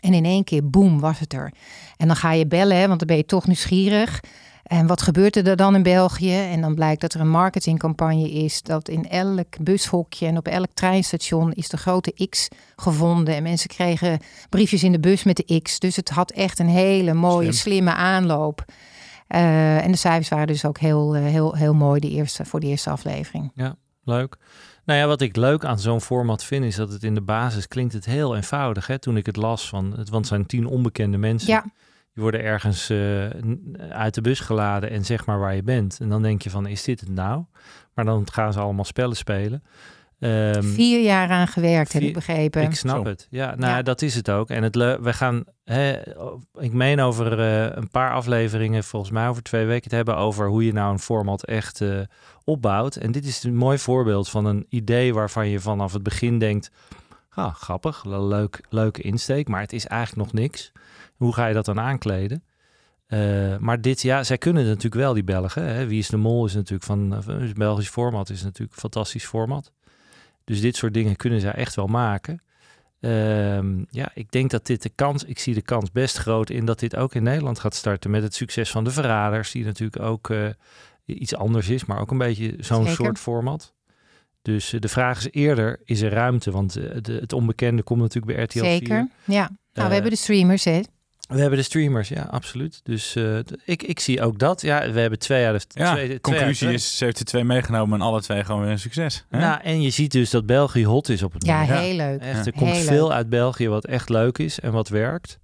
En 0.00 0.14
in 0.14 0.24
één 0.24 0.44
keer, 0.44 0.70
boem, 0.70 1.00
was 1.00 1.18
het 1.18 1.32
er. 1.32 1.52
En 1.96 2.06
dan 2.06 2.16
ga 2.16 2.32
je 2.32 2.46
bellen, 2.46 2.76
hè, 2.76 2.86
want 2.86 2.98
dan 2.98 3.08
ben 3.08 3.16
je 3.16 3.24
toch 3.24 3.46
nieuwsgierig. 3.46 4.20
En 4.64 4.86
wat 4.86 5.02
gebeurt 5.02 5.36
er 5.36 5.56
dan 5.56 5.74
in 5.74 5.82
België? 5.82 6.34
En 6.34 6.60
dan 6.60 6.74
blijkt 6.74 7.00
dat 7.00 7.14
er 7.14 7.20
een 7.20 7.30
marketingcampagne 7.30 8.30
is. 8.30 8.62
Dat 8.62 8.88
in 8.88 9.08
elk 9.08 9.58
bushokje 9.60 10.26
en 10.26 10.36
op 10.36 10.48
elk 10.48 10.70
treinstation 10.74 11.52
is 11.52 11.68
de 11.68 11.76
grote 11.76 12.28
X 12.28 12.48
gevonden. 12.76 13.34
En 13.34 13.42
mensen 13.42 13.68
kregen 13.68 14.18
briefjes 14.48 14.82
in 14.82 14.92
de 14.92 15.00
bus 15.00 15.24
met 15.24 15.36
de 15.36 15.60
X. 15.62 15.78
Dus 15.78 15.96
het 15.96 16.08
had 16.08 16.30
echt 16.30 16.58
een 16.58 16.68
hele 16.68 17.12
mooie, 17.12 17.52
Slim. 17.52 17.54
slimme 17.54 17.94
aanloop. 17.94 18.64
Uh, 19.28 19.84
en 19.84 19.90
de 19.90 19.98
cijfers 19.98 20.28
waren 20.28 20.46
dus 20.46 20.64
ook 20.64 20.78
heel, 20.78 21.16
uh, 21.16 21.24
heel, 21.24 21.54
heel 21.54 21.74
mooi 21.74 22.00
de 22.00 22.10
eerste, 22.10 22.44
voor 22.44 22.60
de 22.60 22.66
eerste 22.66 22.90
aflevering. 22.90 23.50
Ja, 23.54 23.76
leuk. 24.04 24.36
Nou 24.84 24.98
ja, 24.98 25.06
wat 25.06 25.20
ik 25.20 25.36
leuk 25.36 25.64
aan 25.64 25.78
zo'n 25.78 26.00
format 26.00 26.44
vind, 26.44 26.64
is 26.64 26.76
dat 26.76 26.92
het 26.92 27.02
in 27.02 27.14
de 27.14 27.22
basis 27.22 27.68
klinkt 27.68 27.92
het 27.92 28.04
heel 28.04 28.36
eenvoudig. 28.36 28.86
Hè? 28.86 28.98
Toen 28.98 29.16
ik 29.16 29.26
het 29.26 29.36
las, 29.36 29.68
van, 29.68 29.84
het, 29.84 30.08
want 30.08 30.10
het 30.10 30.26
zijn 30.26 30.46
tien 30.46 30.66
onbekende 30.66 31.16
mensen. 31.16 31.48
Ja. 31.48 31.64
Die 32.14 32.22
worden 32.22 32.42
ergens 32.42 32.90
uh, 32.90 33.24
uit 33.90 34.14
de 34.14 34.20
bus 34.20 34.40
geladen 34.40 34.90
en 34.90 35.04
zeg 35.04 35.26
maar 35.26 35.38
waar 35.38 35.54
je 35.54 35.62
bent. 35.62 35.98
En 36.00 36.08
dan 36.08 36.22
denk 36.22 36.42
je 36.42 36.50
van, 36.50 36.66
is 36.66 36.84
dit 36.84 37.00
het 37.00 37.08
nou? 37.08 37.44
Maar 37.94 38.04
dan 38.04 38.26
gaan 38.32 38.52
ze 38.52 38.60
allemaal 38.60 38.84
spellen 38.84 39.16
spelen. 39.16 39.62
Um, 40.18 40.62
Vier 40.62 41.02
jaar 41.02 41.28
aan 41.28 41.48
gewerkt, 41.48 41.90
vier, 41.90 42.00
heb 42.00 42.08
ik 42.08 42.14
begrepen. 42.14 42.62
Ik 42.62 42.74
snap 42.74 43.04
Zo. 43.04 43.10
het. 43.10 43.26
Ja, 43.30 43.54
nou 43.54 43.76
ja. 43.76 43.82
dat 43.82 44.02
is 44.02 44.14
het 44.14 44.30
ook. 44.30 44.50
En 44.50 44.62
het 44.62 44.76
we 44.76 45.12
gaan, 45.12 45.44
hè, 45.64 45.98
ik 46.58 46.72
meen 46.72 47.00
over 47.00 47.38
uh, 47.38 47.76
een 47.76 47.90
paar 47.90 48.12
afleveringen, 48.12 48.84
volgens 48.84 49.12
mij 49.12 49.28
over 49.28 49.42
twee 49.42 49.66
weken, 49.66 49.82
het 49.82 49.92
hebben 49.92 50.16
over 50.16 50.48
hoe 50.48 50.64
je 50.64 50.72
nou 50.72 50.92
een 50.92 50.98
format 50.98 51.44
echt 51.44 51.80
uh, 51.80 52.00
opbouwt. 52.44 52.96
En 52.96 53.12
dit 53.12 53.24
is 53.24 53.42
een 53.42 53.56
mooi 53.56 53.78
voorbeeld 53.78 54.28
van 54.28 54.44
een 54.44 54.66
idee 54.68 55.14
waarvan 55.14 55.48
je 55.48 55.60
vanaf 55.60 55.92
het 55.92 56.02
begin 56.02 56.38
denkt, 56.38 56.70
ah, 57.30 57.54
grappig, 57.54 58.04
leuk, 58.04 58.60
leuke 58.68 59.02
insteek, 59.02 59.48
maar 59.48 59.60
het 59.60 59.72
is 59.72 59.86
eigenlijk 59.86 60.32
nog 60.32 60.40
niks. 60.42 60.72
Hoe 61.24 61.34
ga 61.34 61.46
je 61.46 61.54
dat 61.54 61.64
dan 61.64 61.80
aankleden? 61.80 62.44
Uh, 63.08 63.56
maar 63.56 63.80
dit, 63.80 64.02
ja, 64.02 64.22
zij 64.22 64.38
kunnen 64.38 64.62
het 64.62 64.70
natuurlijk 64.70 65.02
wel, 65.02 65.14
die 65.14 65.24
Belgen. 65.24 65.64
Hè? 65.74 65.86
Wie 65.86 65.98
is 65.98 66.08
de 66.08 66.16
Mol 66.16 66.44
is 66.44 66.54
natuurlijk 66.54 66.84
van, 66.84 67.10
het 67.10 67.54
Belgisch 67.54 67.88
format 67.88 68.30
is 68.30 68.42
natuurlijk 68.42 68.72
een 68.72 68.80
fantastisch 68.80 69.24
format. 69.24 69.72
Dus 70.44 70.60
dit 70.60 70.76
soort 70.76 70.94
dingen 70.94 71.16
kunnen 71.16 71.40
zij 71.40 71.52
echt 71.52 71.74
wel 71.74 71.86
maken. 71.86 72.42
Uh, 73.00 73.58
ja, 73.90 74.10
ik 74.14 74.30
denk 74.30 74.50
dat 74.50 74.66
dit 74.66 74.82
de 74.82 74.88
kans, 74.94 75.24
ik 75.24 75.38
zie 75.38 75.54
de 75.54 75.62
kans 75.62 75.92
best 75.92 76.16
groot 76.16 76.50
in 76.50 76.64
dat 76.64 76.78
dit 76.78 76.96
ook 76.96 77.14
in 77.14 77.22
Nederland 77.22 77.58
gaat 77.58 77.74
starten 77.74 78.10
met 78.10 78.22
het 78.22 78.34
succes 78.34 78.70
van 78.70 78.84
de 78.84 78.90
Verraders, 78.90 79.50
die 79.50 79.64
natuurlijk 79.64 80.02
ook 80.02 80.28
uh, 80.28 80.48
iets 81.04 81.34
anders 81.34 81.68
is, 81.68 81.84
maar 81.84 82.00
ook 82.00 82.10
een 82.10 82.18
beetje 82.18 82.54
zo'n 82.58 82.86
soort 82.86 83.18
format. 83.18 83.74
Dus 84.42 84.72
uh, 84.72 84.80
de 84.80 84.88
vraag 84.88 85.18
is 85.18 85.28
eerder, 85.30 85.80
is 85.84 86.00
er 86.00 86.10
ruimte? 86.12 86.50
Want 86.50 86.76
uh, 86.76 86.96
de, 87.00 87.12
het 87.12 87.32
onbekende 87.32 87.82
komt 87.82 88.00
natuurlijk 88.00 88.36
bij 88.36 88.44
RTL 88.44 88.58
Zeker, 88.58 89.08
4. 89.24 89.34
ja. 89.34 89.50
Nou, 89.72 89.88
we 89.88 89.94
hebben 89.94 90.12
de 90.12 90.18
streamers, 90.18 90.64
hè? 90.64 90.80
We 91.28 91.40
hebben 91.40 91.58
de 91.58 91.64
streamers, 91.64 92.08
ja, 92.08 92.22
absoluut. 92.22 92.80
Dus 92.82 93.16
uh, 93.16 93.38
ik, 93.64 93.82
ik 93.82 94.00
zie 94.00 94.22
ook 94.22 94.38
dat. 94.38 94.60
Ja, 94.60 94.90
we 94.90 95.00
hebben 95.00 95.18
twee 95.18 95.52
de 95.52 95.60
ja, 95.68 95.92
twee. 95.92 96.20
conclusie 96.20 96.54
twee 96.54 96.74
is, 96.74 96.96
ze 96.96 97.04
heeft 97.04 97.18
er 97.18 97.24
twee 97.24 97.44
meegenomen 97.44 98.00
en 98.00 98.06
alle 98.06 98.22
twee 98.22 98.44
gewoon 98.44 98.60
weer 98.60 98.70
een 98.70 98.78
succes. 98.78 99.24
Hè? 99.28 99.38
Nou, 99.38 99.60
en 99.62 99.82
je 99.82 99.90
ziet 99.90 100.12
dus 100.12 100.30
dat 100.30 100.46
België 100.46 100.86
hot 100.86 101.08
is 101.08 101.22
op 101.22 101.32
het 101.32 101.46
ja, 101.46 101.60
moment. 101.60 101.78
Heel 101.78 101.96
leuk. 101.96 102.20
Echt, 102.20 102.46
er 102.46 102.52
ja, 102.54 102.58
komt 102.58 102.70
heel 102.70 102.84
veel 102.84 103.06
leuk. 103.06 103.16
uit 103.16 103.28
België 103.28 103.68
wat 103.68 103.84
echt 103.84 104.08
leuk 104.08 104.38
is 104.38 104.60
en 104.60 104.72
wat 104.72 104.88
werkt. 104.88 105.38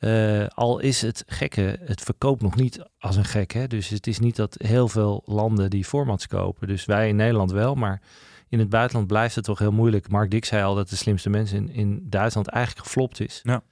Uh, 0.00 0.46
al 0.48 0.78
is 0.78 1.02
het 1.02 1.24
gekke, 1.26 1.78
het 1.84 2.00
verkoopt 2.00 2.42
nog 2.42 2.56
niet 2.56 2.84
als 2.98 3.16
een 3.16 3.24
gek. 3.24 3.52
Hè? 3.52 3.66
Dus 3.66 3.88
het 3.88 4.06
is 4.06 4.18
niet 4.18 4.36
dat 4.36 4.56
heel 4.58 4.88
veel 4.88 5.22
landen 5.24 5.70
die 5.70 5.84
formats 5.84 6.26
kopen. 6.26 6.68
Dus 6.68 6.84
wij 6.84 7.08
in 7.08 7.16
Nederland 7.16 7.50
wel, 7.50 7.74
maar 7.74 8.00
in 8.48 8.58
het 8.58 8.68
buitenland 8.68 9.06
blijft 9.06 9.34
het 9.34 9.44
toch 9.44 9.58
heel 9.58 9.72
moeilijk. 9.72 10.08
Mark 10.08 10.30
Dick 10.30 10.44
zei 10.44 10.64
al 10.64 10.74
dat 10.74 10.88
de 10.88 10.96
slimste 10.96 11.30
mensen 11.30 11.56
in, 11.56 11.70
in 11.70 12.06
Duitsland 12.08 12.48
eigenlijk 12.48 12.86
geflopt 12.86 13.20
is. 13.20 13.40
Ja. 13.42 13.62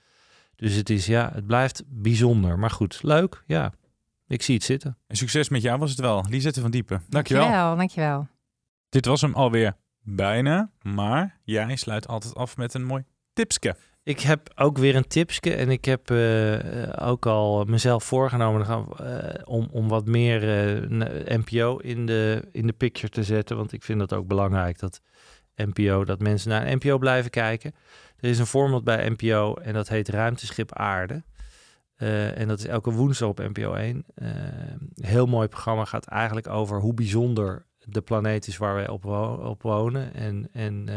Dus 0.58 0.74
het 0.74 0.90
is, 0.90 1.06
ja, 1.06 1.30
het 1.34 1.46
blijft 1.46 1.82
bijzonder. 1.86 2.58
Maar 2.58 2.70
goed, 2.70 3.02
leuk, 3.02 3.42
ja. 3.46 3.72
Ik 4.26 4.42
zie 4.42 4.54
het 4.54 4.64
zitten. 4.64 4.98
En 5.06 5.16
succes 5.16 5.48
met 5.48 5.62
jou 5.62 5.78
was 5.78 5.90
het 5.90 6.00
wel. 6.00 6.24
Lisette 6.28 6.60
van 6.60 6.70
Diepen. 6.70 7.02
Dankjewel. 7.08 7.42
Dankjewel, 7.42 7.76
dankjewel. 7.76 8.28
Dit 8.88 9.06
was 9.06 9.20
hem 9.20 9.34
alweer 9.34 9.76
bijna. 10.02 10.70
Maar 10.82 11.40
jij 11.44 11.76
sluit 11.76 12.08
altijd 12.08 12.34
af 12.34 12.56
met 12.56 12.74
een 12.74 12.84
mooi 12.84 13.04
tipske. 13.32 13.76
Ik 14.02 14.20
heb 14.20 14.52
ook 14.54 14.78
weer 14.78 14.96
een 14.96 15.06
tipske 15.06 15.54
en 15.54 15.70
ik 15.70 15.84
heb 15.84 16.10
uh, 16.10 16.58
ook 17.08 17.26
al 17.26 17.64
mezelf 17.64 18.04
voorgenomen 18.04 18.66
uh, 19.00 19.28
om, 19.44 19.68
om 19.70 19.88
wat 19.88 20.06
meer 20.06 20.42
uh, 20.42 21.38
NPO 21.38 21.76
in 21.76 22.06
de, 22.06 22.48
in 22.52 22.66
de 22.66 22.72
picture 22.72 23.12
te 23.12 23.24
zetten. 23.24 23.56
Want 23.56 23.72
ik 23.72 23.82
vind 23.82 23.98
dat 23.98 24.12
ook 24.12 24.26
belangrijk 24.26 24.78
dat 24.78 25.00
NPO, 25.66 26.04
dat 26.04 26.20
mensen 26.20 26.50
naar 26.50 26.76
NPO 26.76 26.98
blijven 26.98 27.30
kijken. 27.30 27.74
Er 28.20 28.28
is 28.28 28.38
een 28.38 28.46
format 28.46 28.84
bij 28.84 29.08
NPO 29.08 29.54
en 29.54 29.74
dat 29.74 29.88
heet 29.88 30.08
Ruimteschip 30.08 30.72
Aarde. 30.72 31.22
Uh, 31.98 32.38
en 32.38 32.48
dat 32.48 32.58
is 32.58 32.66
elke 32.66 32.90
woensdag 32.90 33.28
op 33.28 33.38
NPO 33.38 33.72
1. 33.72 34.04
Uh, 34.14 34.28
heel 34.94 35.26
mooi 35.26 35.48
programma 35.48 35.84
gaat 35.84 36.06
eigenlijk 36.06 36.48
over 36.48 36.80
hoe 36.80 36.94
bijzonder 36.94 37.66
de 37.78 38.00
planeet 38.00 38.46
is 38.46 38.56
waar 38.56 38.74
wij 38.74 38.88
op, 38.88 39.02
wo 39.02 39.32
op 39.32 39.62
wonen. 39.62 40.14
En, 40.14 40.48
en 40.52 40.86
uh, 40.88 40.94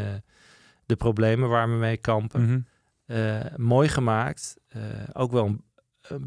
de 0.86 0.96
problemen 0.96 1.48
waar 1.48 1.68
we 1.68 1.76
mee 1.76 1.96
kampen. 1.96 2.42
Mhm. 2.42 2.50
Mm 2.50 2.66
-hmm. 3.06 3.44
mooi 3.56 3.88
gemaakt. 3.88 4.56
ook 5.12 5.32
wel 5.32 5.46
een, 5.46 5.64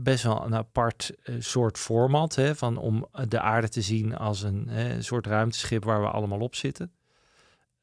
best 0.04 0.24
wel 0.24 0.46
een 0.46 0.56
apart 0.56 1.12
soort 1.40 1.78
format. 1.78 2.36
Hè, 2.36 2.56
van 2.56 2.78
om 2.78 3.08
de 3.28 3.40
aarde 3.40 3.70
te 3.70 3.82
zien 3.82 4.16
als 4.16 4.44
een, 4.44 4.68
een 4.78 5.04
soort 5.04 5.28
ruimteschip 5.28 5.84
waar 5.84 6.02
we 6.02 6.08
allemaal 6.08 6.40
op 6.40 6.56
zitten. 6.56 6.92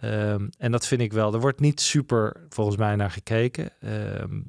Um, 0.04 0.50
en 0.58 0.72
dat 0.72 0.86
vind 0.86 1.00
ik 1.00 1.12
wel. 1.12 1.34
Er 1.34 1.40
wordt 1.40 1.60
niet 1.60 1.80
super 1.80 2.46
volgens 2.48 2.76
mij 2.76 2.96
naar 2.96 3.10
gekeken. 3.10 3.70
Um, 4.20 4.46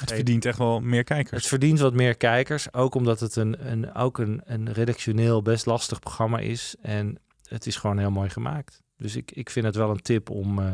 het 0.00 0.12
verdient 0.12 0.44
echt 0.44 0.58
wel 0.58 0.80
meer 0.80 1.04
kijkers. 1.04 1.40
Het 1.40 1.46
verdient 1.46 1.78
wat 1.78 1.94
meer 1.94 2.16
kijkers. 2.16 2.72
Ook 2.72 2.94
omdat 2.94 3.20
het 3.20 3.36
een, 3.36 3.70
een, 3.70 3.94
ook 3.94 4.18
een, 4.18 4.42
een 4.44 4.72
redactioneel 4.72 5.42
best 5.42 5.66
lastig 5.66 5.98
programma 5.98 6.38
is. 6.38 6.74
En 6.82 7.18
het 7.48 7.66
is 7.66 7.76
gewoon 7.76 7.98
heel 7.98 8.10
mooi 8.10 8.28
gemaakt. 8.28 8.82
Dus 8.96 9.16
ik, 9.16 9.30
ik 9.30 9.50
vind 9.50 9.66
het 9.66 9.76
wel 9.76 9.90
een 9.90 10.02
tip 10.02 10.30
om, 10.30 10.58
uh, 10.58 10.70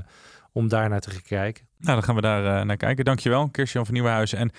om 0.53 0.69
daar 0.69 0.89
naar 0.89 1.01
te 1.01 1.23
kijken. 1.23 1.67
Nou, 1.79 1.95
dan 1.95 2.03
gaan 2.03 2.15
we 2.15 2.21
daar 2.21 2.61
eh, 2.61 2.67
naar 2.67 2.77
kijken. 2.77 3.05
Dankjewel, 3.05 3.49
Kirstjan 3.49 3.85
van 3.85 3.95
Nieuwenhuizen. 3.95 4.39
En 4.39 4.51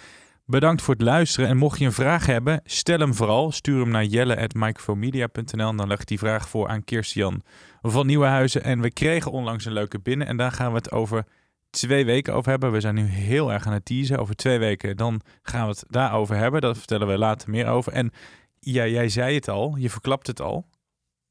bedankt 0.45 0.81
voor 0.81 0.93
het 0.93 1.03
luisteren. 1.03 1.49
En 1.49 1.57
mocht 1.57 1.79
je 1.79 1.85
een 1.85 1.91
vraag 1.91 2.25
hebben, 2.25 2.61
stel 2.65 2.99
hem 2.99 3.13
vooral. 3.13 3.51
Stuur 3.51 3.79
hem 3.79 3.89
naar 3.89 4.05
jelle.micromedia.nl. 4.05 5.69
En 5.69 5.77
dan 5.77 5.87
leg 5.87 5.99
ik 5.99 6.07
die 6.07 6.19
vraag 6.19 6.49
voor 6.49 6.67
aan 6.67 6.83
Kirstjan 6.83 7.43
van 7.91 8.05
Nieuwenhuizen. 8.05 8.63
En 8.63 8.81
we 8.81 8.91
kregen 8.91 9.31
onlangs 9.31 9.65
een 9.65 9.73
leuke 9.73 9.99
binnen. 9.99 10.27
En 10.27 10.37
daar 10.37 10.51
gaan 10.51 10.71
we 10.71 10.77
het 10.77 10.91
over 10.91 11.25
twee 11.69 12.05
weken 12.05 12.33
over 12.33 12.49
hebben. 12.49 12.71
We 12.71 12.79
zijn 12.79 12.95
nu 12.95 13.05
heel 13.05 13.51
erg 13.51 13.67
aan 13.67 13.73
het 13.73 13.85
teasen. 13.85 14.17
Over 14.17 14.35
twee 14.35 14.59
weken 14.59 14.97
dan 14.97 15.21
gaan 15.41 15.63
we 15.63 15.69
het 15.69 15.85
daarover 15.87 16.35
hebben. 16.35 16.61
Daar 16.61 16.75
vertellen 16.75 17.07
we 17.07 17.17
later 17.17 17.49
meer 17.49 17.67
over. 17.67 17.93
En 17.93 18.11
ja, 18.59 18.87
jij 18.87 19.09
zei 19.09 19.35
het 19.35 19.49
al, 19.49 19.75
je 19.75 19.89
verklapt 19.89 20.27
het 20.27 20.41
al. 20.41 20.65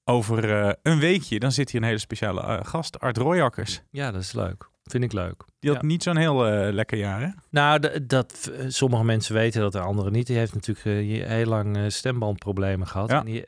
Over 0.05 0.63
eh, 0.63 0.73
een 0.83 0.99
weekje, 0.99 1.39
dan 1.39 1.53
zit 1.53 1.71
hier 1.71 1.81
een 1.81 1.87
hele 1.87 1.99
speciale 1.99 2.41
eh, 2.41 2.59
gast, 2.63 2.99
Art 2.99 3.17
Royakkers. 3.17 3.83
Ja, 3.91 4.11
dat 4.11 4.21
is 4.21 4.33
leuk. 4.33 4.71
Vind 4.93 5.05
ik 5.05 5.13
leuk. 5.13 5.45
Die 5.61 5.71
had 5.71 5.81
Ja. 5.81 5.87
niet 5.87 6.03
zo'n 6.03 6.17
heel 6.17 6.47
eh, 6.47 6.73
lekker 6.73 6.99
jaar, 6.99 7.21
hè? 7.21 7.29
Nou, 7.51 8.05
dat 8.07 8.51
eh, 8.59 8.65
sommige 8.69 9.05
mensen 9.05 9.35
weten 9.35 9.61
dat, 9.61 9.73
de 9.73 9.81
anderen 9.81 10.13
niet. 10.13 10.27
Die 10.27 10.37
heeft 10.37 10.55
natuurlijk 10.55 10.87
eh, 10.87 11.17
je- 11.17 11.25
heel 11.27 11.47
lang 11.47 11.77
eh, 11.77 11.83
stembandproblemen 11.89 12.87
gehad. 12.87 13.11
Ja. 13.11 13.19
En 13.19 13.25
die, 13.25 13.45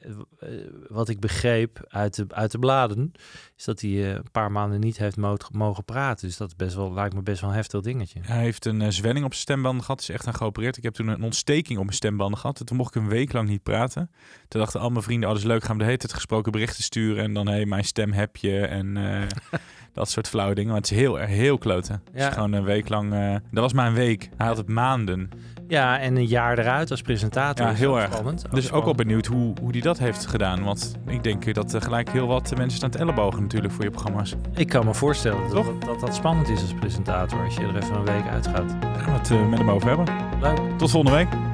wat 0.89 1.09
ik 1.09 1.21
begreep 1.21 1.85
uit 1.89 2.15
de, 2.15 2.27
uit 2.29 2.51
de 2.51 2.59
bladen, 2.59 3.13
is 3.57 3.65
dat 3.65 3.81
hij 3.81 3.91
eh, 3.91 4.09
een 4.11 4.31
paar 4.33 4.53
maanden 4.53 4.81
niet 4.81 4.97
heeft 4.99 5.17
mo- 5.17 5.37
mogen 5.53 5.85
praten. 5.85 6.27
Dus 6.27 6.37
dat 6.37 6.49
is 6.49 6.57
best 6.57 6.75
wel, 6.77 6.93
lijkt 6.95 7.15
me 7.15 7.23
best 7.23 7.41
wel 7.41 7.51
een 7.51 7.57
heftig 7.57 7.81
dingetje. 7.81 8.21
Hij 8.23 8.43
heeft 8.43 8.65
een 8.65 8.93
zwelling 8.93 9.25
op 9.25 9.31
zijn 9.33 9.43
stembanden 9.43 9.85
gehad, 9.85 10.01
is 10.01 10.09
echt 10.09 10.27
aan 10.27 10.35
geopereerd. 10.35 10.77
Ik 10.77 10.83
heb 10.83 10.95
toen 10.95 11.09
een 11.09 11.23
ontsteking 11.23 11.79
op 11.79 11.85
mijn 11.85 11.97
stembanden 11.97 12.39
gehad. 12.39 12.61
En 12.61 12.67
Toen 12.67 12.77
mocht 12.77 12.95
ik 12.95 13.03
een 13.03 13.09
week 13.09 13.33
lang 13.33 13.49
niet 13.49 13.63
praten. 13.63 14.11
Toen 14.49 14.61
dachten 14.61 14.81
al 14.81 14.91
mijn 14.91 15.03
vrienden, 15.05 15.29
oh, 15.29 15.35
dat 15.35 15.43
is 15.45 15.49
leuk, 15.49 15.63
gaan 15.65 15.73
we 15.73 15.79
de 15.79 15.85
hele 15.85 15.99
tijd 15.99 16.13
gesproken 16.13 16.53
berichten 16.53 16.83
sturen. 16.83 17.25
En 17.25 17.35
dan, 17.35 17.47
hé, 17.47 17.53
hey, 17.55 17.67
mijn 17.67 17.85
stem 17.85 18.13
heb 18.13 18.37
je. 18.37 18.61
En 18.67 18.97
eh, 18.97 19.23
dat 19.95 20.11
soort 20.11 20.29
flauwe 20.29 20.55
dingen. 20.55 20.71
Maar 20.71 20.81
het 20.81 20.91
is 20.91 20.97
heel, 20.97 21.21
erg 21.21 21.31
heel 21.31 21.59
kloten. 21.59 21.93
Het 22.13 22.21
Ja. 22.21 22.29
is 22.29 22.35
gewoon 22.35 22.53
een 22.53 22.65
week 22.65 22.89
lang... 22.89 23.13
eh, 23.13 23.31
dat 23.51 23.63
was 23.63 23.73
maar 23.73 23.87
een 23.87 23.95
week. 23.95 24.29
Hij 24.37 24.47
had 24.47 24.57
het 24.57 24.69
maanden. 24.69 25.29
Ja, 25.69 25.99
en 25.99 26.17
een 26.17 26.27
jaar 26.27 26.59
eruit 26.59 26.91
als 26.91 27.03
presentator. 27.03 27.67
Ja, 27.67 27.73
heel 27.73 28.01
erg. 28.01 28.13
Spannend. 28.13 28.45
Dus 28.51 28.73
ook 28.73 28.85
wel 28.85 28.95
benieuwd 28.95 29.27
hoe, 29.27 29.55
hoe 29.61 29.73
die 29.73 29.83
dat 29.83 29.99
heeft 29.99 30.27
gedaan. 30.27 30.63
Want 30.65 30.95
ik 31.07 31.23
denk 31.23 31.55
dat 31.55 31.73
er 31.73 31.83
gelijk 31.83 32.11
heel 32.11 32.27
wat 32.27 32.53
mensen 32.57 32.77
staan 32.79 32.91
te 32.91 32.99
ellebogen 32.99 33.43
natuurlijk 33.43 33.73
voor 33.73 33.85
je 33.85 33.91
programma's. 33.91 34.35
Ik 34.55 34.69
kan 34.69 34.85
me 34.85 34.95
voorstellen 34.95 35.49
Toch? 35.49 35.67
dat, 35.67 35.81
dat 35.85 36.01
dat 36.01 36.15
spannend 36.15 36.49
is 36.49 36.61
als 36.61 36.75
presentator. 36.75 37.45
Als 37.45 37.55
je 37.55 37.63
er 37.63 37.77
even 37.83 37.95
een 37.97 38.05
week 38.05 38.27
uitgaat. 38.27 38.77
Daar 38.83 38.95
gaan 39.01 39.13
we 39.13 39.19
het 39.19 39.31
eh, 39.31 39.49
met 39.49 39.59
hem 39.59 39.71
over 39.71 39.89
hebben. 39.89 40.07
Leuk. 40.41 40.79
Tot 40.79 40.91
volgende 40.91 41.17
week. 41.17 41.54